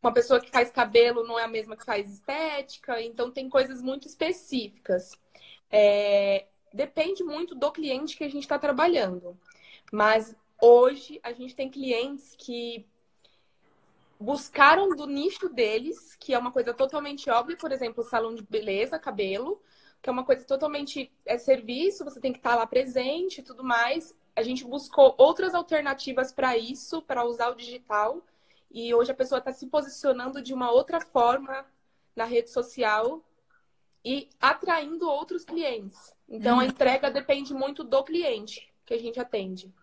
uma 0.03 0.13
pessoa 0.13 0.39
que 0.39 0.51
faz 0.51 0.69
cabelo 0.69 1.25
não 1.25 1.39
é 1.39 1.45
a 1.45 1.47
mesma 1.47 1.75
que 1.75 1.85
faz 1.85 2.11
estética, 2.11 3.01
então 3.01 3.31
tem 3.31 3.49
coisas 3.49 3.81
muito 3.81 4.07
específicas. 4.07 5.17
É... 5.71 6.45
Depende 6.71 7.23
muito 7.23 7.55
do 7.55 7.71
cliente 7.71 8.15
que 8.15 8.23
a 8.23 8.29
gente 8.29 8.43
está 8.43 8.59
trabalhando. 8.59 9.35
Mas 9.91 10.35
Hoje 10.61 11.21
a 11.23 11.31
gente 11.31 11.55
tem 11.55 11.69
clientes 11.69 12.35
que 12.37 12.85
buscaram 14.19 14.89
do 14.89 15.07
nicho 15.07 15.47
deles, 15.47 16.17
que 16.19 16.33
é 16.33 16.37
uma 16.37 16.51
coisa 16.51 16.73
totalmente 16.73 17.29
óbvia, 17.29 17.55
por 17.55 17.71
exemplo, 17.71 18.03
salão 18.03 18.35
de 18.35 18.43
beleza, 18.43 18.99
cabelo, 18.99 19.61
que 20.01 20.09
é 20.09 20.11
uma 20.11 20.23
coisa 20.23 20.45
totalmente 20.45 21.11
é 21.25 21.37
serviço, 21.37 22.03
você 22.03 22.19
tem 22.19 22.31
que 22.31 22.39
estar 22.39 22.55
lá 22.55 22.65
presente 22.65 23.39
e 23.39 23.43
tudo 23.43 23.63
mais. 23.63 24.15
A 24.35 24.41
gente 24.41 24.65
buscou 24.65 25.13
outras 25.17 25.53
alternativas 25.53 26.31
para 26.31 26.57
isso, 26.57 27.01
para 27.01 27.25
usar 27.25 27.49
o 27.49 27.55
digital, 27.55 28.23
e 28.71 28.93
hoje 28.93 29.11
a 29.11 29.15
pessoa 29.15 29.39
está 29.39 29.51
se 29.51 29.67
posicionando 29.67 30.41
de 30.41 30.53
uma 30.53 30.71
outra 30.71 31.01
forma 31.01 31.65
na 32.15 32.23
rede 32.23 32.49
social 32.49 33.23
e 34.05 34.29
atraindo 34.39 35.09
outros 35.09 35.43
clientes. 35.43 36.13
Então 36.27 36.59
a 36.59 36.63
uhum. 36.63 36.69
entrega 36.69 37.11
depende 37.11 37.53
muito 37.53 37.83
do 37.83 38.03
cliente 38.03 38.71
que 38.85 38.93
a 38.93 38.99
gente 38.99 39.19
atende 39.19 39.73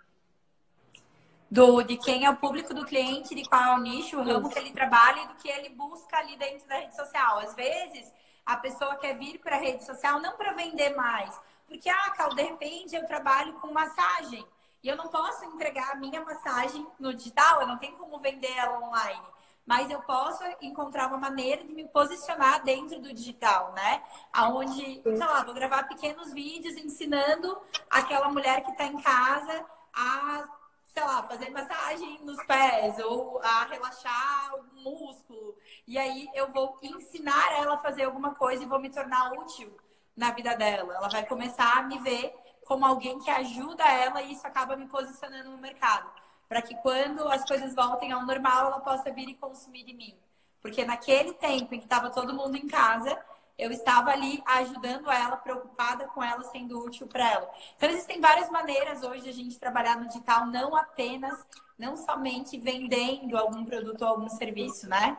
do 1.50 1.82
de 1.82 1.96
quem 1.96 2.24
é 2.24 2.30
o 2.30 2.36
público 2.36 2.74
do 2.74 2.84
cliente, 2.84 3.34
de 3.34 3.44
qual 3.44 3.62
é 3.62 3.74
o 3.74 3.80
nicho, 3.80 4.18
o 4.18 4.22
ramo 4.22 4.50
que 4.50 4.58
ele 4.58 4.72
trabalha 4.72 5.22
e 5.22 5.28
do 5.28 5.34
que 5.36 5.48
ele 5.48 5.68
busca 5.70 6.18
ali 6.18 6.36
dentro 6.36 6.66
da 6.66 6.76
rede 6.76 6.96
social. 6.96 7.38
Às 7.38 7.54
vezes, 7.54 8.12
a 8.46 8.56
pessoa 8.56 8.94
quer 8.94 9.18
vir 9.18 9.38
para 9.40 9.56
a 9.56 9.58
rede 9.58 9.84
social 9.84 10.20
não 10.20 10.36
para 10.36 10.52
vender 10.52 10.94
mais, 10.94 11.38
porque, 11.66 11.90
ah, 11.90 12.10
Cal, 12.16 12.32
de 12.34 12.42
repente 12.42 12.94
eu 12.94 13.04
trabalho 13.06 13.54
com 13.54 13.72
massagem 13.72 14.46
e 14.82 14.88
eu 14.88 14.96
não 14.96 15.08
posso 15.08 15.44
entregar 15.44 15.92
a 15.92 15.96
minha 15.96 16.24
massagem 16.24 16.86
no 16.98 17.12
digital, 17.12 17.60
eu 17.60 17.66
não 17.66 17.76
tenho 17.76 17.96
como 17.96 18.20
vender 18.20 18.52
ela 18.56 18.78
online. 18.78 19.26
Mas 19.66 19.90
eu 19.90 20.00
posso 20.02 20.44
encontrar 20.60 21.08
uma 21.08 21.18
maneira 21.18 21.64
de 21.64 21.74
me 21.74 21.88
posicionar 21.88 22.62
dentro 22.62 23.00
do 23.00 23.12
digital, 23.12 23.72
né? 23.72 24.00
Aonde, 24.32 25.02
sei 25.02 25.16
lá, 25.16 25.42
vou 25.42 25.52
gravar 25.52 25.88
pequenos 25.88 26.32
vídeos 26.32 26.76
ensinando 26.76 27.60
aquela 27.90 28.28
mulher 28.28 28.62
que 28.62 28.70
está 28.70 28.84
em 28.84 29.02
casa 29.02 29.66
a 29.92 30.48
sei 30.96 31.04
lá, 31.04 31.22
fazer 31.24 31.50
massagem 31.50 32.18
nos 32.22 32.42
pés 32.46 32.98
ou 33.00 33.38
a 33.42 33.64
relaxar 33.66 34.54
o 34.54 34.80
músculo. 34.80 35.54
E 35.86 35.98
aí 35.98 36.26
eu 36.32 36.50
vou 36.50 36.78
ensinar 36.82 37.52
ela 37.52 37.74
a 37.74 37.78
fazer 37.78 38.04
alguma 38.04 38.34
coisa 38.34 38.62
e 38.62 38.66
vou 38.66 38.80
me 38.80 38.88
tornar 38.88 39.30
útil 39.32 39.76
na 40.16 40.30
vida 40.30 40.56
dela. 40.56 40.94
Ela 40.94 41.08
vai 41.10 41.26
começar 41.26 41.80
a 41.80 41.82
me 41.82 41.98
ver 41.98 42.34
como 42.64 42.86
alguém 42.86 43.18
que 43.18 43.28
ajuda 43.28 43.84
ela 43.84 44.22
e 44.22 44.32
isso 44.32 44.46
acaba 44.46 44.74
me 44.74 44.86
posicionando 44.86 45.50
no 45.50 45.58
mercado. 45.58 46.10
Para 46.48 46.62
que 46.62 46.74
quando 46.76 47.28
as 47.28 47.44
coisas 47.44 47.74
voltem 47.74 48.10
ao 48.10 48.24
normal, 48.24 48.68
ela 48.68 48.80
possa 48.80 49.12
vir 49.12 49.28
e 49.28 49.34
consumir 49.34 49.84
de 49.84 49.92
mim. 49.92 50.16
Porque 50.62 50.82
naquele 50.82 51.34
tempo 51.34 51.74
em 51.74 51.78
que 51.78 51.84
estava 51.84 52.08
todo 52.08 52.32
mundo 52.32 52.56
em 52.56 52.66
casa, 52.66 53.22
eu 53.58 53.70
estava 53.70 54.10
ali 54.10 54.42
ajudando 54.46 55.10
ela, 55.10 55.36
preocupada 55.36 56.06
com 56.08 56.22
ela, 56.22 56.42
sendo 56.44 56.78
útil 56.78 57.06
para 57.06 57.32
ela. 57.32 57.50
Então, 57.76 57.88
existem 57.88 58.20
várias 58.20 58.50
maneiras 58.50 59.02
hoje 59.02 59.22
de 59.22 59.28
a 59.30 59.32
gente 59.32 59.58
trabalhar 59.58 59.98
no 59.98 60.06
digital, 60.06 60.46
não 60.46 60.76
apenas, 60.76 61.44
não 61.78 61.96
somente 61.96 62.58
vendendo 62.58 63.36
algum 63.36 63.64
produto 63.64 64.02
ou 64.02 64.08
algum 64.08 64.28
serviço, 64.28 64.88
né? 64.88 65.16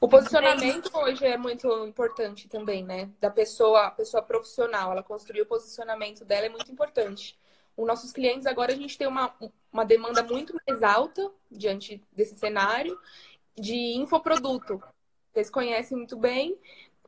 O 0.00 0.08
posicionamento 0.08 0.90
hoje 0.96 1.26
é 1.26 1.36
muito 1.36 1.68
importante 1.86 2.48
também, 2.48 2.84
né? 2.84 3.10
Da 3.20 3.30
pessoa, 3.30 3.86
a 3.86 3.90
pessoa 3.90 4.22
profissional, 4.22 4.92
ela 4.92 5.02
construir 5.02 5.42
o 5.42 5.46
posicionamento 5.46 6.24
dela 6.24 6.46
é 6.46 6.48
muito 6.48 6.70
importante. 6.70 7.38
Os 7.76 7.86
nossos 7.86 8.12
clientes 8.12 8.46
agora 8.46 8.72
a 8.72 8.76
gente 8.76 8.98
tem 8.98 9.06
uma, 9.06 9.34
uma 9.72 9.84
demanda 9.84 10.22
muito 10.22 10.54
mais 10.66 10.82
alta 10.82 11.30
diante 11.50 12.02
desse 12.12 12.36
cenário 12.36 12.98
de 13.56 13.96
infoproduto. 13.96 14.82
Vocês 15.32 15.48
conhecem 15.48 15.96
muito 15.96 16.16
bem 16.16 16.58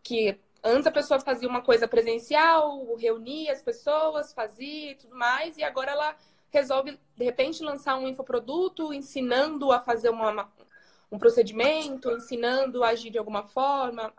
que 0.03 0.39
antes 0.63 0.87
a 0.87 0.93
pessoa 0.93 1.21
fazia 1.21 1.49
uma 1.49 1.63
coisa 1.63 1.89
presencial, 1.89 2.95
reunia 2.97 3.53
as 3.53 3.63
pessoas, 3.63 4.33
fazia 4.33 4.93
e 4.93 4.95
tudo 4.95 5.17
mais, 5.17 5.57
e 5.57 5.63
agora 5.63 5.93
ela 5.93 6.17
resolve, 6.51 6.99
de 7.17 7.25
repente, 7.25 7.63
lançar 7.63 7.97
um 7.97 8.07
infoproduto 8.07 8.93
ensinando 8.93 9.73
a 9.73 9.81
fazer 9.81 10.11
uma, 10.11 10.53
um 11.11 11.19
procedimento, 11.19 12.11
ensinando 12.11 12.85
a 12.85 12.89
agir 12.89 13.11
de 13.11 13.19
alguma 13.19 13.45
forma, 13.45 14.13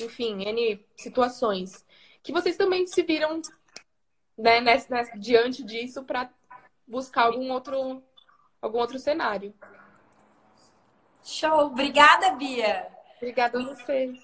enfim, 0.00 0.44
N 0.44 0.84
situações. 0.96 1.84
Que 2.22 2.32
vocês 2.32 2.56
também 2.56 2.86
se 2.86 3.02
viram 3.02 3.40
né, 4.36 4.60
nessa, 4.60 4.94
nessa, 4.94 5.18
diante 5.18 5.64
disso 5.64 6.04
para 6.04 6.30
buscar 6.86 7.24
algum 7.24 7.50
outro, 7.50 8.02
algum 8.60 8.78
outro 8.78 8.98
cenário. 8.98 9.52
Show! 11.24 11.66
Obrigada, 11.66 12.30
Bia! 12.32 12.88
Obrigada 13.16 13.58
a 13.58 13.62
você. 13.62 14.14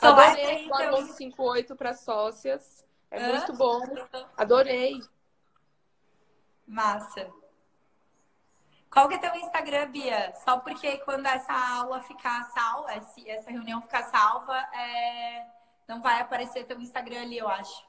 Só 0.00 0.08
Adorei 0.08 0.64
então... 0.64 0.76
o 0.76 1.02
1158 1.02 1.76
para 1.76 1.92
sócias. 1.92 2.84
É 3.10 3.20
Hã? 3.20 3.28
muito 3.28 3.52
bom. 3.52 3.82
Adorei. 4.36 5.00
Massa. 6.66 7.30
Qual 8.90 9.08
que 9.08 9.14
é 9.14 9.18
teu 9.18 9.34
Instagram, 9.36 9.90
Bia? 9.90 10.34
Só 10.42 10.58
porque 10.58 10.98
quando 10.98 11.26
essa 11.26 11.52
aula 11.52 12.00
ficar 12.00 12.44
salva, 12.50 12.92
essa 12.92 13.50
reunião 13.50 13.82
ficar 13.82 14.04
salva, 14.04 14.56
é... 14.74 15.46
não 15.86 16.00
vai 16.00 16.20
aparecer 16.20 16.64
teu 16.64 16.80
Instagram 16.80 17.22
ali, 17.22 17.38
eu 17.38 17.48
acho. 17.48 17.86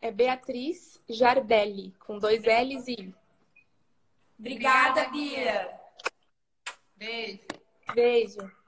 É 0.00 0.12
Beatriz 0.12 1.02
Jardelli, 1.08 1.92
com 1.98 2.18
dois 2.18 2.42
L's 2.42 2.86
e 2.88 2.92
I. 2.92 3.14
Obrigada 4.38 5.08
Bia. 5.08 5.80
Beijo. 6.96 7.40
Beijo. 7.94 8.63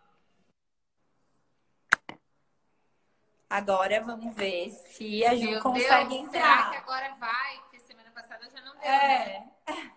Agora 3.49 4.01
vamos 4.03 4.35
ver 4.35 4.71
se 4.71 5.25
a 5.25 5.35
Ju 5.35 5.51
Meu 5.51 5.63
consegue 5.63 6.11
Deus, 6.11 6.23
entrar. 6.23 6.71
Será 6.71 6.71
que 6.71 6.77
agora 6.77 7.15
vai? 7.15 7.59
Porque 7.61 7.79
semana 7.81 8.11
passada 8.11 8.49
já 8.51 8.61
não 8.61 8.73
deu. 8.75 8.83
É. 8.83 9.41
Né? 9.69 9.93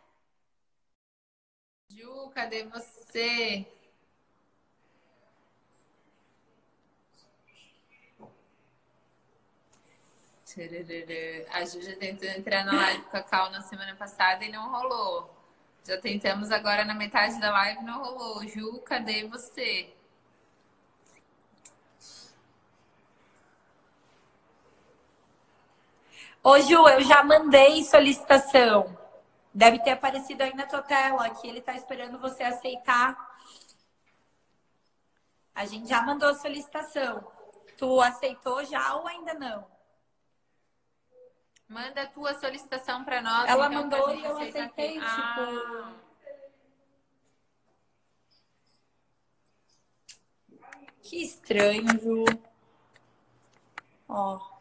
Ju, 1.90 2.30
cadê 2.34 2.64
você? 2.66 3.66
A 11.52 11.66
Ju 11.66 11.82
já 11.82 11.96
tentou 11.96 12.28
entrar 12.30 12.66
na 12.66 12.74
live 12.74 13.04
com 13.04 13.18
a 13.18 13.24
Cal 13.24 13.50
na 13.50 13.62
semana 13.62 13.96
passada 13.96 14.44
e 14.46 14.52
não 14.52 14.72
rolou. 14.72 15.36
Já 15.84 16.00
tentamos 16.00 16.52
agora 16.52 16.86
na 16.86 16.94
metade 16.94 17.40
da 17.40 17.52
live, 17.52 17.84
não 17.84 18.04
rolou. 18.04 18.48
Ju, 18.48 18.80
cadê 18.82 19.28
você? 19.28 19.92
Ô 26.44 26.58
Ju, 26.60 26.88
eu 26.88 27.02
já 27.02 27.24
mandei 27.24 27.84
solicitação. 27.84 28.98
Deve 29.54 29.80
ter 29.80 29.92
aparecido 29.92 30.42
aí 30.44 30.54
na 30.56 30.66
tua 30.66 30.82
tela 30.82 31.30
que 31.32 31.48
ele 31.48 31.60
está 31.60 31.74
esperando 31.74 32.18
você 32.20 32.44
aceitar. 32.44 33.18
A 35.54 35.66
gente 35.66 35.90
já 35.90 36.02
mandou 36.02 36.34
solicitação. 36.36 37.28
Tu 37.78 38.02
aceitou 38.02 38.64
já 38.64 38.96
ou 38.96 39.08
ainda 39.08 39.34
não? 39.34 39.66
Manda 41.68 42.04
a 42.04 42.08
tua 42.08 42.34
solicitação 42.40 43.04
para 43.04 43.22
nós. 43.22 43.48
Ela 43.50 43.68
então, 43.68 43.82
mandou 43.82 44.16
e 44.16 44.24
eu 44.24 44.38
aceitei, 44.38 44.94
tipo. 44.94 45.06
Ah. 45.06 45.94
Que 51.02 51.24
estranho, 51.24 51.88
Ju. 52.00 52.26
Ó. 54.08 54.59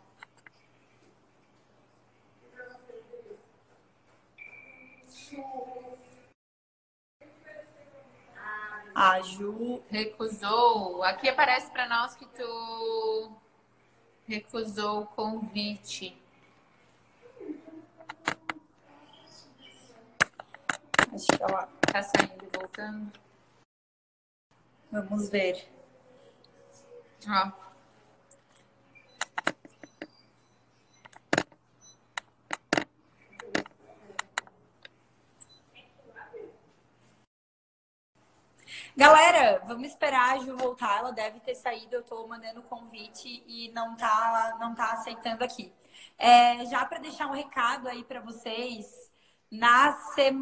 A 9.00 9.20
Ju 9.20 9.80
recusou. 9.88 11.04
Aqui 11.04 11.28
aparece 11.28 11.70
para 11.70 11.88
nós 11.88 12.16
que 12.16 12.26
tu 12.26 13.30
recusou 14.26 15.02
o 15.02 15.06
convite. 15.06 16.20
Acho 21.14 21.26
que 21.28 21.40
ela 21.40 21.68
tá 21.80 22.02
saindo 22.02 22.44
e 22.44 22.58
voltando. 22.58 23.12
Vamos 24.90 25.28
ver. 25.28 25.68
Ó. 27.28 27.67
Galera, 38.98 39.62
vamos 39.64 39.86
esperar 39.86 40.34
a 40.34 40.38
Ju 40.40 40.56
voltar. 40.56 40.98
Ela 40.98 41.12
deve 41.12 41.38
ter 41.38 41.54
saído. 41.54 41.94
Eu 41.94 42.02
tô 42.02 42.26
mandando 42.26 42.58
o 42.58 42.64
convite 42.64 43.44
e 43.46 43.70
não 43.70 43.94
tá, 43.94 44.56
não 44.58 44.74
tá 44.74 44.90
aceitando 44.90 45.44
aqui. 45.44 45.72
É, 46.18 46.66
já 46.66 46.84
para 46.84 46.98
deixar 46.98 47.28
um 47.28 47.32
recado 47.32 47.86
aí 47.86 48.02
para 48.02 48.20
vocês, 48.20 49.08
na, 49.48 49.92
se... 49.92 50.32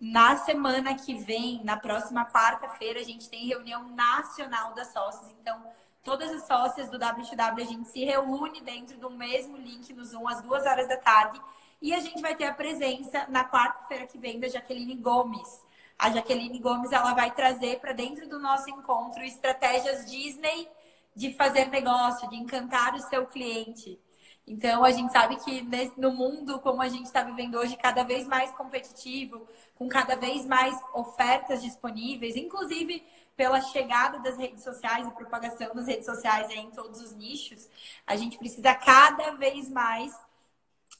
na 0.00 0.38
semana 0.38 0.94
que 0.94 1.12
vem, 1.16 1.62
na 1.62 1.76
próxima 1.76 2.24
quarta-feira, 2.24 2.98
a 2.98 3.04
gente 3.04 3.28
tem 3.28 3.46
reunião 3.46 3.90
nacional 3.90 4.72
das 4.72 4.90
sócias. 4.90 5.30
Então, 5.42 5.62
todas 6.02 6.32
as 6.32 6.46
sócias 6.46 6.88
do 6.88 6.96
WTW, 6.96 7.62
a 7.62 7.66
gente 7.66 7.90
se 7.90 8.06
reúne 8.06 8.62
dentro 8.62 8.96
do 8.96 9.10
mesmo 9.10 9.58
link 9.58 9.92
no 9.92 10.02
Zoom 10.02 10.26
às 10.26 10.40
duas 10.40 10.64
horas 10.64 10.88
da 10.88 10.96
tarde. 10.96 11.38
E 11.82 11.92
a 11.92 12.00
gente 12.00 12.22
vai 12.22 12.34
ter 12.34 12.46
a 12.46 12.54
presença 12.54 13.26
na 13.28 13.44
quarta-feira 13.44 14.06
que 14.06 14.16
vem 14.16 14.40
da 14.40 14.48
Jaqueline 14.48 14.94
Gomes. 14.94 15.67
A 15.98 16.10
Jaqueline 16.10 16.60
Gomes 16.60 16.92
ela 16.92 17.12
vai 17.12 17.30
trazer 17.32 17.80
para 17.80 17.92
dentro 17.92 18.28
do 18.28 18.38
nosso 18.38 18.70
encontro 18.70 19.22
estratégias 19.24 20.08
Disney 20.08 20.68
de 21.14 21.34
fazer 21.34 21.66
negócio, 21.66 22.28
de 22.28 22.36
encantar 22.36 22.94
o 22.94 23.00
seu 23.00 23.26
cliente. 23.26 23.98
Então, 24.46 24.82
a 24.84 24.90
gente 24.90 25.12
sabe 25.12 25.36
que 25.36 25.68
no 25.96 26.12
mundo 26.12 26.60
como 26.60 26.80
a 26.80 26.88
gente 26.88 27.04
está 27.04 27.22
vivendo 27.22 27.56
hoje, 27.56 27.76
cada 27.76 28.04
vez 28.04 28.26
mais 28.26 28.50
competitivo, 28.52 29.46
com 29.74 29.88
cada 29.88 30.16
vez 30.16 30.46
mais 30.46 30.74
ofertas 30.94 31.60
disponíveis, 31.60 32.36
inclusive 32.36 33.04
pela 33.36 33.60
chegada 33.60 34.18
das 34.20 34.38
redes 34.38 34.64
sociais 34.64 35.06
e 35.06 35.10
propagação 35.10 35.74
das 35.74 35.86
redes 35.86 36.06
sociais 36.06 36.50
em 36.50 36.70
todos 36.70 37.00
os 37.00 37.12
nichos, 37.12 37.68
a 38.06 38.16
gente 38.16 38.38
precisa 38.38 38.74
cada 38.74 39.32
vez 39.32 39.68
mais 39.68 40.16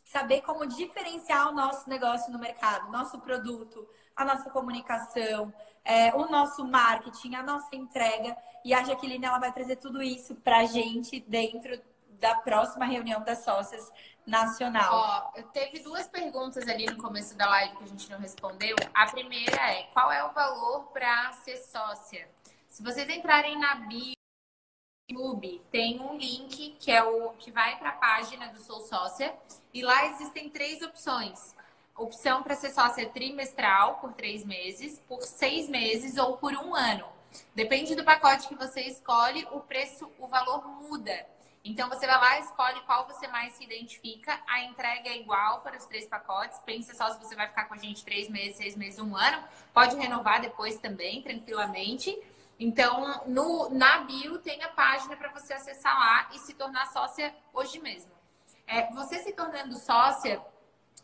saber 0.05 0.42
como 0.42 0.66
diferenciar 0.66 1.51
o 1.51 1.55
nosso 1.55 1.88
negócio 1.88 2.32
no 2.32 2.38
mercado, 2.38 2.90
nosso 2.90 3.18
produto, 3.20 3.88
a 4.18 4.24
nossa 4.24 4.50
comunicação, 4.50 5.54
é, 5.84 6.12
o 6.14 6.28
nosso 6.28 6.66
marketing, 6.66 7.36
a 7.36 7.42
nossa 7.42 7.74
entrega. 7.74 8.36
E 8.64 8.74
a 8.74 8.82
Jaqueline 8.82 9.24
ela 9.24 9.38
vai 9.38 9.52
trazer 9.52 9.76
tudo 9.76 10.02
isso 10.02 10.34
para 10.34 10.58
a 10.58 10.64
gente 10.64 11.20
dentro 11.20 11.80
da 12.18 12.34
próxima 12.34 12.84
reunião 12.84 13.22
das 13.22 13.44
sócias 13.44 13.90
nacional. 14.26 15.32
Ó, 15.36 15.42
teve 15.52 15.78
duas 15.78 16.08
perguntas 16.08 16.66
ali 16.68 16.84
no 16.86 16.96
começo 16.96 17.36
da 17.36 17.48
live 17.48 17.76
que 17.76 17.84
a 17.84 17.86
gente 17.86 18.10
não 18.10 18.18
respondeu. 18.18 18.74
A 18.92 19.06
primeira 19.06 19.56
é: 19.70 19.84
qual 19.94 20.10
é 20.10 20.22
o 20.24 20.32
valor 20.32 20.88
para 20.92 21.32
ser 21.44 21.56
sócia? 21.58 22.28
Se 22.68 22.82
vocês 22.82 23.08
entrarem 23.08 23.56
na 23.58 23.76
bio 23.76 24.18
Clube, 25.08 25.62
tem 25.70 25.98
um 26.00 26.18
link 26.18 26.76
que 26.78 26.90
é 26.90 27.02
o 27.02 27.30
que 27.30 27.50
vai 27.50 27.78
para 27.78 27.88
a 27.90 27.92
página 27.92 28.48
do 28.48 28.58
Sou 28.58 28.82
Sócia 28.82 29.34
e 29.72 29.80
lá 29.82 30.04
existem 30.04 30.50
três 30.50 30.82
opções 30.82 31.56
opção 31.99 32.42
para 32.42 32.55
ser 32.55 32.70
sócia 32.70 33.09
trimestral 33.09 33.96
por 33.96 34.12
três 34.12 34.44
meses, 34.44 34.99
por 35.09 35.22
seis 35.22 35.68
meses 35.68 36.16
ou 36.16 36.36
por 36.36 36.53
um 36.53 36.74
ano. 36.74 37.07
Depende 37.55 37.94
do 37.94 38.05
pacote 38.05 38.49
que 38.49 38.55
você 38.55 38.82
escolhe, 38.82 39.46
o 39.53 39.61
preço, 39.61 40.11
o 40.18 40.26
valor 40.26 40.66
muda. 40.66 41.26
Então 41.64 41.88
você 41.88 42.07
vai 42.07 42.18
lá, 42.18 42.38
escolhe 42.38 42.80
qual 42.82 43.07
você 43.07 43.26
mais 43.28 43.53
se 43.55 43.64
identifica. 43.64 44.40
A 44.46 44.62
entrega 44.62 45.11
é 45.11 45.18
igual 45.18 45.61
para 45.61 45.76
os 45.76 45.84
três 45.84 46.07
pacotes. 46.07 46.59
Pensa 46.61 46.94
só 46.94 47.11
se 47.12 47.18
você 47.18 47.34
vai 47.34 47.49
ficar 47.49 47.64
com 47.64 47.74
a 47.74 47.78
gente 47.78 48.05
três 48.05 48.28
meses, 48.28 48.57
seis 48.57 48.76
meses, 48.76 48.99
um 48.99 49.14
ano. 49.14 49.42
Pode 49.74 49.96
renovar 49.96 50.40
depois 50.40 50.78
também, 50.78 51.20
tranquilamente. 51.20 52.16
Então, 52.59 53.22
no, 53.26 53.68
na 53.70 53.99
bio 53.99 54.38
tem 54.38 54.62
a 54.62 54.68
página 54.68 55.16
para 55.16 55.30
você 55.30 55.53
acessar 55.53 55.96
lá 55.96 56.30
e 56.34 56.38
se 56.38 56.55
tornar 56.55 56.86
sócia 56.86 57.34
hoje 57.53 57.78
mesmo. 57.80 58.11
É, 58.66 58.90
você 58.92 59.18
se 59.18 59.32
tornando 59.32 59.76
sócia, 59.76 60.40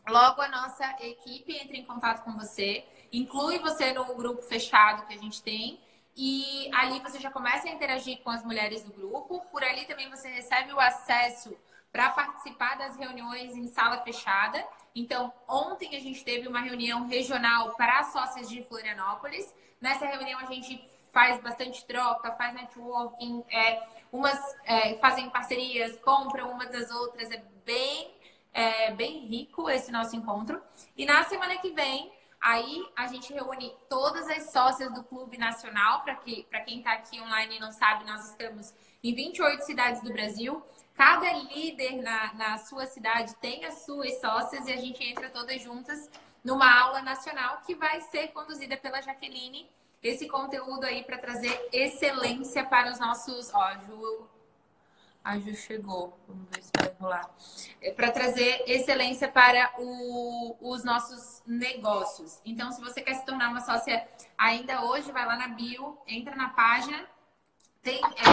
Logo, 0.09 0.43
a 0.43 0.49
nossa 0.49 0.85
equipe 1.01 1.57
entra 1.57 1.77
em 1.77 1.85
contato 1.85 2.23
com 2.25 2.33
você, 2.33 2.85
inclui 3.13 3.59
você 3.59 3.93
no 3.93 4.05
grupo 4.15 4.43
fechado 4.43 5.07
que 5.07 5.15
a 5.15 5.19
gente 5.19 5.43
tem. 5.43 5.81
E 6.17 6.71
ali 6.73 7.01
você 7.01 7.19
já 7.19 7.31
começa 7.31 7.67
a 7.69 7.73
interagir 7.73 8.21
com 8.23 8.31
as 8.31 8.45
mulheres 8.45 8.85
do 8.85 8.93
grupo. 8.93 9.41
Por 9.51 9.65
ali 9.65 9.85
também 9.87 10.09
você 10.09 10.29
recebe 10.29 10.73
o 10.73 10.79
acesso 10.79 11.57
para 11.91 12.11
participar 12.11 12.77
das 12.77 12.97
reuniões 12.97 13.57
em 13.57 13.67
sala 13.67 13.99
fechada. 14.03 14.65
Então, 14.95 15.33
ontem 15.49 15.97
a 15.97 16.01
gente 16.01 16.23
teve 16.25 16.47
uma 16.47 16.61
reunião 16.61 17.07
regional 17.07 17.75
para 17.75 18.05
sócias 18.05 18.49
de 18.49 18.63
Florianópolis. 18.63 19.53
Nessa 19.81 20.07
reunião 20.07 20.39
a 20.39 20.47
gente 20.47 20.89
faz 21.13 21.41
bastante 21.41 21.85
troca, 21.85 22.33
faz 22.33 22.53
networking, 22.55 23.45
é, 23.49 23.81
umas 24.13 24.39
é, 24.65 24.95
fazem 24.99 25.31
parcerias, 25.31 25.97
compram 26.01 26.51
umas 26.51 26.71
das 26.71 26.91
outras, 26.91 27.31
é 27.31 27.43
bem 27.65 28.14
é 28.55 28.93
bem 28.93 29.27
rico 29.27 29.69
esse 29.69 29.91
nosso 29.91 30.15
encontro. 30.15 30.63
E 30.97 31.05
na 31.05 31.25
semana 31.25 31.59
que 31.59 31.73
vem, 31.73 32.13
aí 32.41 32.87
a 32.95 33.09
gente 33.09 33.33
reúne 33.33 33.75
todas 33.89 34.29
as 34.31 34.53
sócias 34.53 34.95
do 34.95 35.03
Clube 35.03 35.37
Nacional. 35.37 36.03
Para 36.03 36.15
que, 36.15 36.47
quem 36.65 36.79
está 36.79 36.93
aqui 36.93 37.21
online 37.21 37.57
e 37.57 37.61
não 37.61 37.73
sabe, 37.73 38.05
nós 38.05 38.31
estamos 38.31 38.73
em 39.03 39.13
28 39.13 39.65
cidades 39.65 40.03
do 40.03 40.13
Brasil. 40.13 40.63
Cada 40.95 41.33
líder 41.33 42.01
na, 42.01 42.33
na 42.35 42.59
sua 42.59 42.87
cidade 42.87 43.35
tem 43.37 43.65
as 43.65 43.85
suas 43.85 44.21
sócias 44.21 44.67
e 44.69 44.73
a 44.73 44.77
gente 44.77 45.03
entra 45.03 45.29
todas 45.29 45.61
juntas 45.61 46.09
numa 46.45 46.73
aula 46.81 47.03
nacional 47.03 47.61
que 47.67 47.75
vai 47.75 48.01
ser 48.03 48.29
conduzida 48.29 48.77
pela 48.77 49.03
Jaqueline. 49.03 49.69
Esse 50.01 50.29
conteúdo 50.29 50.85
aí 50.85 51.03
para 51.03 51.19
trazer 51.19 51.69
excelência 51.73 52.63
para 52.65 52.93
os 52.93 53.01
nossos. 53.01 53.53
Ó, 53.53 53.73
Ju, 53.81 54.29
a 55.25 55.39
Ju 55.39 55.55
chegou. 55.57 56.19
Vamos 56.29 56.49
ver 56.51 56.63
se 56.63 56.71
vai 56.77 56.95
rolar. 57.01 57.35
É 57.81 57.91
para 57.91 58.13
trazer 58.13 58.63
excelência 58.67 59.27
para 59.27 59.73
o, 59.79 60.57
os 60.61 60.85
nossos 60.85 61.43
negócios. 61.47 62.41
Então, 62.45 62.71
se 62.71 62.81
você 62.81 63.01
quer 63.01 63.15
se 63.15 63.25
tornar 63.25 63.49
uma 63.49 63.63
sócia 63.63 64.07
ainda 64.37 64.85
hoje, 64.85 65.11
vai 65.11 65.25
lá 65.25 65.37
na 65.37 65.49
bio, 65.49 65.99
entra 66.07 66.37
na 66.37 66.51
página. 66.51 67.09
Tem. 67.83 68.01
É... 68.05 68.25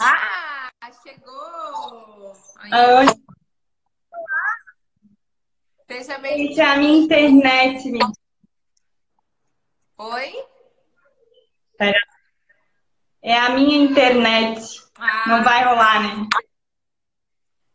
Ah, 0.00 0.70
chegou! 1.02 2.36
Aí. 2.56 2.70
Oi. 2.72 3.06
Seja 5.88 6.18
bem 6.18 6.48
Gente, 6.48 6.60
a 6.60 6.76
minha 6.76 6.98
internet, 6.98 7.90
minha. 7.90 8.12
Oi? 9.96 10.32
Pera. 11.76 12.17
É 13.22 13.36
a 13.36 13.50
minha 13.50 13.76
internet. 13.76 14.82
Ah. 14.96 15.24
Não 15.26 15.44
vai 15.44 15.64
rolar, 15.64 16.02
né? 16.02 16.28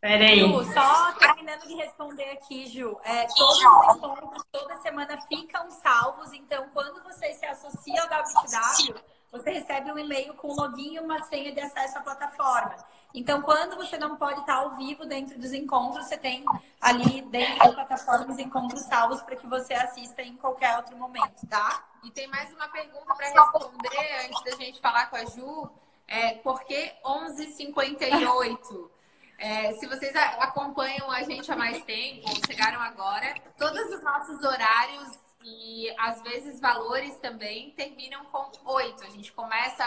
Peraí. 0.00 0.40
Ju, 0.40 0.64
só 0.72 1.12
terminando 1.12 1.66
de 1.66 1.74
responder 1.76 2.30
aqui, 2.32 2.66
Ju. 2.66 2.98
É, 3.04 3.26
todos 3.26 3.56
os 3.56 3.96
encontros, 3.96 4.44
toda 4.52 4.76
semana 4.78 5.18
ficam 5.28 5.70
salvos. 5.70 6.32
Então, 6.32 6.68
quando 6.74 7.02
você 7.02 7.32
se 7.32 7.46
associa 7.46 8.02
ao 8.02 8.06
WTW, 8.06 9.02
você 9.34 9.50
recebe 9.50 9.90
um 9.90 9.98
e-mail 9.98 10.32
com 10.34 10.52
login 10.52 10.94
e 10.94 11.00
uma 11.00 11.20
senha 11.24 11.52
de 11.52 11.60
acesso 11.60 11.98
à 11.98 12.02
plataforma. 12.02 12.76
Então, 13.12 13.42
quando 13.42 13.76
você 13.76 13.98
não 13.98 14.16
pode 14.16 14.40
estar 14.40 14.54
ao 14.54 14.76
vivo 14.76 15.04
dentro 15.04 15.36
dos 15.38 15.52
encontros, 15.52 16.06
você 16.06 16.16
tem 16.16 16.44
ali 16.80 17.20
dentro 17.22 17.58
da 17.58 17.72
plataforma 17.72 18.32
os 18.32 18.38
encontros 18.38 18.82
salvos 18.82 19.20
para 19.22 19.34
que 19.34 19.46
você 19.46 19.74
assista 19.74 20.22
em 20.22 20.36
qualquer 20.36 20.76
outro 20.76 20.96
momento, 20.96 21.44
tá? 21.48 21.84
E 22.04 22.10
tem 22.10 22.28
mais 22.28 22.52
uma 22.52 22.68
pergunta 22.68 23.12
para 23.12 23.26
responder 23.26 24.24
antes 24.24 24.44
da 24.44 24.56
gente 24.56 24.80
falar 24.80 25.10
com 25.10 25.16
a 25.16 25.24
Ju. 25.24 25.70
É, 26.06 26.34
por 26.34 26.62
que 26.64 26.92
11h58? 27.04 28.90
É, 29.38 29.72
se 29.72 29.86
vocês 29.86 30.14
acompanham 30.14 31.10
a 31.10 31.22
gente 31.24 31.50
há 31.50 31.56
mais 31.56 31.82
tempo, 31.82 32.28
chegaram 32.46 32.80
agora, 32.80 33.34
todos 33.58 33.82
os 33.92 34.02
nossos 34.02 34.42
horários 34.44 35.23
e 35.44 35.94
às 35.98 36.22
vezes 36.22 36.58
valores 36.58 37.16
também 37.18 37.70
terminam 37.72 38.24
com 38.26 38.50
8. 38.64 39.04
A 39.04 39.10
gente 39.10 39.30
começa 39.32 39.84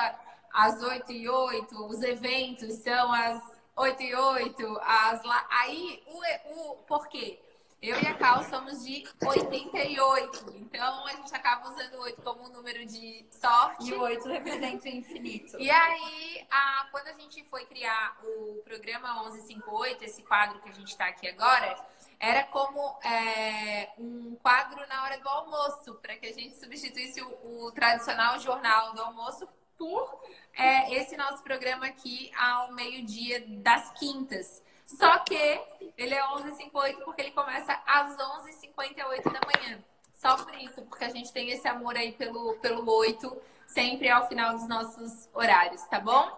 às 0.54 0.82
8 0.82 1.12
e 1.12 1.28
8, 1.28 1.86
os 1.86 2.02
eventos 2.04 2.74
são 2.76 3.12
às 3.12 3.42
8 3.76 4.04
e 4.04 4.16
8, 4.16 4.80
as 4.82 5.22
aí 5.50 6.04
o, 6.08 6.72
o 6.72 6.76
por 6.84 7.08
quê? 7.08 7.40
Eu 7.80 7.96
e 8.02 8.08
a 8.08 8.14
Cal 8.16 8.44
somos 8.46 8.84
de 8.84 9.08
88, 9.24 10.56
então 10.56 11.06
a 11.06 11.12
gente 11.12 11.34
acaba 11.36 11.70
usando 11.70 11.94
o 11.94 12.02
8 12.02 12.22
como 12.24 12.46
um 12.46 12.50
número 12.50 12.84
de 12.86 13.24
sorte. 13.30 13.90
E 13.90 13.94
o 13.94 14.02
8 14.02 14.28
representa 14.28 14.86
o 14.86 14.92
infinito. 14.92 15.60
E 15.60 15.70
aí, 15.70 16.48
a, 16.50 16.88
quando 16.92 17.08
a 17.10 17.14
gente 17.14 17.44
foi 17.44 17.66
criar 17.66 18.18
o 18.24 18.64
programa 18.64 19.14
1158, 19.30 20.04
esse 20.06 20.24
quadro 20.24 20.60
que 20.60 20.70
a 20.70 20.74
gente 20.74 20.88
está 20.88 21.06
aqui 21.06 21.30
agora, 21.30 21.78
era 22.20 22.44
como 22.46 23.00
é, 23.04 23.92
um 24.00 24.36
quadro 24.42 24.86
na 24.88 25.04
hora 25.04 25.20
do 25.20 25.30
almoço, 25.30 25.94
para 26.02 26.16
que 26.18 26.26
a 26.26 26.34
gente 26.34 26.58
substituísse 26.58 27.22
o, 27.22 27.66
o 27.68 27.72
tradicional 27.72 28.40
jornal 28.40 28.94
do 28.94 29.02
almoço 29.04 29.48
por 29.78 30.20
é, 30.56 30.96
esse 30.96 31.16
nosso 31.16 31.44
programa 31.44 31.86
aqui 31.86 32.32
ao 32.36 32.74
meio-dia 32.74 33.46
das 33.48 33.92
quintas. 33.92 34.64
Só 34.88 35.20
que 35.20 35.62
ele 35.98 36.16
é 36.16 36.24
11h58 36.24 37.04
porque 37.04 37.22
ele 37.22 37.32
começa 37.32 37.80
às 37.86 38.16
11h58 38.16 39.32
da 39.32 39.42
manhã. 39.46 39.84
Só 40.14 40.38
por 40.38 40.56
isso, 40.56 40.82
porque 40.84 41.04
a 41.04 41.10
gente 41.10 41.32
tem 41.32 41.52
esse 41.52 41.68
amor 41.68 41.96
aí 41.96 42.14
pelo, 42.14 42.56
pelo 42.56 42.90
8, 42.90 43.38
sempre 43.68 44.10
ao 44.10 44.28
final 44.28 44.54
dos 44.54 44.68
nossos 44.68 45.30
horários, 45.34 45.84
tá 45.84 46.00
bom? 46.00 46.36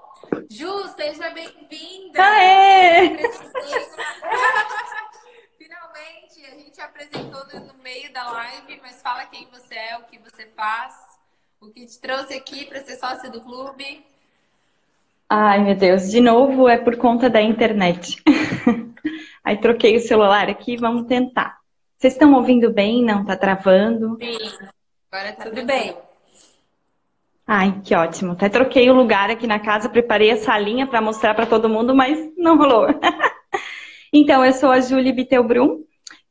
Ju, 0.50 0.88
seja 0.95 1.30
bem-vinda! 1.30 2.20
Finalmente, 5.58 6.45
a 6.45 6.52
gente 6.52 6.82
apresentou 6.82 7.45
no 7.45 7.74
meio 7.76 8.12
da 8.12 8.30
live, 8.32 8.82
mas 8.82 9.02
fala 9.02 9.26
quem 9.28 9.47
você 9.50 9.76
é, 9.76 9.97
o 9.97 10.04
que 10.04 10.18
você 10.18 10.47
faz, 10.47 10.95
o 11.62 11.70
que 11.70 11.86
te 11.86 11.97
trouxe 12.00 12.34
aqui 12.34 12.66
para 12.66 12.84
ser 12.84 12.97
sócia 12.97 13.30
do 13.30 13.39
clube. 13.41 14.06
Ai, 15.32 15.64
meu 15.64 15.76
Deus, 15.76 16.10
de 16.10 16.20
novo 16.20 16.68
é 16.68 16.76
por 16.76 16.98
conta 16.98 17.30
da 17.30 17.40
internet. 17.40 18.20
Aí 19.46 19.58
troquei 19.58 19.96
o 19.96 20.00
celular 20.00 20.50
aqui, 20.50 20.76
vamos 20.76 21.06
tentar. 21.06 21.60
Vocês 21.96 22.14
estão 22.14 22.34
ouvindo 22.34 22.72
bem? 22.72 23.04
Não 23.04 23.24
tá 23.24 23.38
travando? 23.38 24.18
Sim, 24.20 24.38
agora 25.12 25.34
tá 25.34 25.44
tudo 25.44 25.64
bem. 25.66 25.96
Ai, 27.46 27.80
que 27.84 27.94
ótimo. 27.94 28.32
Até 28.32 28.50
troquei 28.50 28.90
o 28.90 28.96
lugar 28.96 29.30
aqui 29.30 29.46
na 29.46 29.60
casa, 29.60 29.88
preparei 29.88 30.32
a 30.32 30.38
salinha 30.38 30.88
para 30.88 31.02
mostrar 31.02 31.36
para 31.36 31.46
todo 31.46 31.70
mundo, 31.70 31.94
mas 31.94 32.18
não 32.36 32.58
rolou. 32.58 32.88
então, 34.12 34.44
eu 34.44 34.54
sou 34.54 34.72
a 34.72 34.80
Julie 34.80 35.14
Bittelbrum. 35.14 35.84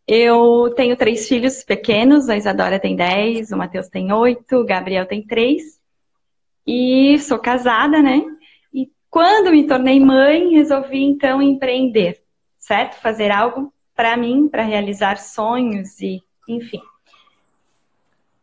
Eu 0.07 0.73
tenho 0.75 0.97
três 0.97 1.29
filhos 1.29 1.63
pequenos, 1.63 2.29
a 2.29 2.37
Isadora 2.37 2.81
tem 2.81 2.97
10, 2.97 3.53
o 3.53 3.57
Matheus 3.57 3.89
tem 3.89 4.13
8, 4.13 4.57
o 4.57 4.65
Gabriel 4.65 5.07
tem 5.07 5.25
3. 5.25 5.63
E 6.67 7.19
sou 7.21 7.39
casada, 7.39 8.03
né? 8.03 8.23
Quando 9.11 9.51
me 9.51 9.67
tornei 9.67 9.99
mãe, 9.99 10.51
resolvi 10.51 11.03
então 11.03 11.41
empreender, 11.41 12.21
certo? 12.59 13.01
Fazer 13.01 13.31
algo 13.31 13.73
para 13.97 14.17
mim, 14.17 14.49
para 14.49 14.63
realizar 14.63 15.17
sonhos 15.17 15.99
e, 16.01 16.23
enfim. 16.47 16.81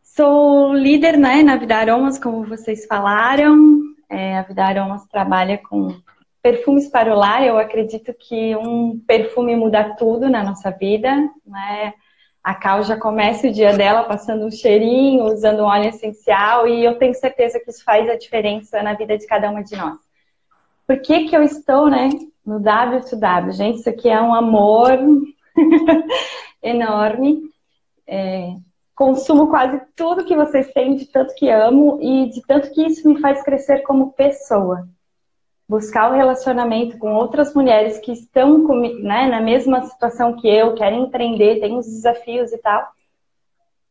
Sou 0.02 0.74
líder 0.74 1.16
né, 1.16 1.42
na 1.42 1.56
Vida 1.56 1.76
Aromas, 1.76 2.18
como 2.18 2.44
vocês 2.44 2.84
falaram. 2.84 3.80
É, 4.10 4.38
a 4.38 4.42
Vida 4.42 4.64
Aromas 4.64 5.06
trabalha 5.06 5.56
com 5.58 6.00
perfumes 6.42 6.88
para 6.88 7.14
o 7.14 7.18
lar. 7.18 7.46
Eu 7.46 7.58
acredito 7.58 8.12
que 8.12 8.56
um 8.56 8.98
perfume 9.06 9.54
muda 9.54 9.94
tudo 9.96 10.28
na 10.28 10.42
nossa 10.42 10.70
vida. 10.72 11.14
Né? 11.46 11.94
A 12.42 12.54
Cal 12.54 12.82
já 12.82 12.98
começa 12.98 13.46
o 13.46 13.52
dia 13.52 13.76
dela 13.76 14.02
passando 14.04 14.44
um 14.44 14.50
cheirinho, 14.50 15.24
usando 15.24 15.60
um 15.60 15.66
óleo 15.66 15.90
essencial, 15.90 16.66
e 16.66 16.84
eu 16.84 16.98
tenho 16.98 17.14
certeza 17.14 17.60
que 17.60 17.70
isso 17.70 17.84
faz 17.84 18.08
a 18.08 18.16
diferença 18.16 18.82
na 18.82 18.94
vida 18.94 19.16
de 19.16 19.26
cada 19.26 19.48
uma 19.50 19.62
de 19.62 19.76
nós 19.76 20.05
por 20.86 21.00
que, 21.00 21.24
que 21.24 21.36
eu 21.36 21.42
estou, 21.42 21.90
né, 21.90 22.10
no 22.44 22.60
W2W? 22.60 23.52
Gente, 23.52 23.80
isso 23.80 23.88
aqui 23.88 24.08
é 24.08 24.20
um 24.20 24.32
amor 24.32 24.90
enorme. 26.62 27.42
É, 28.06 28.54
consumo 28.94 29.48
quase 29.48 29.80
tudo 29.96 30.24
que 30.24 30.36
vocês 30.36 30.72
têm, 30.72 30.94
de 30.94 31.06
tanto 31.06 31.34
que 31.34 31.50
amo 31.50 31.98
e 32.00 32.30
de 32.30 32.40
tanto 32.46 32.70
que 32.72 32.86
isso 32.86 33.08
me 33.08 33.20
faz 33.20 33.42
crescer 33.42 33.80
como 33.82 34.12
pessoa. 34.12 34.88
Buscar 35.68 36.10
o 36.10 36.14
relacionamento 36.14 36.96
com 36.96 37.14
outras 37.14 37.52
mulheres 37.52 37.98
que 37.98 38.12
estão 38.12 38.64
comigo, 38.64 39.00
né, 39.02 39.26
na 39.26 39.40
mesma 39.40 39.82
situação 39.82 40.36
que 40.36 40.48
eu, 40.48 40.74
querem 40.74 41.02
empreender, 41.02 41.58
têm 41.58 41.76
os 41.76 41.86
desafios 41.86 42.52
e 42.52 42.58
tal. 42.58 42.86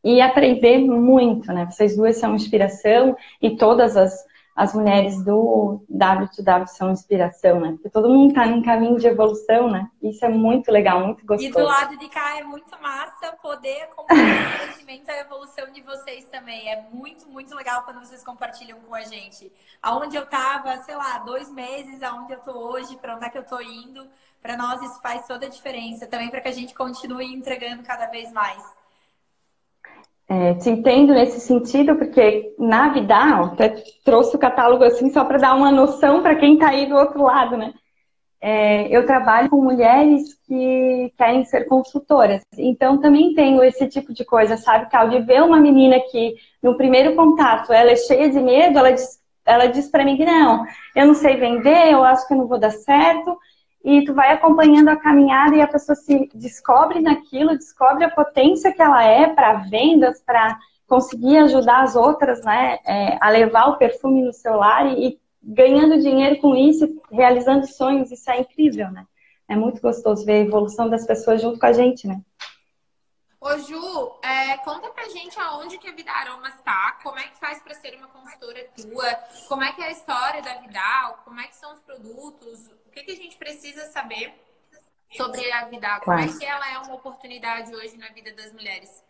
E 0.01 0.21
aprender 0.21 0.77
muito, 0.77 1.51
né? 1.51 1.67
Vocês 1.69 1.97
duas 1.97 2.17
são 2.17 2.35
inspiração 2.35 3.17
e 3.41 3.57
todas 3.57 3.97
as 3.97 4.23
as 4.56 4.74
mulheres 4.74 5.22
do 5.22 5.84
W2W 5.91 6.68
são 6.68 6.89
inspiração, 6.89 7.60
né? 7.60 7.72
Porque 7.74 7.89
todo 7.89 8.08
mundo 8.08 8.30
está 8.30 8.45
num 8.45 8.64
caminho 8.64 8.97
de 8.97 9.06
evolução, 9.06 9.70
né? 9.70 9.91
Isso 10.01 10.24
é 10.24 10.30
muito 10.30 10.72
legal, 10.72 11.06
muito 11.06 11.26
gostoso. 11.26 11.49
E 11.49 11.51
do 11.51 11.68
lado 11.68 11.97
de 11.97 12.08
cá 12.08 12.39
é 12.39 12.43
muito 12.43 12.72
massa 12.82 13.34
poder 13.41 13.82
acompanhar 13.82 14.56
o 14.56 14.60
crescimento 14.64 15.10
e 15.10 15.12
a 15.12 15.20
evolução 15.20 15.70
de 15.74 15.82
vocês 15.82 16.24
também. 16.30 16.70
É 16.70 16.88
muito, 16.89 17.28
muito 17.28 17.53
legal 17.53 17.84
quando 17.84 17.99
vocês 17.99 18.24
compartilham 18.24 18.80
com 18.80 18.95
a 18.95 19.01
gente. 19.01 19.51
Aonde 19.82 20.16
eu 20.16 20.26
tava, 20.26 20.78
sei 20.84 20.95
lá, 20.95 21.18
dois 21.18 21.51
meses, 21.51 22.01
aonde 22.01 22.32
eu 22.32 22.39
tô 22.39 22.53
hoje, 22.53 22.95
para 22.95 23.18
onde 23.18 23.26
é 23.26 23.30
que 23.30 23.38
eu 23.38 23.45
tô 23.45 23.60
indo. 23.60 24.08
Para 24.41 24.56
nós 24.56 24.82
isso 24.82 25.01
faz 25.01 25.28
toda 25.28 25.47
a 25.47 25.49
diferença. 25.49 26.08
Também 26.08 26.30
para 26.30 26.39
que 26.39 26.47
a 26.47 26.53
gente 26.53 26.74
continue 26.74 27.26
entregando 27.26 27.84
cada 27.84 28.06
vez 28.06 28.32
mais. 28.32 28.64
É, 30.28 30.55
te 30.55 30.71
entendo 30.71 31.13
nesse 31.13 31.39
sentido, 31.39 31.95
porque 31.95 32.55
na 32.57 32.89
Vidal, 32.89 33.45
até 33.45 33.69
trouxe 34.03 34.36
o 34.36 34.39
catálogo 34.39 34.84
assim 34.84 35.11
só 35.11 35.23
para 35.23 35.38
dar 35.38 35.55
uma 35.55 35.71
noção 35.71 36.23
para 36.23 36.36
quem 36.36 36.55
está 36.55 36.69
aí 36.69 36.88
do 36.88 36.95
outro 36.95 37.21
lado, 37.23 37.55
né? 37.55 37.73
É, 38.41 38.88
eu 38.95 39.05
trabalho 39.05 39.49
com 39.49 39.61
mulheres 39.61 40.34
que 40.47 41.13
querem 41.17 41.45
ser 41.45 41.65
consultoras, 41.65 42.43
então 42.57 42.99
também 42.99 43.34
tenho 43.34 43.63
esse 43.63 43.88
tipo 43.88 44.13
de 44.13 44.26
coisa, 44.26 44.57
sabe, 44.57 44.89
Cal, 44.89 45.09
de 45.09 45.19
ver 45.19 45.41
uma 45.41 45.59
menina 45.59 45.99
que 46.11 46.36
no 46.61 46.76
primeiro 46.76 47.15
contato 47.15 47.71
ela 47.71 47.91
é 47.91 47.95
cheia 47.95 48.30
de 48.30 48.39
medo, 48.39 48.78
ela 48.78 48.91
diz, 48.91 49.19
ela 49.45 49.67
diz 49.67 49.88
para 49.89 50.03
mim 50.03 50.17
que 50.17 50.26
não, 50.26 50.65
eu 50.95 51.07
não 51.07 51.13
sei 51.13 51.38
vender, 51.38 51.91
eu 51.91 52.03
acho 52.03 52.28
que 52.28 52.36
não 52.36 52.47
vou 52.47 52.59
dar 52.59 52.71
certo, 52.71 53.38
e 53.86 54.03
tu 54.03 54.15
vai 54.15 54.31
acompanhando 54.31 54.89
a 54.89 54.95
caminhada 54.95 55.55
e 55.55 55.61
a 55.61 55.67
pessoa 55.67 55.95
se 55.95 56.27
descobre 56.33 56.99
naquilo, 56.99 57.55
descobre 57.55 58.03
a 58.03 58.09
potência 58.09 58.73
que 58.73 58.81
ela 58.81 59.03
é 59.03 59.27
para 59.27 59.53
vendas, 59.69 60.19
para 60.21 60.57
conseguir 60.88 61.38
ajudar 61.38 61.83
as 61.83 61.95
outras, 61.95 62.43
né, 62.43 62.79
é, 62.83 63.17
a 63.21 63.29
levar 63.29 63.67
o 63.69 63.77
perfume 63.77 64.23
no 64.23 64.33
celular 64.33 64.88
e, 64.88 65.07
e 65.07 65.19
ganhando 65.41 66.01
dinheiro 66.01 66.41
com 66.41 66.55
isso, 66.55 66.99
realizando 67.11 67.67
sonhos, 67.67 68.11
isso 68.11 68.29
é 68.31 68.39
incrível, 68.39 68.89
né? 68.91 69.05
É 69.47 69.55
muito 69.55 69.79
gostoso 69.79 70.25
ver 70.25 70.33
a 70.33 70.45
evolução 70.47 70.89
das 70.89 71.05
pessoas 71.05 71.39
junto 71.39 71.59
com 71.59 71.67
a 71.67 71.71
gente, 71.71 72.07
né? 72.07 72.19
Ô 73.39 73.55
Ju, 73.59 74.15
é, 74.23 74.57
conta 74.57 74.89
pra 74.89 75.07
gente 75.07 75.39
aonde 75.39 75.77
que 75.77 75.88
a 75.88 75.91
Vida 75.91 76.11
Aromas 76.11 76.59
tá, 76.61 76.97
como 77.03 77.19
é 77.19 77.27
que 77.27 77.38
faz 77.39 77.61
para 77.61 77.75
ser 77.75 77.95
uma 77.95 78.07
consultora 78.07 78.67
tua, 78.75 79.13
como 79.47 79.63
é 79.63 79.71
que 79.71 79.83
é 79.83 79.86
a 79.86 79.91
história 79.91 80.41
da 80.41 80.55
Vidal, 80.55 81.21
como 81.23 81.39
é 81.39 81.45
que 81.45 81.55
são 81.55 81.71
os 81.71 81.79
produtos, 81.81 82.71
que, 82.95 83.03
que 83.03 83.11
a 83.11 83.15
gente 83.15 83.37
precisa 83.37 83.85
saber 83.91 84.33
sobre 85.11 85.51
a 85.51 85.65
Vidal, 85.65 86.01
como 86.01 86.19
é 86.19 86.27
que 86.27 86.45
ela 86.45 86.71
é 86.71 86.77
uma 86.79 86.95
oportunidade 86.95 87.73
hoje 87.75 87.97
na 87.97 88.09
vida 88.09 88.33
das 88.33 88.51
mulheres? 88.53 89.03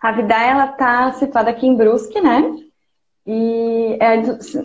A 0.00 0.12
Vidal, 0.12 0.40
ela 0.40 0.68
tá 0.68 1.12
situada 1.14 1.50
aqui 1.50 1.66
em 1.66 1.76
Brusque, 1.76 2.20
né? 2.20 2.42
E 3.26 3.98
é, 4.00 4.16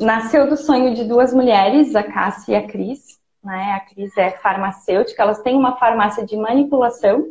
nasceu 0.03 0.49
do 0.49 0.57
sonho 0.57 0.93
de 0.93 1.03
duas 1.03 1.33
mulheres, 1.33 1.95
a 1.95 2.03
Cássia 2.03 2.53
e 2.53 2.55
a 2.55 2.67
Cris. 2.67 3.19
Né? 3.43 3.73
A 3.73 3.79
Cris 3.81 4.15
é 4.17 4.31
farmacêutica, 4.31 5.21
elas 5.21 5.41
têm 5.41 5.55
uma 5.55 5.77
farmácia 5.77 6.25
de 6.25 6.35
manipulação 6.35 7.27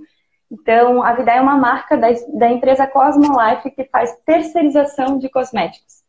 então, 0.50 1.02
a 1.02 1.12
Vida 1.12 1.32
é 1.32 1.40
uma 1.40 1.56
marca 1.56 1.96
da, 1.96 2.08
da 2.34 2.50
empresa 2.50 2.86
Cosmolife 2.86 3.70
que 3.70 3.84
faz 3.84 4.16
terceirização 4.24 5.18
de 5.18 5.28
cosméticos. 5.28 6.04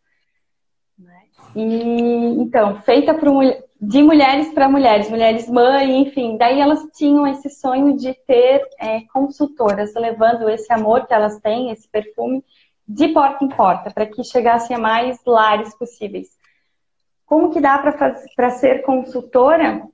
Né? 0.97 1.23
E, 1.55 2.41
então, 2.41 2.79
feita 2.81 3.13
por, 3.15 3.43
de 3.79 4.01
mulheres 4.01 4.51
para 4.53 4.67
mulheres, 4.67 5.09
mulheres 5.09 5.47
mãe, 5.47 6.01
enfim. 6.01 6.35
Daí 6.37 6.59
elas 6.59 6.83
tinham 6.95 7.27
esse 7.27 7.49
sonho 7.49 7.95
de 7.95 8.13
ter 8.25 8.67
é, 8.79 9.01
consultoras, 9.13 9.93
levando 9.93 10.49
esse 10.49 10.71
amor 10.73 11.05
que 11.05 11.13
elas 11.13 11.39
têm, 11.39 11.71
esse 11.71 11.87
perfume, 11.87 12.43
de 12.87 13.09
porta 13.09 13.43
em 13.43 13.49
porta, 13.49 13.91
para 13.91 14.05
que 14.05 14.23
chegasse 14.23 14.73
a 14.73 14.79
mais 14.79 15.19
lares 15.25 15.75
possíveis. 15.75 16.29
Como 17.25 17.51
que 17.51 17.59
dá 17.59 17.77
para 17.77 18.49
ser 18.51 18.83
consultora? 18.83 19.85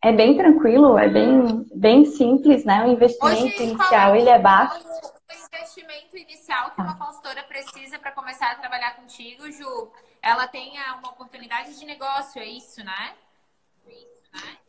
É 0.00 0.12
bem 0.12 0.36
tranquilo, 0.36 0.96
é 0.96 1.08
bem, 1.08 1.66
bem 1.74 2.04
simples, 2.04 2.64
né? 2.64 2.84
O 2.84 2.92
investimento 2.92 3.62
Hoje, 3.62 3.64
inicial 3.64 4.14
ele 4.14 4.28
é 4.28 4.38
baixo. 4.38 4.78
O 4.78 5.56
investimento 5.56 6.16
inicial 6.16 6.70
que 6.70 6.80
uma 6.80 6.96
consultora 6.96 7.42
precisa 7.42 7.98
para 7.98 8.12
começar 8.12 8.52
a 8.52 8.54
trabalhar 8.54 8.94
contigo, 8.94 9.50
Ju, 9.50 9.90
ela 10.22 10.46
tenha 10.46 10.96
uma 10.98 11.10
oportunidade 11.10 11.78
de 11.78 11.84
negócio, 11.84 12.40
é 12.40 12.46
isso, 12.46 12.84
né? 12.84 13.12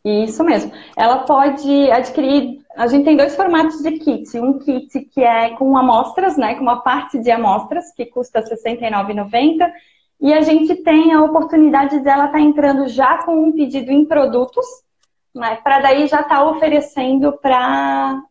Isso 0.04 0.42
mesmo. 0.42 0.72
Ela 0.96 1.18
pode 1.18 1.90
adquirir. 1.90 2.64
A 2.76 2.86
gente 2.86 3.04
tem 3.04 3.16
dois 3.16 3.36
formatos 3.36 3.82
de 3.82 3.92
kit. 3.98 4.38
Um 4.38 4.58
kit 4.58 5.00
que 5.00 5.22
é 5.22 5.50
com 5.50 5.76
amostras, 5.76 6.36
né? 6.36 6.54
Com 6.54 6.62
uma 6.62 6.80
parte 6.80 7.18
de 7.18 7.30
amostras, 7.30 7.92
que 7.92 8.06
custa 8.06 8.40
R$ 8.40 8.46
69,90. 8.46 9.70
E 10.20 10.34
a 10.34 10.42
gente 10.42 10.76
tem 10.76 11.12
a 11.12 11.22
oportunidade 11.22 11.98
dela 12.00 12.26
estar 12.26 12.38
tá 12.38 12.40
entrando 12.40 12.88
já 12.88 13.22
com 13.22 13.42
um 13.42 13.52
pedido 13.52 13.90
em 13.90 14.04
produtos, 14.04 14.66
né, 15.34 15.56
para 15.64 15.80
daí 15.80 16.06
já 16.06 16.20
estar 16.20 16.36
tá 16.36 16.50
oferecendo 16.50 17.32
para 17.32 18.22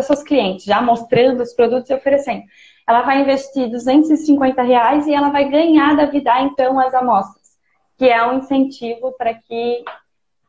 seus 0.00 0.22
clientes, 0.24 0.64
já 0.64 0.82
mostrando 0.82 1.42
os 1.42 1.52
produtos 1.52 1.90
e 1.90 1.94
oferecendo. 1.94 2.42
Ela 2.90 3.02
vai 3.02 3.20
investir 3.20 3.70
250 3.70 4.62
reais 4.62 5.06
e 5.06 5.14
ela 5.14 5.28
vai 5.28 5.48
ganhar 5.48 5.94
da 5.94 6.06
Vida, 6.06 6.40
então, 6.40 6.80
as 6.80 6.92
amostras, 6.92 7.56
que 7.96 8.08
é 8.08 8.20
um 8.26 8.38
incentivo 8.38 9.12
para 9.16 9.32
que 9.32 9.84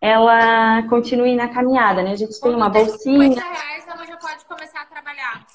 ela 0.01 0.81
continue 0.89 1.35
na 1.35 1.49
caminhada, 1.49 2.01
né? 2.01 2.13
A 2.13 2.15
gente 2.15 2.41
tem 2.41 2.55
uma 2.55 2.67
bolsinha. 2.67 3.35
50 3.35 3.41
reais 3.41 3.87
ela 3.87 4.05
já 4.07 4.17
pode 4.17 4.45
começar 4.45 4.81
a 4.81 4.85
trabalhar. 4.85 5.45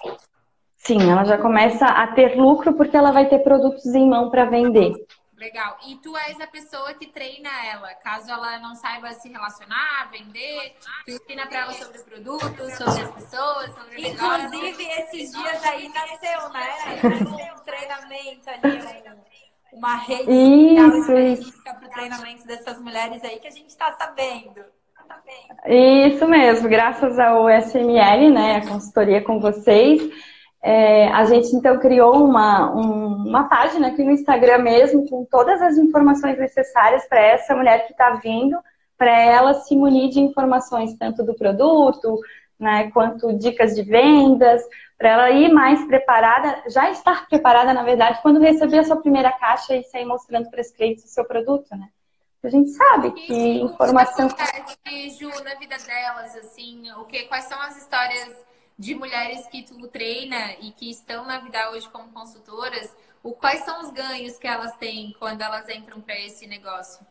Sim, 0.76 1.10
ela 1.10 1.24
já 1.24 1.36
começa 1.36 1.86
a 1.86 2.06
ter 2.06 2.36
lucro 2.36 2.72
porque 2.74 2.96
ela 2.96 3.10
vai 3.10 3.28
ter 3.28 3.40
produtos 3.40 3.86
em 3.86 4.08
mão 4.08 4.30
para 4.30 4.44
vender. 4.44 4.94
Legal. 5.36 5.76
E 5.86 5.96
tu 5.96 6.16
és 6.16 6.40
a 6.40 6.46
pessoa 6.46 6.94
que 6.94 7.06
treina 7.06 7.50
ela, 7.66 7.94
caso 7.96 8.30
ela 8.30 8.58
não 8.58 8.74
saiba 8.74 9.12
se 9.12 9.28
relacionar, 9.28 10.10
vender, 10.10 10.74
tu 11.04 11.10
ensina 11.10 11.46
para 11.46 11.60
ela 11.60 11.72
sobre 11.74 11.98
o 11.98 12.04
produto, 12.04 12.70
sobre 12.70 13.02
as 13.02 13.10
pessoas, 13.10 13.74
sobre 13.74 13.96
o 13.96 14.06
Inclusive, 14.06 14.84
esses 14.84 15.32
dias 15.32 15.64
aí 15.64 15.90
nasceu, 15.90 16.48
né? 16.48 17.52
Um 17.54 17.64
treinamento 17.64 18.48
ali, 18.48 19.26
uma 19.74 19.96
rede 19.96 20.30
isso, 20.30 21.12
específica 21.12 21.74
para 21.74 21.86
o 21.86 21.90
treinamento 21.90 22.46
dessas 22.46 22.80
mulheres 22.80 23.22
aí 23.22 23.38
que 23.38 23.48
a 23.48 23.50
gente 23.50 23.68
está 23.68 23.92
sabendo. 23.92 24.64
Isso 25.66 26.26
mesmo, 26.26 26.68
graças 26.68 27.18
ao 27.18 27.48
SML, 27.48 28.30
né, 28.30 28.56
a 28.56 28.66
consultoria 28.66 29.22
com 29.22 29.38
vocês. 29.38 30.02
É, 30.68 31.06
a 31.12 31.24
gente 31.26 31.54
então 31.54 31.78
criou 31.78 32.24
uma, 32.24 32.74
um, 32.74 33.28
uma 33.28 33.44
página 33.44 33.86
aqui 33.86 34.02
no 34.02 34.10
Instagram 34.10 34.58
mesmo, 34.58 35.08
com 35.08 35.24
todas 35.24 35.62
as 35.62 35.78
informações 35.78 36.36
necessárias 36.36 37.06
para 37.06 37.20
essa 37.20 37.54
mulher 37.54 37.86
que 37.86 37.92
está 37.92 38.10
vindo, 38.16 38.58
para 38.98 39.16
ela 39.16 39.54
se 39.54 39.76
munir 39.76 40.10
de 40.10 40.18
informações 40.18 40.92
tanto 40.98 41.22
do 41.22 41.36
produto, 41.36 42.18
né, 42.58 42.90
quanto 42.90 43.32
dicas 43.38 43.76
de 43.76 43.84
vendas, 43.84 44.60
para 44.98 45.10
ela 45.10 45.30
ir 45.30 45.52
mais 45.52 45.86
preparada, 45.86 46.64
já 46.68 46.90
estar 46.90 47.28
preparada, 47.28 47.72
na 47.72 47.84
verdade, 47.84 48.18
quando 48.20 48.40
receber 48.40 48.80
a 48.80 48.84
sua 48.84 48.96
primeira 48.96 49.30
caixa 49.30 49.76
e 49.76 49.84
sair 49.84 50.04
mostrando 50.04 50.50
para 50.50 50.62
os 50.62 50.72
clientes 50.72 51.04
o 51.04 51.08
seu 51.08 51.24
produto, 51.24 51.76
né? 51.76 51.86
A 52.42 52.48
gente 52.48 52.70
sabe 52.70 53.12
que, 53.12 53.26
que 53.28 53.60
informação. 53.60 54.26
O 54.26 54.34
que 54.34 54.42
acontece, 54.42 55.10
Ju, 55.16 55.30
na 55.44 55.54
vida 55.54 55.76
delas, 55.78 56.36
assim, 56.38 56.90
o 56.96 57.04
que, 57.04 57.22
quais 57.24 57.44
são 57.44 57.60
as 57.60 57.76
histórias 57.76 58.44
de 58.78 58.94
mulheres 58.94 59.46
que 59.48 59.62
tu 59.62 59.86
treina 59.88 60.52
e 60.60 60.70
que 60.70 60.90
estão 60.90 61.24
na 61.24 61.38
vida 61.38 61.70
hoje 61.70 61.88
como 61.88 62.08
consultoras, 62.12 62.94
o, 63.22 63.32
quais 63.32 63.60
são 63.60 63.80
os 63.82 63.90
ganhos 63.90 64.38
que 64.38 64.46
elas 64.46 64.76
têm 64.76 65.14
quando 65.18 65.40
elas 65.40 65.68
entram 65.68 66.00
para 66.00 66.18
esse 66.20 66.46
negócio? 66.46 67.04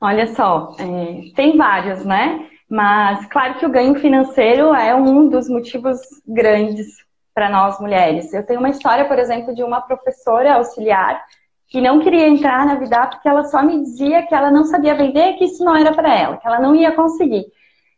Olha 0.00 0.26
só, 0.34 0.74
é, 0.78 1.34
tem 1.34 1.56
vários, 1.56 2.04
né? 2.04 2.48
Mas 2.68 3.26
claro 3.26 3.58
que 3.58 3.66
o 3.66 3.70
ganho 3.70 3.94
financeiro 3.96 4.74
é 4.74 4.94
um 4.94 5.28
dos 5.28 5.48
motivos 5.48 6.00
grandes 6.26 7.04
para 7.34 7.48
nós 7.48 7.78
mulheres. 7.78 8.32
Eu 8.32 8.44
tenho 8.44 8.60
uma 8.60 8.70
história, 8.70 9.04
por 9.04 9.18
exemplo, 9.18 9.54
de 9.54 9.62
uma 9.62 9.80
professora 9.80 10.54
auxiliar 10.54 11.22
que 11.68 11.80
não 11.80 12.00
queria 12.00 12.28
entrar 12.28 12.64
na 12.64 12.76
vida 12.76 13.06
porque 13.06 13.28
ela 13.28 13.44
só 13.44 13.62
me 13.62 13.80
dizia 13.82 14.26
que 14.26 14.34
ela 14.34 14.50
não 14.50 14.64
sabia 14.64 14.94
vender, 14.94 15.34
que 15.34 15.44
isso 15.44 15.64
não 15.64 15.76
era 15.76 15.92
para 15.92 16.14
ela, 16.14 16.36
que 16.36 16.46
ela 16.46 16.60
não 16.60 16.74
ia 16.74 16.92
conseguir. 16.92 17.46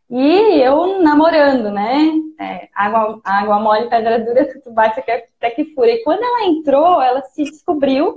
E 0.09 0.61
eu 0.61 1.03
namorando, 1.03 1.71
né? 1.71 2.13
É, 2.39 2.69
água, 2.75 3.21
água 3.25 3.59
mole, 3.59 3.89
pedra 3.89 4.21
dura, 4.21 4.47
tudo 4.53 4.73
bate 4.73 5.01
até 5.01 5.51
que 5.51 5.75
fura. 5.75 5.91
E 5.91 6.03
quando 6.05 6.23
ela 6.23 6.47
entrou, 6.47 7.03
ela 7.03 7.23
se 7.23 7.43
descobriu, 7.45 8.17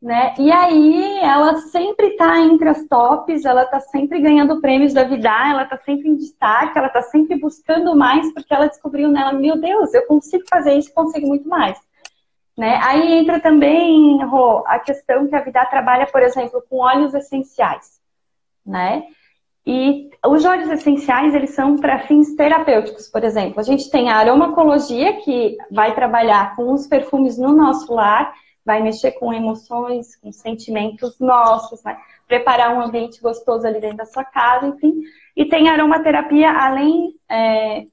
né? 0.00 0.34
E 0.38 0.50
aí 0.50 1.18
ela 1.20 1.56
sempre 1.56 2.16
tá 2.16 2.38
entre 2.40 2.68
as 2.68 2.84
tops, 2.88 3.44
ela 3.44 3.66
tá 3.66 3.78
sempre 3.78 4.20
ganhando 4.20 4.60
prêmios 4.60 4.94
da 4.94 5.04
vida, 5.04 5.28
ela 5.28 5.66
tá 5.66 5.78
sempre 5.78 6.08
em 6.08 6.16
destaque, 6.16 6.78
ela 6.78 6.88
tá 6.88 7.02
sempre 7.02 7.38
buscando 7.38 7.94
mais, 7.94 8.32
porque 8.32 8.52
ela 8.52 8.66
descobriu 8.66 9.08
nela, 9.08 9.32
meu 9.32 9.60
Deus, 9.60 9.92
eu 9.92 10.06
consigo 10.06 10.44
fazer 10.48 10.74
isso, 10.74 10.92
consigo 10.94 11.28
muito 11.28 11.48
mais. 11.48 11.78
Né? 12.56 12.78
Aí 12.82 13.12
entra 13.12 13.40
também, 13.40 14.22
Rô, 14.24 14.64
a 14.66 14.78
questão 14.78 15.26
que 15.26 15.34
a 15.34 15.40
vida 15.40 15.64
trabalha, 15.66 16.06
por 16.06 16.22
exemplo, 16.22 16.62
com 16.68 16.78
óleos 16.78 17.14
essenciais, 17.14 18.00
né? 18.64 19.04
E 19.66 20.10
os 20.26 20.44
óleos 20.44 20.70
essenciais, 20.70 21.34
eles 21.34 21.50
são 21.50 21.76
para 21.76 22.00
fins 22.00 22.34
terapêuticos, 22.34 23.08
por 23.08 23.22
exemplo. 23.22 23.60
A 23.60 23.62
gente 23.62 23.90
tem 23.90 24.10
a 24.10 24.16
aromacologia, 24.16 25.20
que 25.20 25.56
vai 25.70 25.94
trabalhar 25.94 26.56
com 26.56 26.72
os 26.72 26.86
perfumes 26.86 27.38
no 27.38 27.52
nosso 27.52 27.92
lar, 27.92 28.32
vai 28.64 28.82
mexer 28.82 29.12
com 29.12 29.32
emoções, 29.32 30.16
com 30.16 30.32
sentimentos 30.32 31.18
nossos, 31.18 31.82
né? 31.84 31.96
preparar 32.26 32.74
um 32.74 32.80
ambiente 32.80 33.20
gostoso 33.20 33.66
ali 33.66 33.80
dentro 33.80 33.98
da 33.98 34.06
sua 34.06 34.24
casa, 34.24 34.66
enfim. 34.66 35.02
E 35.36 35.44
tem 35.44 35.68
a 35.68 35.72
aromaterapia 35.72 36.50
além 36.50 37.14
é, 37.28 37.84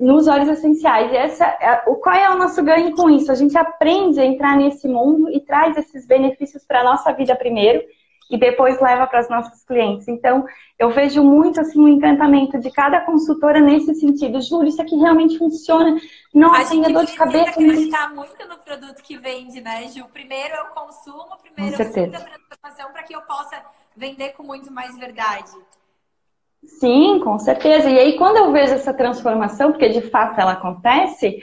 nos 0.00 0.26
óleos 0.26 0.48
essenciais. 0.48 1.12
E 1.12 1.16
essa, 1.16 1.44
é, 1.44 1.82
o, 1.86 1.96
qual 1.96 2.14
é 2.14 2.30
o 2.30 2.38
nosso 2.38 2.62
ganho 2.62 2.94
com 2.94 3.10
isso? 3.10 3.30
A 3.30 3.34
gente 3.34 3.56
aprende 3.56 4.20
a 4.20 4.24
entrar 4.24 4.56
nesse 4.56 4.88
mundo 4.88 5.30
e 5.30 5.40
traz 5.40 5.76
esses 5.76 6.06
benefícios 6.06 6.64
para 6.64 6.80
a 6.80 6.84
nossa 6.84 7.12
vida 7.12 7.34
primeiro 7.34 7.82
e 8.30 8.36
depois 8.36 8.80
leva 8.80 9.06
para 9.06 9.20
os 9.20 9.28
nossos 9.28 9.64
clientes. 9.64 10.06
Então, 10.06 10.44
eu 10.78 10.90
vejo 10.90 11.22
muito 11.22 11.60
assim 11.60 11.80
o 11.80 11.84
um 11.84 11.88
encantamento 11.88 12.58
de 12.58 12.70
cada 12.70 13.00
consultora 13.00 13.60
nesse 13.60 13.94
sentido. 13.94 14.40
Júlio, 14.40 14.68
isso 14.68 14.82
aqui 14.82 14.96
realmente 14.96 15.38
funciona. 15.38 15.98
Nossa, 16.32 16.74
ainda 16.74 16.92
dor 16.92 17.06
de 17.06 17.14
cabeça. 17.14 17.50
acreditar 17.50 18.14
muito 18.14 18.46
no 18.46 18.58
produto 18.58 19.02
que 19.02 19.16
vende, 19.16 19.60
né, 19.60 19.88
Ju? 19.88 20.04
Primeiro 20.12 20.54
eu 20.54 20.66
consumo, 20.66 21.36
primeiro 21.42 21.82
eu 21.82 21.86
sinto 21.86 22.16
a 22.16 22.20
transformação 22.20 22.92
para 22.92 23.02
que 23.02 23.14
eu 23.14 23.22
possa 23.22 23.62
vender 23.96 24.30
com 24.30 24.42
muito 24.42 24.70
mais 24.70 24.96
verdade. 24.98 25.50
Sim, 26.64 27.20
com 27.20 27.38
certeza. 27.38 27.88
E 27.88 27.98
aí, 27.98 28.16
quando 28.16 28.36
eu 28.36 28.52
vejo 28.52 28.74
essa 28.74 28.92
transformação, 28.92 29.70
porque 29.70 29.88
de 29.88 30.02
fato 30.02 30.38
ela 30.40 30.52
acontece, 30.52 31.40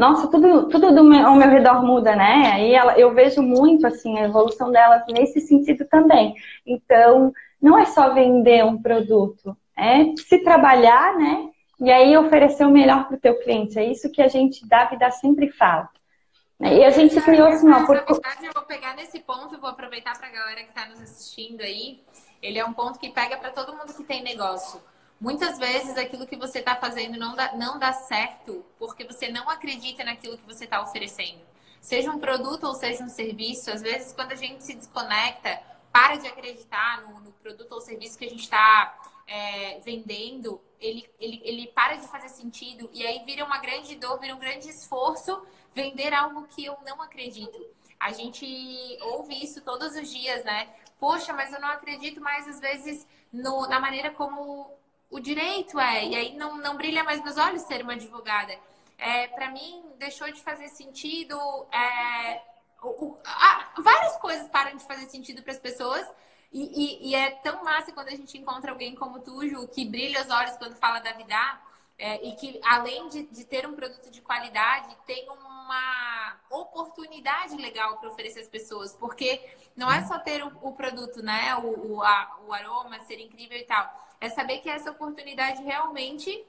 nossa, 0.00 0.28
tudo, 0.28 0.66
tudo 0.70 0.94
do 0.94 1.04
meu, 1.04 1.26
ao 1.26 1.34
meu 1.36 1.50
redor 1.50 1.84
muda, 1.84 2.16
né? 2.16 2.52
Aí 2.54 2.72
ela, 2.72 2.98
eu 2.98 3.12
vejo 3.12 3.42
muito 3.42 3.86
assim 3.86 4.18
a 4.18 4.24
evolução 4.24 4.72
delas 4.72 5.02
nesse 5.06 5.42
sentido 5.42 5.84
também. 5.84 6.34
Então, 6.66 7.30
não 7.60 7.78
é 7.78 7.84
só 7.84 8.14
vender 8.14 8.64
um 8.64 8.80
produto, 8.80 9.54
é 9.76 10.16
se 10.16 10.38
trabalhar, 10.38 11.18
né? 11.18 11.50
E 11.78 11.90
aí 11.90 12.16
oferecer 12.16 12.64
o 12.64 12.70
melhor 12.70 13.08
para 13.08 13.16
o 13.16 13.20
teu 13.20 13.38
cliente. 13.40 13.78
É 13.78 13.84
isso 13.84 14.10
que 14.10 14.22
a 14.22 14.28
gente 14.28 14.66
dá 14.66 14.86
vida 14.86 15.10
sempre 15.10 15.50
fala. 15.50 15.86
E 16.58 16.82
a 16.82 16.90
gente 16.90 17.20
criou 17.20 17.48
assim, 17.48 17.70
ó. 17.70 17.84
Por... 17.84 17.96
Verdade, 17.96 18.46
eu 18.46 18.52
vou 18.54 18.64
pegar 18.64 18.96
nesse 18.96 19.20
ponto, 19.20 19.60
vou 19.60 19.68
aproveitar 19.68 20.16
para 20.18 20.28
a 20.28 20.32
galera 20.32 20.62
que 20.62 20.70
está 20.70 20.86
nos 20.86 21.00
assistindo 21.02 21.60
aí. 21.60 22.00
Ele 22.42 22.58
é 22.58 22.64
um 22.64 22.72
ponto 22.72 22.98
que 22.98 23.10
pega 23.10 23.36
para 23.36 23.50
todo 23.50 23.76
mundo 23.76 23.92
que 23.94 24.02
tem 24.04 24.22
negócio. 24.22 24.80
Muitas 25.20 25.58
vezes 25.58 25.98
aquilo 25.98 26.26
que 26.26 26.36
você 26.36 26.60
está 26.60 26.74
fazendo 26.76 27.18
não 27.18 27.36
dá, 27.36 27.54
não 27.54 27.78
dá 27.78 27.92
certo 27.92 28.64
porque 28.78 29.04
você 29.04 29.28
não 29.28 29.50
acredita 29.50 30.02
naquilo 30.02 30.38
que 30.38 30.46
você 30.46 30.64
está 30.64 30.82
oferecendo. 30.82 31.40
Seja 31.78 32.10
um 32.10 32.18
produto 32.18 32.64
ou 32.64 32.74
seja 32.74 33.04
um 33.04 33.08
serviço, 33.08 33.70
às 33.70 33.82
vezes 33.82 34.14
quando 34.14 34.32
a 34.32 34.36
gente 34.36 34.64
se 34.64 34.74
desconecta, 34.74 35.62
para 35.92 36.16
de 36.16 36.26
acreditar 36.26 37.02
no, 37.02 37.20
no 37.20 37.32
produto 37.32 37.72
ou 37.72 37.80
serviço 37.82 38.16
que 38.16 38.24
a 38.24 38.30
gente 38.30 38.44
está 38.44 38.98
é, 39.26 39.78
vendendo, 39.80 40.58
ele, 40.80 41.06
ele, 41.18 41.42
ele 41.44 41.66
para 41.68 41.96
de 41.96 42.08
fazer 42.08 42.30
sentido 42.30 42.88
e 42.92 43.06
aí 43.06 43.22
vira 43.26 43.44
uma 43.44 43.58
grande 43.58 43.96
dor, 43.96 44.18
vira 44.18 44.34
um 44.34 44.38
grande 44.38 44.70
esforço 44.70 45.44
vender 45.74 46.14
algo 46.14 46.46
que 46.48 46.64
eu 46.64 46.78
não 46.86 47.02
acredito. 47.02 47.58
A 47.98 48.12
gente 48.12 48.46
ouve 49.02 49.44
isso 49.44 49.60
todos 49.60 49.94
os 49.94 50.10
dias, 50.10 50.42
né? 50.44 50.68
Poxa, 50.98 51.34
mas 51.34 51.52
eu 51.52 51.60
não 51.60 51.68
acredito 51.68 52.22
mais 52.22 52.48
às 52.48 52.58
vezes 52.58 53.06
no, 53.30 53.66
na 53.68 53.78
maneira 53.78 54.10
como 54.10 54.79
o 55.10 55.18
direito 55.18 55.78
é, 55.78 56.06
e 56.06 56.14
aí 56.16 56.36
não, 56.36 56.56
não 56.56 56.76
brilha 56.76 57.02
mais 57.02 57.22
meus 57.22 57.36
olhos 57.36 57.62
ser 57.62 57.82
uma 57.82 57.94
advogada. 57.94 58.56
É, 58.96 59.26
para 59.28 59.50
mim, 59.50 59.82
deixou 59.98 60.30
de 60.30 60.40
fazer 60.40 60.68
sentido. 60.68 61.36
É, 61.72 62.40
o, 62.82 63.06
o, 63.06 63.18
a, 63.24 63.72
várias 63.78 64.16
coisas 64.18 64.48
param 64.48 64.76
de 64.76 64.84
fazer 64.84 65.06
sentido 65.06 65.42
para 65.42 65.52
as 65.52 65.58
pessoas. 65.58 66.06
E, 66.52 66.62
e, 66.62 67.10
e, 67.10 67.14
é 67.14 67.30
tão 67.30 67.64
massa 67.64 67.92
quando 67.92 68.08
a 68.08 68.16
gente 68.16 68.36
encontra 68.36 68.70
alguém 68.70 68.94
como 68.94 69.20
tu, 69.20 69.48
Ju, 69.48 69.66
que 69.68 69.84
brilha 69.84 70.20
os 70.20 70.30
olhos 70.30 70.56
quando 70.56 70.76
fala 70.76 71.00
da 71.00 71.12
vida. 71.12 71.60
É, 71.98 72.26
e 72.26 72.34
que, 72.36 72.60
além 72.64 73.08
de, 73.08 73.24
de 73.24 73.44
ter 73.44 73.66
um 73.66 73.74
produto 73.74 74.10
de 74.10 74.22
qualidade, 74.22 74.96
tem 75.06 75.28
uma 75.28 76.40
oportunidade 76.50 77.56
legal 77.56 77.98
para 77.98 78.08
oferecer 78.08 78.40
às 78.40 78.48
pessoas. 78.48 78.92
Porque 78.94 79.40
não 79.76 79.90
é 79.90 80.02
só 80.06 80.18
ter 80.18 80.42
o, 80.44 80.52
o 80.62 80.72
produto, 80.72 81.22
né? 81.22 81.54
O, 81.56 81.94
o, 81.94 82.02
a, 82.02 82.38
o 82.46 82.52
aroma 82.52 83.00
ser 83.00 83.18
incrível 83.18 83.58
e 83.58 83.64
tal 83.64 84.09
é 84.20 84.28
saber 84.28 84.58
que 84.58 84.68
essa 84.68 84.90
oportunidade 84.90 85.62
realmente 85.62 86.44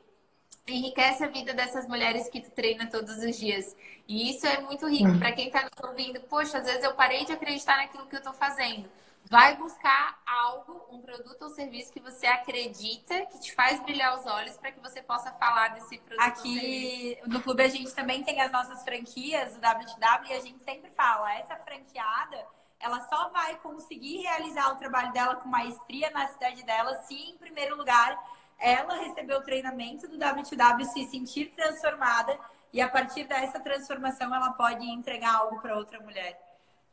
enriquece 0.68 1.24
a 1.24 1.28
vida 1.28 1.54
dessas 1.54 1.88
mulheres 1.88 2.30
que 2.30 2.42
tu 2.42 2.52
treina 2.52 2.88
todos 2.88 3.18
os 3.18 3.38
dias. 3.38 3.76
E 4.08 4.30
isso 4.30 4.46
é 4.46 4.62
muito 4.62 4.88
rico. 4.88 5.10
Hum. 5.10 5.20
Para 5.20 5.32
quem 5.32 5.48
está 5.48 5.64
nos 5.64 5.90
ouvindo, 5.90 6.20
poxa, 6.22 6.60
às 6.60 6.66
vezes 6.66 6.84
eu 6.84 6.94
parei 6.94 7.26
de 7.26 7.32
acreditar 7.32 7.78
naquilo 7.78 8.06
que 8.08 8.16
eu 8.16 8.20
estou 8.20 8.34
fazendo. 8.34 8.90
Vai 9.30 9.56
buscar 9.56 10.20
algo, 10.26 10.86
um 10.92 11.00
produto 11.00 11.44
ou 11.44 11.50
serviço 11.50 11.94
que 11.94 12.00
você 12.00 12.28
acredita, 12.28 13.26
que 13.28 13.40
te 13.40 13.54
faz 13.54 13.80
brilhar 13.82 14.20
os 14.20 14.26
olhos 14.26 14.58
para 14.58 14.72
que 14.72 14.80
você 14.80 15.02
possa 15.02 15.32
falar 15.34 15.70
desse 15.70 15.98
produto. 16.00 16.28
Aqui 16.28 17.18
no 17.26 17.42
clube 17.42 17.64
a 17.64 17.68
gente 17.68 17.94
também 17.94 18.24
tem 18.24 18.42
as 18.42 18.52
nossas 18.52 18.84
franquias, 18.84 19.56
o 19.56 19.60
WTW, 19.60 20.32
e 20.32 20.34
a 20.34 20.42
gente 20.42 20.62
sempre 20.64 20.92
fala, 20.92 21.34
essa 21.36 21.56
franqueada 21.56 22.46
ela 22.84 23.02
só 23.02 23.30
vai 23.30 23.56
conseguir 23.58 24.18
realizar 24.18 24.72
o 24.72 24.76
trabalho 24.76 25.12
dela 25.12 25.36
com 25.36 25.50
maestria 25.50 26.10
na 26.12 26.28
cidade 26.28 26.64
dela 26.64 26.96
se, 27.04 27.14
em 27.14 27.38
primeiro 27.38 27.78
lugar, 27.78 28.18
ela 28.60 28.96
receber 29.00 29.36
o 29.36 29.42
treinamento 29.42 30.08
do 30.08 30.16
WTW, 30.16 30.86
se 30.86 31.06
sentir 31.06 31.52
transformada 31.56 32.38
e 32.74 32.82
a 32.82 32.88
partir 32.88 33.26
dessa 33.26 33.60
transformação 33.60 34.34
ela 34.34 34.52
pode 34.52 34.86
entregar 34.86 35.36
algo 35.36 35.60
para 35.62 35.78
outra 35.78 36.00
mulher. 36.00 36.40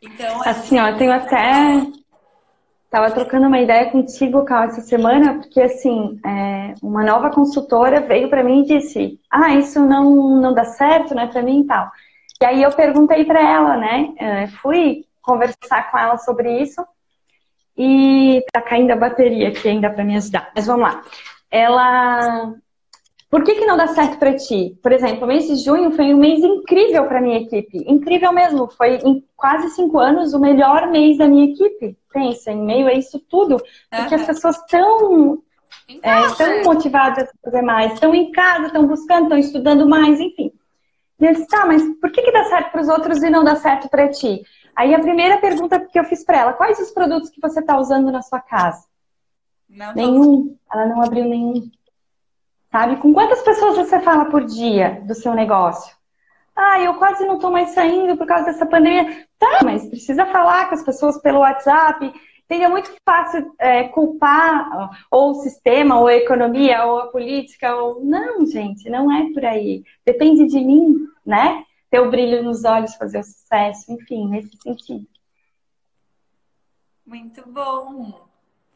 Então, 0.00 0.42
assim, 0.42 0.78
ó, 0.78 0.88
eu 0.88 0.96
tenho 0.96 1.12
até 1.12 1.82
Tava 2.90 3.10
trocando 3.10 3.46
uma 3.46 3.60
ideia 3.60 3.90
contigo, 3.90 4.46
Cal, 4.46 4.62
essa 4.64 4.80
semana, 4.80 5.34
porque 5.34 5.60
assim, 5.60 6.18
é, 6.24 6.74
uma 6.82 7.04
nova 7.04 7.30
consultora 7.30 8.00
veio 8.00 8.30
para 8.30 8.42
mim 8.42 8.62
e 8.62 8.78
disse: 8.78 9.20
Ah, 9.30 9.54
isso 9.54 9.78
não, 9.80 10.40
não 10.40 10.54
dá 10.54 10.64
certo, 10.64 11.14
né, 11.14 11.26
para 11.26 11.42
mim 11.42 11.60
e 11.60 11.66
tal. 11.66 11.90
E 12.40 12.44
aí 12.46 12.62
eu 12.62 12.72
perguntei 12.72 13.26
para 13.26 13.40
ela, 13.40 13.76
né? 13.76 14.14
É, 14.16 14.46
fui 14.46 15.04
conversar 15.22 15.90
com 15.90 15.98
ela 15.98 16.16
sobre 16.18 16.60
isso. 16.60 16.84
E 17.76 18.44
tá 18.52 18.60
caindo 18.60 18.90
a 18.90 18.96
bateria 18.96 19.48
aqui 19.48 19.68
ainda 19.68 19.90
para 19.90 20.04
me 20.04 20.16
ajudar. 20.16 20.50
Mas 20.54 20.66
vamos 20.66 20.82
lá. 20.82 21.02
Ela. 21.50 22.54
Por 23.30 23.44
que, 23.44 23.56
que 23.56 23.66
não 23.66 23.76
dá 23.76 23.86
certo 23.88 24.18
para 24.18 24.34
ti? 24.34 24.78
Por 24.82 24.90
exemplo, 24.90 25.24
o 25.24 25.26
mês 25.26 25.46
de 25.46 25.56
junho 25.56 25.90
foi 25.92 26.14
um 26.14 26.16
mês 26.16 26.42
incrível 26.42 27.06
para 27.06 27.20
minha 27.20 27.40
equipe. 27.40 27.84
Incrível 27.86 28.32
mesmo. 28.32 28.68
Foi 28.68 28.96
em 28.96 29.22
quase 29.36 29.68
cinco 29.70 29.98
anos 29.98 30.32
o 30.32 30.40
melhor 30.40 30.90
mês 30.90 31.18
da 31.18 31.28
minha 31.28 31.52
equipe. 31.52 31.96
Pensa, 32.12 32.50
em 32.50 32.64
meio 32.64 32.88
a 32.88 32.94
isso 32.94 33.18
tudo. 33.28 33.58
Porque 33.90 34.14
uhum. 34.14 34.20
as 34.20 34.26
pessoas 34.26 34.56
estão 34.56 35.42
é, 36.02 36.34
tão 36.36 36.64
motivadas 36.64 37.28
a 37.28 37.32
fazer 37.44 37.62
mais, 37.62 37.94
estão 37.94 38.14
em 38.14 38.30
casa, 38.30 38.66
estão 38.66 38.86
buscando, 38.86 39.24
estão 39.24 39.38
estudando 39.38 39.88
mais, 39.88 40.20
enfim. 40.20 40.52
E 41.18 41.26
eu 41.26 41.32
disse, 41.32 41.48
tá, 41.48 41.66
mas 41.66 41.82
por 42.00 42.12
que, 42.12 42.22
que 42.22 42.30
dá 42.30 42.44
certo 42.44 42.70
para 42.70 42.82
os 42.82 42.88
outros 42.88 43.22
e 43.22 43.30
não 43.30 43.42
dá 43.42 43.56
certo 43.56 43.88
para 43.88 44.08
ti? 44.08 44.42
Aí 44.78 44.94
a 44.94 45.00
primeira 45.00 45.38
pergunta 45.38 45.80
que 45.80 45.98
eu 45.98 46.04
fiz 46.04 46.22
para 46.22 46.38
ela, 46.38 46.52
quais 46.52 46.78
os 46.78 46.92
produtos 46.92 47.30
que 47.30 47.40
você 47.40 47.58
está 47.58 47.76
usando 47.76 48.12
na 48.12 48.22
sua 48.22 48.38
casa? 48.38 48.84
Não, 49.68 49.92
nenhum. 49.92 50.56
Ela 50.72 50.86
não 50.86 51.02
abriu 51.02 51.24
nenhum. 51.24 51.68
Sabe? 52.70 52.94
Com 52.98 53.12
quantas 53.12 53.42
pessoas 53.42 53.76
você 53.76 53.98
fala 53.98 54.26
por 54.26 54.44
dia 54.44 55.02
do 55.04 55.16
seu 55.16 55.34
negócio? 55.34 55.96
Ah, 56.54 56.80
eu 56.80 56.94
quase 56.94 57.26
não 57.26 57.34
estou 57.34 57.50
mais 57.50 57.70
saindo 57.70 58.16
por 58.16 58.24
causa 58.24 58.44
dessa 58.44 58.64
pandemia. 58.66 59.26
Tá, 59.36 59.58
mas 59.64 59.84
precisa 59.88 60.24
falar 60.26 60.68
com 60.68 60.76
as 60.76 60.84
pessoas 60.84 61.20
pelo 61.20 61.40
WhatsApp. 61.40 62.14
É 62.48 62.68
muito 62.68 62.94
fácil 63.04 63.52
é, 63.58 63.82
culpar 63.88 64.90
ou 65.10 65.32
o 65.32 65.42
sistema, 65.42 65.98
ou 65.98 66.06
a 66.06 66.14
economia, 66.14 66.84
ou 66.84 67.00
a 67.00 67.06
política, 67.08 67.74
ou. 67.74 68.04
Não, 68.04 68.46
gente, 68.46 68.88
não 68.88 69.10
é 69.10 69.32
por 69.32 69.44
aí. 69.44 69.82
Depende 70.06 70.46
de 70.46 70.60
mim, 70.60 70.98
né? 71.26 71.64
Ter 71.90 72.00
o 72.00 72.10
brilho 72.10 72.42
nos 72.42 72.64
olhos, 72.64 72.94
fazer 72.94 73.20
o 73.20 73.24
sucesso, 73.24 73.92
enfim, 73.92 74.28
nesse 74.28 74.56
sentido. 74.62 75.06
Muito 77.06 77.48
bom. 77.48 78.28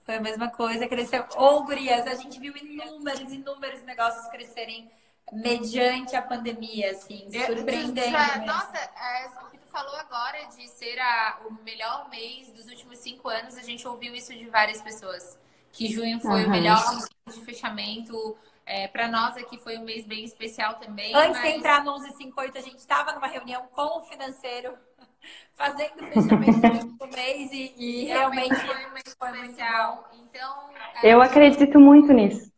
Foi 0.05 0.17
a 0.17 0.21
mesma 0.21 0.51
coisa, 0.51 0.89
cresceu. 0.89 1.23
Ô, 1.37 1.45
oh, 1.45 1.65
gurias, 1.65 2.07
a 2.07 2.15
gente 2.15 2.41
viu 2.41 2.57
inúmeros, 2.57 3.31
inúmeros 3.33 3.83
negócios 3.83 4.27
crescerem 4.29 4.91
mediante 5.31 6.17
a 6.17 6.23
pandemia, 6.23 6.91
assim, 6.91 7.29
surpreendendo. 7.31 8.11
Já, 8.11 8.39
nossa, 8.39 8.79
é, 8.79 9.29
o 9.47 9.51
que 9.51 9.59
tu 9.59 9.67
falou 9.67 9.95
agora 9.97 10.47
de 10.57 10.67
ser 10.69 10.99
a, 10.99 11.41
o 11.47 11.63
melhor 11.63 12.09
mês 12.11 12.51
dos 12.51 12.67
últimos 12.67 12.99
cinco 12.99 13.29
anos, 13.29 13.57
a 13.57 13.63
gente 13.63 13.87
ouviu 13.87 14.15
isso 14.15 14.33
de 14.33 14.47
várias 14.49 14.83
pessoas. 14.83 15.39
Que 15.71 15.91
junho 15.91 16.21
foi 16.21 16.43
uhum. 16.43 16.49
o 16.49 16.51
melhor 16.51 16.85
mês 16.91 17.37
de 17.39 17.45
fechamento, 17.45 18.37
é, 18.65 18.89
para 18.89 19.09
nós 19.09 19.37
aqui 19.37 19.59
foi 19.59 19.79
um 19.79 19.85
mês 19.85 20.05
bem 20.05 20.25
especial 20.25 20.75
também. 20.75 21.15
Antes 21.15 21.41
mas... 21.41 21.43
de 21.43 21.59
entrar 21.59 21.85
no 21.85 21.93
1158, 21.93 22.59
a 22.59 22.61
gente 22.61 22.79
estava 22.79 23.13
numa 23.13 23.27
reunião 23.27 23.67
com 23.73 23.99
o 23.99 24.03
financeiro, 24.03 24.75
fazendo 25.55 26.07
fechamento 26.07 26.87
do 26.97 27.07
mês 27.15 27.53
e, 27.53 27.75
e 27.77 28.05
realmente, 28.05 28.55
foi 28.55 28.87
um 28.87 28.93
mês 28.93 29.17
foi 29.19 29.31
especial. 29.31 30.11
Então, 30.15 30.71
eu 31.03 31.21
acredito 31.21 31.79
muito 31.79 32.13
nisso. 32.13 32.51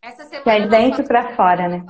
Essa 0.00 0.24
semana 0.24 0.42
que 0.42 0.50
é 0.50 0.66
dentro 0.66 1.04
para 1.04 1.34
fora, 1.34 1.68
né? 1.68 1.84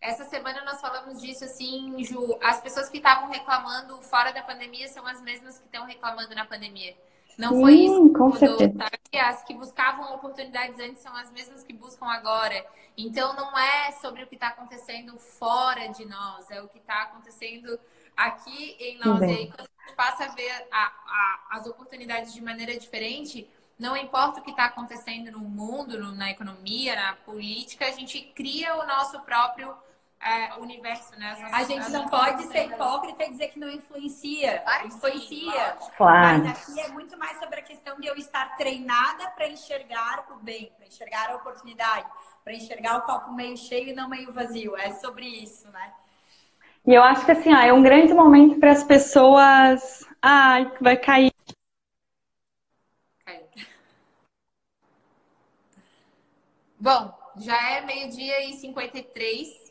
Essa 0.00 0.24
semana 0.24 0.64
nós 0.64 0.80
falamos 0.80 1.20
disso 1.20 1.44
assim, 1.44 2.02
Ju. 2.04 2.38
As 2.42 2.60
pessoas 2.60 2.88
que 2.88 2.98
estavam 2.98 3.28
reclamando 3.28 4.00
fora 4.02 4.32
da 4.32 4.42
pandemia 4.42 4.88
são 4.88 5.06
as 5.06 5.20
mesmas 5.20 5.58
que 5.58 5.66
estão 5.66 5.84
reclamando 5.84 6.34
na 6.34 6.44
pandemia. 6.44 6.94
Não 7.36 7.54
Sim, 7.54 7.60
foi 7.60 7.74
isso 7.74 8.12
com 8.12 8.32
certeza. 8.34 8.74
As 9.20 9.42
que 9.42 9.54
buscavam 9.54 10.14
oportunidades 10.14 10.78
antes 10.78 11.02
são 11.02 11.14
as 11.14 11.30
mesmas 11.30 11.62
que 11.62 11.72
buscam 11.72 12.06
agora. 12.06 12.64
Então 12.96 13.34
não 13.34 13.56
é 13.58 13.92
sobre 13.92 14.22
o 14.22 14.26
que 14.26 14.36
está 14.36 14.48
acontecendo 14.48 15.18
fora 15.18 15.88
de 15.88 16.06
nós, 16.06 16.50
é 16.50 16.62
o 16.62 16.68
que 16.68 16.78
está 16.78 17.02
acontecendo 17.02 17.78
aqui 18.16 18.76
em 18.80 18.98
nós. 18.98 19.20
Bem. 19.20 19.30
E 19.30 19.38
aí, 19.38 19.46
quando 19.48 19.68
a 19.68 19.86
gente 19.86 19.96
passa 19.96 20.24
a 20.24 20.28
ver 20.28 20.50
a, 20.70 20.86
a, 20.86 21.46
as 21.50 21.66
oportunidades 21.66 22.32
de 22.32 22.40
maneira 22.40 22.78
diferente, 22.78 23.46
não 23.78 23.94
importa 23.94 24.40
o 24.40 24.42
que 24.42 24.50
está 24.50 24.64
acontecendo 24.64 25.30
no 25.30 25.40
mundo, 25.40 25.98
no, 25.98 26.12
na 26.12 26.30
economia, 26.30 26.96
na 26.96 27.16
política, 27.16 27.86
a 27.86 27.90
gente 27.90 28.22
cria 28.34 28.74
o 28.76 28.86
nosso 28.86 29.20
próprio 29.20 29.74
é, 30.26 30.58
universo, 30.58 31.16
né? 31.18 31.36
a 31.52 31.62
gente 31.62 31.88
não 31.90 32.08
pode 32.08 32.42
ser 32.44 32.66
hipócrita 32.66 33.24
e 33.24 33.30
dizer 33.30 33.48
que 33.48 33.60
não 33.60 33.70
influencia. 33.70 34.58
Claro 34.58 34.86
influencia. 34.88 35.76
Sim, 35.80 35.90
claro. 35.96 36.44
Mas 36.44 36.68
aqui 36.68 36.80
é 36.80 36.88
muito 36.88 37.16
mais 37.16 37.38
sobre 37.38 37.60
a 37.60 37.62
questão 37.62 38.00
de 38.00 38.08
eu 38.08 38.16
estar 38.16 38.56
treinada 38.56 39.30
para 39.30 39.48
enxergar 39.48 40.26
o 40.32 40.42
bem, 40.42 40.72
para 40.76 40.86
enxergar 40.86 41.30
a 41.30 41.36
oportunidade, 41.36 42.08
para 42.42 42.54
enxergar 42.54 42.98
o 42.98 43.02
copo 43.02 43.32
meio 43.32 43.56
cheio 43.56 43.90
e 43.90 43.94
não 43.94 44.08
meio 44.08 44.32
vazio. 44.32 44.76
É 44.76 44.92
sobre 44.94 45.26
isso, 45.26 45.70
né? 45.70 45.92
E 46.84 46.92
eu 46.92 47.02
acho 47.02 47.24
que 47.24 47.32
assim, 47.32 47.54
ó, 47.54 47.58
é 47.58 47.72
um 47.72 47.82
grande 47.82 48.12
momento 48.12 48.58
para 48.58 48.72
as 48.72 48.82
pessoas. 48.82 50.04
Ai, 50.20 50.72
vai 50.80 50.96
cair. 50.96 51.32
Caiu. 53.24 53.48
Bom, 56.80 57.16
já 57.36 57.70
é 57.70 57.80
meio-dia 57.80 58.48
e 58.48 58.54
53 58.54 59.65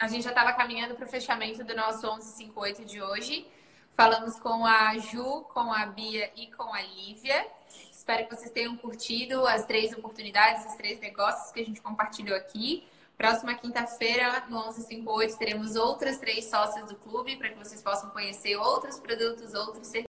a 0.00 0.08
gente 0.08 0.24
já 0.24 0.30
estava 0.30 0.54
caminhando 0.54 0.94
para 0.94 1.04
o 1.04 1.08
fechamento 1.08 1.62
do 1.62 1.76
nosso 1.76 2.00
1158 2.00 2.86
de 2.86 3.02
hoje. 3.02 3.46
Falamos 3.94 4.40
com 4.40 4.64
a 4.64 4.96
Ju, 4.96 5.42
com 5.52 5.70
a 5.70 5.84
Bia 5.84 6.32
e 6.34 6.46
com 6.46 6.72
a 6.72 6.80
Lívia. 6.80 7.46
Espero 7.92 8.26
que 8.26 8.34
vocês 8.34 8.50
tenham 8.50 8.74
curtido 8.78 9.46
as 9.46 9.66
três 9.66 9.92
oportunidades, 9.92 10.64
os 10.64 10.74
três 10.74 10.98
negócios 11.00 11.52
que 11.52 11.60
a 11.60 11.64
gente 11.66 11.82
compartilhou 11.82 12.34
aqui. 12.34 12.88
Próxima 13.18 13.54
quinta-feira, 13.54 14.46
no 14.48 14.62
1158, 14.62 15.36
teremos 15.36 15.76
outras 15.76 16.16
três 16.16 16.46
sócias 16.46 16.86
do 16.86 16.96
clube 16.96 17.36
para 17.36 17.50
que 17.50 17.58
vocês 17.58 17.82
possam 17.82 18.08
conhecer 18.08 18.56
outros 18.56 18.98
produtos, 18.98 19.52
outros 19.52 19.86
serviços. 19.86 20.08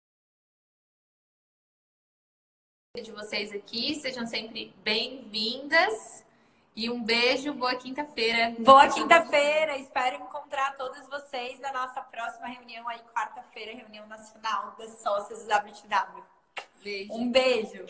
de 3.04 3.12
vocês 3.12 3.52
aqui. 3.52 3.96
Sejam 3.96 4.26
sempre 4.26 4.74
bem-vindas. 4.82 6.24
E 6.76 6.90
um 6.90 7.04
beijo, 7.04 7.54
boa 7.54 7.76
quinta-feira. 7.76 8.56
Boa 8.60 8.88
quinta-feira. 8.88 9.78
Espero 9.78 10.16
encontrar 10.16 10.76
todos 10.76 11.08
vocês 11.08 11.60
na 11.60 11.72
nossa 11.72 12.02
próxima 12.02 12.48
reunião 12.48 12.88
aí, 12.90 13.00
quarta-feira, 13.14 13.76
reunião 13.76 14.08
nacional 14.08 14.76
das 14.78 15.00
sócias 15.00 15.44
do 15.44 15.54
WTW. 15.54 16.24
Beijo. 16.84 17.14
Um 17.14 17.32
beijo. 17.32 17.86